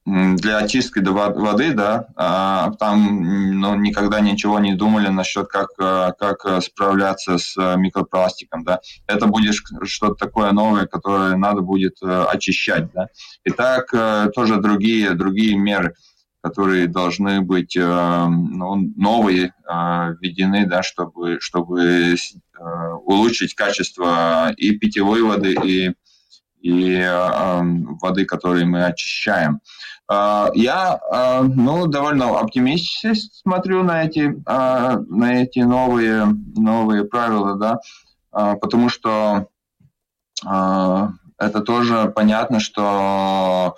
для 0.08 0.60
очистки 0.60 0.99
воды, 0.99 1.74
да, 1.74 2.08
а 2.16 2.72
там 2.80 3.60
ну, 3.60 3.76
никогда 3.76 4.22
ничего 4.22 4.58
не 4.58 4.74
думали 4.74 5.10
насчет, 5.10 5.47
как, 5.47 5.72
э, 5.80 6.14
как 6.18 6.45
э, 6.45 6.62
справляться 6.62 7.38
с 7.38 7.58
э, 7.58 7.76
микропластиком, 7.76 8.64
да. 8.64 8.80
Это 9.05 9.26
будет 9.26 9.55
что-то 9.84 10.14
такое 10.14 10.53
новое, 10.53 10.86
которое 10.86 11.36
надо 11.36 11.60
будет 11.60 11.97
очищать, 12.01 12.89
да. 12.93 13.10
И 13.43 13.49
так 13.49 13.91
тоже 14.34 14.62
другие, 14.62 15.14
другие 15.14 15.58
меры, 15.58 15.93
которые 16.41 16.88
должны 16.88 17.41
быть 17.41 17.76
ну, 17.76 18.76
новые, 18.95 19.53
введены, 19.70 20.66
да, 20.66 20.84
чтобы, 20.84 21.39
чтобы 21.41 22.16
улучшить 23.03 23.55
качество 23.55 24.53
и 24.55 24.72
питьевой 24.72 25.22
воды, 25.22 25.53
и 25.64 25.93
и 26.60 27.08
воды, 28.01 28.26
которые 28.26 28.66
мы 28.66 28.84
очищаем. 28.86 29.62
А, 30.10 30.49
я 30.53 30.99
а, 31.12 31.43
ну, 31.43 31.86
довольно 31.88 32.39
оптимистично 32.39 33.14
смотрю 33.16 33.84
на 33.84 34.03
эти, 34.03 34.41
а, 34.45 34.99
на 34.99 35.43
эти 35.43 35.60
новые, 35.60 36.26
новые 36.55 37.03
правила, 37.03 37.55
да, 37.55 37.80
потому 38.32 38.89
что 38.89 39.47
это 40.43 41.62
тоже 41.66 42.12
понятно, 42.16 42.60
что 42.60 43.76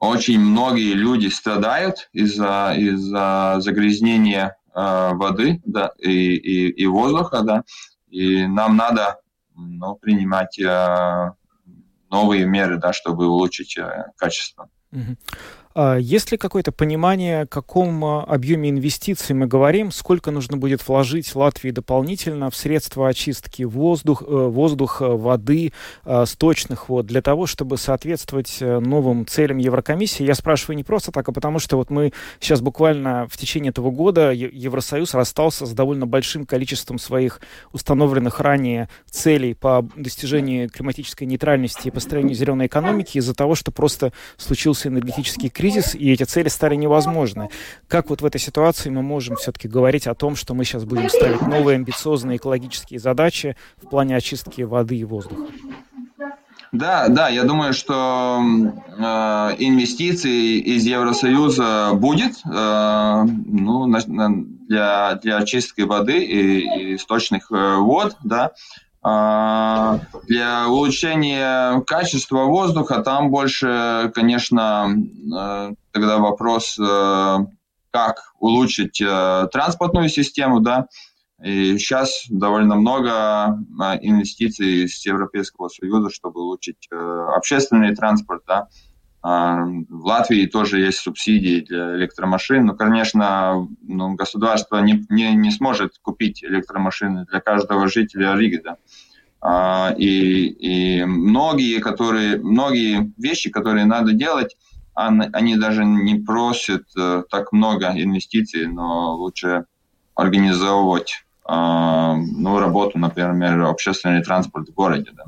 очень 0.00 0.40
многие 0.40 0.94
люди 0.94 1.28
страдают 1.28 2.08
из-за 2.12 2.74
из 2.76 3.00
загрязнения 3.62 4.56
воды 4.74 5.60
да, 5.64 5.92
и, 5.98 6.34
и, 6.34 6.68
и 6.70 6.86
воздуха, 6.86 7.42
да, 7.42 7.62
и 8.08 8.46
нам 8.46 8.76
надо 8.76 9.20
ну, 9.54 9.94
принимать 9.94 10.58
новые 12.10 12.44
меры, 12.44 12.78
да, 12.78 12.92
чтобы 12.92 13.28
улучшить 13.28 13.78
э, 13.78 14.06
качество. 14.16 14.68
А 15.72 15.96
есть 15.96 16.32
ли 16.32 16.38
какое-то 16.38 16.72
понимание, 16.72 17.42
о 17.42 17.46
каком 17.46 18.04
а, 18.04 18.24
объеме 18.24 18.70
инвестиций 18.70 19.36
мы 19.36 19.46
говорим, 19.46 19.92
сколько 19.92 20.32
нужно 20.32 20.56
будет 20.56 20.86
вложить 20.86 21.32
Латвии 21.36 21.70
дополнительно 21.70 22.50
в 22.50 22.56
средства 22.56 23.08
очистки 23.08 23.62
воздух, 23.62 24.24
э, 24.26 24.26
воздуха, 24.26 25.16
воды, 25.16 25.72
а, 26.04 26.26
сточных 26.26 26.88
вод, 26.88 27.06
для 27.06 27.22
того, 27.22 27.46
чтобы 27.46 27.76
соответствовать 27.76 28.56
э, 28.60 28.80
новым 28.80 29.26
целям 29.28 29.58
Еврокомиссии? 29.58 30.24
Я 30.24 30.34
спрашиваю 30.34 30.76
не 30.76 30.82
просто 30.82 31.12
так, 31.12 31.28
а 31.28 31.32
потому 31.32 31.60
что 31.60 31.76
вот 31.76 31.88
мы 31.88 32.12
сейчас 32.40 32.60
буквально 32.60 33.28
в 33.30 33.36
течение 33.36 33.70
этого 33.70 33.92
года 33.92 34.32
Евросоюз 34.32 35.14
расстался 35.14 35.66
с 35.66 35.72
довольно 35.72 36.04
большим 36.04 36.46
количеством 36.46 36.98
своих 36.98 37.40
установленных 37.72 38.40
ранее 38.40 38.88
целей 39.08 39.54
по 39.54 39.88
достижению 39.94 40.68
климатической 40.68 41.28
нейтральности 41.28 41.86
и 41.86 41.90
построению 41.92 42.34
зеленой 42.34 42.66
экономики 42.66 43.18
из-за 43.18 43.34
того, 43.34 43.54
что 43.54 43.70
просто 43.70 44.12
случился 44.36 44.88
энергетический 44.88 45.48
кризис, 45.48 45.60
и 45.94 46.12
эти 46.12 46.24
цели 46.24 46.48
стали 46.48 46.74
невозможны. 46.74 47.48
Как 47.88 48.10
вот 48.10 48.22
в 48.22 48.24
этой 48.24 48.40
ситуации 48.40 48.90
мы 48.90 49.02
можем 49.02 49.36
все-таки 49.36 49.68
говорить 49.68 50.06
о 50.06 50.14
том, 50.14 50.36
что 50.36 50.54
мы 50.54 50.64
сейчас 50.64 50.84
будем 50.84 51.08
ставить 51.08 51.42
новые 51.42 51.76
амбициозные 51.76 52.36
экологические 52.36 53.00
задачи 53.00 53.56
в 53.82 53.88
плане 53.88 54.16
очистки 54.16 54.62
воды 54.62 54.96
и 54.96 55.04
воздуха? 55.04 55.46
Да, 56.72 57.08
да, 57.08 57.28
я 57.28 57.42
думаю, 57.42 57.72
что 57.72 58.40
э, 58.40 59.02
инвестиций 59.58 60.58
из 60.58 60.84
Евросоюза 60.84 61.90
будет 61.94 62.36
э, 62.44 63.24
ну, 63.24 63.86
на, 63.86 63.98
на, 64.06 64.44
для, 64.68 65.14
для 65.16 65.38
очистки 65.38 65.80
воды 65.80 66.24
и, 66.24 66.60
и 66.60 66.94
источных 66.94 67.50
э, 67.50 67.76
вод, 67.78 68.16
да. 68.22 68.52
А, 69.02 70.00
для 70.26 70.68
улучшения 70.68 71.80
качества 71.86 72.44
воздуха 72.44 73.02
там 73.02 73.30
больше, 73.30 74.12
конечно, 74.14 74.94
э, 74.94 75.74
тогда 75.92 76.18
вопрос, 76.18 76.78
э, 76.78 77.36
как 77.90 78.16
улучшить 78.38 79.00
э, 79.00 79.48
транспортную 79.50 80.10
систему, 80.10 80.60
да, 80.60 80.86
И 81.42 81.78
сейчас 81.78 82.26
довольно 82.28 82.76
много 82.76 83.58
инвестиций 84.02 84.84
из 84.84 85.04
Европейского 85.06 85.68
Союза, 85.68 86.10
чтобы 86.10 86.42
улучшить 86.42 86.86
общественный 86.90 87.96
транспорт, 87.96 88.42
да, 88.46 88.68
в 89.22 90.06
Латвии 90.06 90.46
тоже 90.46 90.80
есть 90.80 90.98
субсидии 90.98 91.60
для 91.60 91.96
электромашин. 91.96 92.64
Но, 92.64 92.74
конечно, 92.74 93.68
ну, 93.82 94.14
государство 94.14 94.78
не, 94.78 95.04
не, 95.10 95.34
не 95.34 95.50
сможет 95.50 95.98
купить 96.00 96.42
электромашины 96.42 97.26
для 97.26 97.40
каждого 97.40 97.88
жителя 97.88 98.34
Риги. 98.34 98.62
Да. 98.64 98.76
А, 99.42 99.94
и, 99.96 100.46
и 100.46 101.04
многие, 101.04 101.80
которые, 101.80 102.38
многие 102.38 103.12
вещи, 103.18 103.50
которые 103.50 103.84
надо 103.84 104.12
делать, 104.12 104.56
они 104.94 105.56
даже 105.56 105.84
не 105.84 106.16
просят 106.16 106.84
э, 106.98 107.22
так 107.30 107.52
много 107.52 107.90
инвестиций, 107.94 108.66
но 108.66 109.16
лучше 109.16 109.64
организовывать 110.14 111.24
а, 111.44 112.16
ну, 112.16 112.58
работу, 112.58 112.98
например, 112.98 113.62
общественный 113.62 114.22
транспорт 114.22 114.68
в 114.68 114.74
городе. 114.74 115.10
Да. 115.14 115.24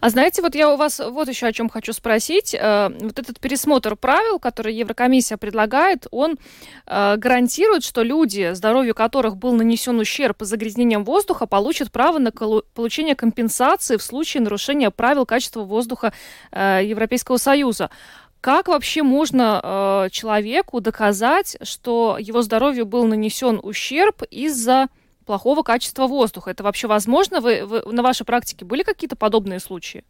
А 0.00 0.10
знаете, 0.10 0.42
вот 0.42 0.54
я 0.54 0.72
у 0.72 0.76
вас 0.76 1.00
вот 1.00 1.28
еще 1.28 1.46
о 1.46 1.52
чем 1.52 1.68
хочу 1.68 1.92
спросить. 1.92 2.54
Э, 2.54 2.90
вот 3.00 3.18
этот 3.18 3.40
пересмотр 3.40 3.96
правил, 3.96 4.38
который 4.38 4.74
Еврокомиссия 4.74 5.36
предлагает, 5.36 6.06
он 6.10 6.38
э, 6.86 7.16
гарантирует, 7.16 7.84
что 7.84 8.02
люди, 8.02 8.52
здоровью 8.54 8.94
которых 8.94 9.36
был 9.36 9.52
нанесен 9.52 9.98
ущерб 9.98 10.36
загрязнением 10.40 11.04
воздуха, 11.04 11.46
получат 11.46 11.90
право 11.90 12.18
на 12.18 12.32
получение 12.32 13.14
компенсации 13.14 13.96
в 13.96 14.02
случае 14.02 14.42
нарушения 14.42 14.90
правил 14.90 15.26
качества 15.26 15.62
воздуха 15.62 16.12
э, 16.52 16.80
Европейского 16.84 17.36
Союза. 17.36 17.90
Как 18.40 18.68
вообще 18.68 19.02
можно 19.02 20.08
человеку 20.10 20.80
доказать, 20.80 21.58
что 21.62 22.16
его 22.18 22.40
здоровью 22.40 22.86
был 22.86 23.04
нанесен 23.04 23.60
ущерб 23.62 24.22
из-за 24.30 24.88
плохого 25.26 25.62
качества 25.62 26.06
воздуха. 26.06 26.50
Это 26.50 26.62
вообще 26.62 26.86
возможно? 26.86 27.40
Вы, 27.40 27.64
вы 27.64 27.82
на 27.92 28.02
вашей 28.02 28.24
практике 28.24 28.64
были 28.64 28.82
какие-то 28.82 29.16
подобные 29.16 29.60
случаи? 29.60 30.04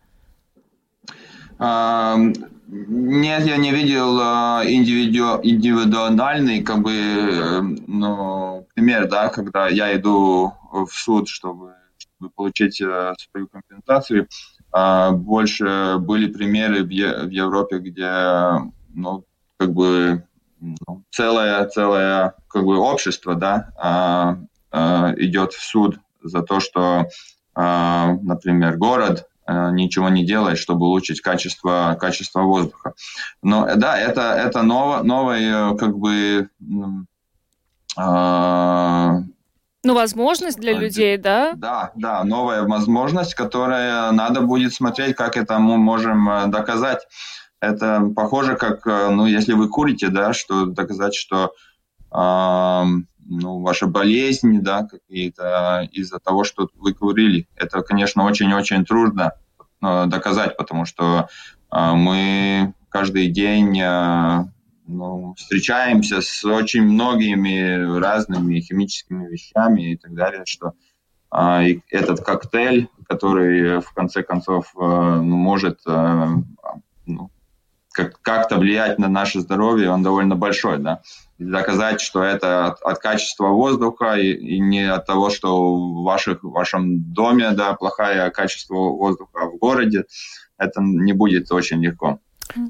Нет, 1.58 3.44
я 3.44 3.56
не 3.58 3.70
видел 3.70 4.18
а, 4.18 4.62
индивиду, 4.64 5.40
индивидуальный 5.42 6.62
как 6.62 6.80
бы, 6.80 7.61
ну, 7.86 8.66
пример, 8.74 9.08
да, 9.08 9.28
когда 9.28 9.68
я 9.68 9.94
иду 9.94 10.54
в 10.72 10.90
суд, 10.90 11.28
чтобы, 11.28 11.74
чтобы 11.98 12.30
получить 12.30 12.80
э, 12.80 13.12
свою 13.18 13.48
компенсацию. 13.48 14.28
А, 14.72 15.11
больше 15.11 15.96
были 15.98 16.32
примеры 16.32 16.82
в, 16.84 16.88
Европе, 16.88 17.78
где, 17.78 18.11
ну, 18.94 19.24
как 19.58 19.74
бы 19.74 20.24
ну, 20.61 21.02
целое, 21.11 21.66
целое 21.66 22.34
как 22.48 22.64
бы 22.64 22.78
общество, 22.78 23.34
да, 23.34 23.72
а, 23.76 24.38
Э, 24.38 24.59
идет 24.72 25.52
в 25.52 25.62
суд 25.62 25.98
за 26.22 26.42
то, 26.42 26.60
что, 26.60 27.06
э, 27.56 28.12
например, 28.22 28.76
город 28.76 29.26
э, 29.46 29.70
ничего 29.72 30.08
не 30.08 30.24
делает, 30.24 30.58
чтобы 30.58 30.86
улучшить 30.86 31.20
качество, 31.20 31.96
качество 31.98 32.42
воздуха. 32.42 32.94
Но 33.42 33.68
да, 33.76 33.98
это, 33.98 34.34
это 34.34 34.62
ново, 34.62 35.02
новое 35.02 35.74
как 35.74 35.96
бы 35.98 36.48
ну, 39.82 39.94
возможность 39.94 40.60
для 40.60 40.74
людей, 40.74 41.16
да? 41.16 41.54
Да, 41.56 41.90
да, 41.96 42.22
новая 42.22 42.62
возможность, 42.62 43.34
которая 43.34 44.12
надо 44.12 44.42
будет 44.42 44.72
смотреть, 44.74 45.16
как 45.16 45.36
это 45.36 45.58
мы 45.58 45.76
можем 45.76 46.50
доказать. 46.50 47.00
Это 47.60 48.08
похоже, 48.14 48.54
как, 48.56 48.86
ну, 48.86 49.26
если 49.26 49.54
вы 49.54 49.68
курите, 49.68 50.08
да, 50.08 50.32
что 50.32 50.66
доказать, 50.66 51.14
что 51.14 51.52
ну, 53.31 53.61
ваша 53.61 53.87
болезнь, 53.87 54.61
да, 54.61 54.83
какие-то 54.83 55.89
из-за 55.93 56.18
того, 56.18 56.45
что 56.45 56.68
вы 56.74 56.93
курили. 56.93 57.49
Это, 57.55 57.81
конечно, 57.83 58.24
очень-очень 58.24 58.85
трудно 58.85 59.33
э, 59.83 60.07
доказать, 60.07 60.57
потому 60.57 60.85
что 60.85 61.28
э, 61.72 61.93
мы 61.93 62.74
каждый 62.89 63.28
день 63.28 63.81
э, 63.81 64.45
ну, 64.87 65.35
встречаемся 65.37 66.20
с 66.20 66.45
очень 66.45 66.83
многими 66.83 67.99
разными 67.99 68.61
химическими 68.61 69.28
вещами 69.28 69.93
и 69.93 69.97
так 69.97 70.14
далее, 70.14 70.45
что 70.45 70.72
и 71.33 71.81
этот 71.91 72.24
коктейль, 72.24 72.89
который 73.09 73.81
в 73.81 73.93
конце 73.93 74.24
концов 74.24 74.72
ну, 74.74 75.22
может 75.22 75.78
ну, 75.87 77.31
как-то 77.93 78.57
влиять 78.57 78.99
на 78.99 79.07
наше 79.07 79.39
здоровье, 79.39 79.93
он 79.93 80.03
довольно 80.03 80.35
большой, 80.35 80.78
да. 80.78 81.03
Доказать, 81.41 82.01
что 82.01 82.22
это 82.22 82.66
от, 82.66 82.82
от 82.82 82.99
качества 82.99 83.49
воздуха 83.49 84.14
и, 84.14 84.32
и 84.32 84.61
не 84.61 84.93
от 84.93 85.07
того, 85.07 85.30
что 85.30 85.74
в, 85.74 86.03
ваших, 86.05 86.43
в 86.45 86.51
вашем 86.51 87.12
доме, 87.12 87.51
да, 87.53 87.72
плохое 87.74 88.30
качество 88.30 88.74
воздуха 88.74 89.47
в 89.47 89.57
городе, 89.57 90.05
это 90.59 90.80
не 90.82 91.12
будет 91.12 91.51
очень 91.51 91.82
легко. 91.82 92.20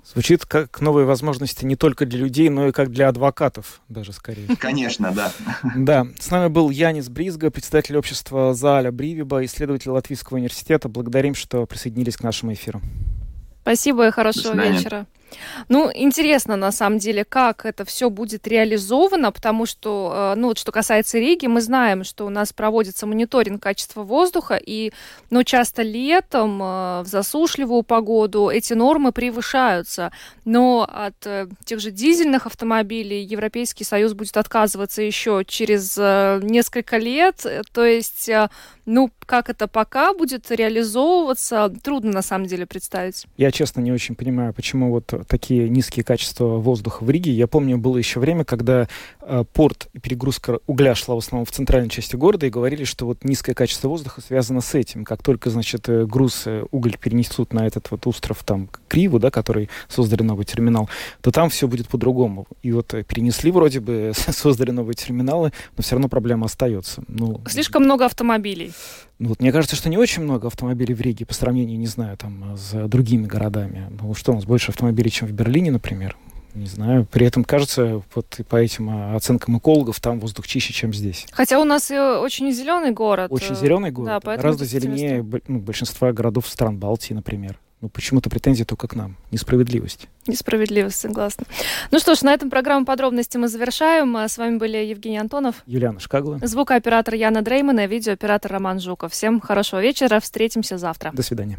Звучит 0.05 0.45
как 0.45 0.81
новые 0.81 1.07
возможности 1.07 1.65
не 1.65 1.77
только 1.77 2.07
для 2.07 2.19
людей, 2.19 2.49
но 2.49 2.69
и 2.69 2.73
как 2.73 2.91
для 2.91 3.09
адвокатов 3.09 3.81
даже 3.89 4.13
скорее. 4.13 4.55
Конечно, 4.59 5.13
да. 5.13 5.33
Да. 5.75 6.07
С 6.19 6.31
нами 6.31 6.49
был 6.49 6.71
Янис 6.71 7.09
Бризга, 7.09 7.51
председатель 7.51 7.97
общества 7.97 8.55
Заля 8.55 8.93
Бривиба, 8.93 9.45
исследователь 9.45 9.91
Латвийского 9.91 10.37
университета. 10.37 10.89
Благодарим, 10.89 11.35
что 11.35 11.67
присоединились 11.67 12.17
к 12.17 12.23
нашему 12.23 12.53
эфиру. 12.53 12.81
Спасибо 13.63 14.07
и 14.07 14.11
хорошего 14.11 14.55
вечера. 14.55 15.07
Ну, 15.69 15.91
интересно, 15.95 16.57
на 16.57 16.73
самом 16.73 16.99
деле, 16.99 17.25
как 17.25 17.65
это 17.67 17.85
все 17.85 18.11
будет 18.11 18.47
реализовано, 18.47 19.33
потому 19.33 19.67
что, 19.67 20.33
э, 20.35 20.39
ну, 20.39 20.49
вот 20.49 20.59
что 20.59 20.73
касается 20.73 21.19
Риги, 21.19 21.47
мы 21.47 21.61
знаем, 21.61 22.05
что 22.05 22.27
у 22.27 22.31
нас 22.31 22.53
проводится 22.53 23.07
мониторинг 23.07 23.63
качества 23.63 24.03
воздуха, 24.03 24.61
и, 24.65 24.93
ну, 25.31 25.43
часто 25.45 25.83
летом, 25.83 26.63
э, 26.63 27.03
в 27.03 27.07
засушливую 27.07 27.83
погоду 27.83 28.49
эти 28.49 28.73
нормы 28.73 29.13
превышаются, 29.13 30.13
но 30.45 30.89
от 30.91 31.27
э, 31.27 31.49
тех 31.65 31.81
же 31.81 31.91
дизельных 31.91 32.47
автомобилей 32.47 33.23
Европейский 33.23 33.85
Союз 33.85 34.15
будет 34.15 34.37
отказываться 34.37 35.03
еще 35.03 35.45
через 35.47 35.97
несколько 35.97 36.97
лет, 36.97 37.45
то 37.73 37.85
есть, 37.85 38.31
ну, 38.87 39.11
как 39.27 39.49
это 39.49 39.69
пока 39.69 40.15
будет 40.15 40.51
реализовываться, 40.51 41.73
трудно 41.83 42.13
на 42.13 42.23
самом 42.23 42.47
деле 42.47 42.67
представить. 42.67 43.27
Я, 43.37 43.51
честно, 43.51 43.81
не 43.81 43.93
очень 43.93 44.15
понимаю, 44.15 44.53
почему 44.53 44.91
вот 44.91 45.13
такие 45.27 45.69
низкие 45.69 46.05
качества 46.05 46.45
воздуха 46.57 47.05
в 47.05 47.11
Риге. 47.11 47.33
Я 47.33 47.47
помню, 47.47 47.79
было 47.79 47.97
еще 47.97 48.21
время, 48.21 48.45
когда 48.45 48.89
э, 49.21 49.45
порт 49.53 49.89
и 49.93 49.99
перегрузка 49.99 50.61
угля 50.67 50.95
шла 50.95 51.15
в 51.15 51.19
основном 51.19 51.47
в 51.47 51.51
центральной 51.51 51.91
части 51.91 52.17
города, 52.17 52.47
и 52.47 52.51
говорили, 52.51 52.85
что 52.85 53.07
вот 53.07 53.25
низкое 53.25 53.55
качество 53.55 53.89
воздуха 53.89 54.21
связано 54.21 54.61
с 54.61 54.75
этим. 54.75 55.05
Как 55.05 55.23
только, 55.23 55.51
значит, 55.51 55.89
э, 55.89 56.07
груз, 56.07 56.43
э, 56.47 56.65
уголь 56.71 56.97
перенесут 56.99 57.53
на 57.53 57.67
этот 57.67 57.91
вот 57.91 58.07
остров 58.07 58.43
там 58.45 58.69
Криву, 58.89 59.19
да, 59.19 59.31
который 59.31 59.69
создали 59.89 60.23
новый 60.23 60.45
терминал, 60.45 60.89
то 61.21 61.31
там 61.31 61.51
все 61.51 61.69
будет 61.69 61.89
по-другому. 61.89 62.47
И 62.63 62.73
вот 62.73 62.93
э, 62.95 63.05
перенесли 63.05 63.51
вроде 63.51 63.81
бы, 63.81 64.13
создали 64.15 64.71
новые 64.71 64.95
терминалы, 64.95 65.53
но 65.77 65.83
все 65.83 65.97
равно 65.97 66.09
проблема 66.09 66.47
остается. 66.47 67.03
Ну, 67.09 67.41
Слишком 67.49 67.85
много 67.85 68.07
автомобилей. 68.07 68.73
Ну, 69.21 69.29
вот 69.29 69.41
мне 69.41 69.53
кажется, 69.53 69.77
что 69.77 69.91
не 69.91 69.99
очень 69.99 70.23
много 70.23 70.47
автомобилей 70.47 70.95
в 70.95 71.01
Риге 71.03 71.27
по 71.27 71.35
сравнению, 71.35 71.79
не 71.79 71.87
знаю, 71.87 72.17
там, 72.17 72.57
с 72.57 72.89
другими 72.89 73.27
городами. 73.27 73.87
Ну, 74.01 74.15
что 74.15 74.33
у 74.33 74.35
нас 74.35 74.47
больше 74.47 74.71
автомобилей, 74.71 75.10
чем 75.11 75.29
в 75.29 75.33
Берлине, 75.33 75.71
например? 75.71 76.17
Не 76.55 76.67
знаю. 76.67 77.07
При 77.11 77.27
этом 77.27 77.45
кажется, 77.45 78.03
вот 78.15 78.41
по 78.49 78.57
этим 78.57 78.91
а, 78.91 79.15
оценкам 79.15 79.59
экологов, 79.59 80.01
там 80.01 80.19
воздух 80.19 80.47
чище, 80.49 80.73
чем 80.73 80.93
здесь. 80.93 81.27
Хотя 81.31 81.61
у 81.61 81.65
нас 81.65 81.91
очень 81.91 82.51
зеленый 82.53 82.91
город. 82.91 83.31
Очень 83.31 83.55
зеленый 83.55 83.91
город. 83.91 84.23
Да, 84.25 84.37
гораздо 84.37 84.65
зеленее 84.65 85.25
ну, 85.47 85.59
большинства 85.59 86.13
городов 86.13 86.49
стран 86.49 86.79
Балтии, 86.79 87.15
например. 87.15 87.59
Ну, 87.81 87.89
почему-то 87.89 88.29
претензии 88.29 88.65
только 88.65 88.89
к 88.89 88.95
нам. 88.95 89.17
Несправедливость. 89.31 90.09
Несправедливость, 90.27 91.01
согласна. 91.01 91.47
Ну 91.91 91.99
что 91.99 92.15
ж, 92.15 92.21
на 92.23 92.35
этом 92.35 92.51
программу 92.51 92.85
подробности 92.85 93.39
мы 93.39 93.49
завершаем. 93.49 94.19
А 94.19 94.29
с 94.29 94.37
вами 94.37 94.59
были 94.59 94.77
Евгений 94.77 95.17
Антонов. 95.17 95.63
Юлиана 95.65 95.99
Шкагла. 95.99 96.41
Звукооператор 96.43 97.15
Яна 97.15 97.41
Дреймана, 97.41 97.87
видеооператор 97.87 98.53
Роман 98.53 98.81
Жуков. 98.81 99.13
Всем 99.13 99.41
хорошего 99.41 99.81
вечера. 99.81 100.21
Встретимся 100.21 100.77
завтра. 100.77 101.11
До 101.15 101.23
свидания. 101.23 101.59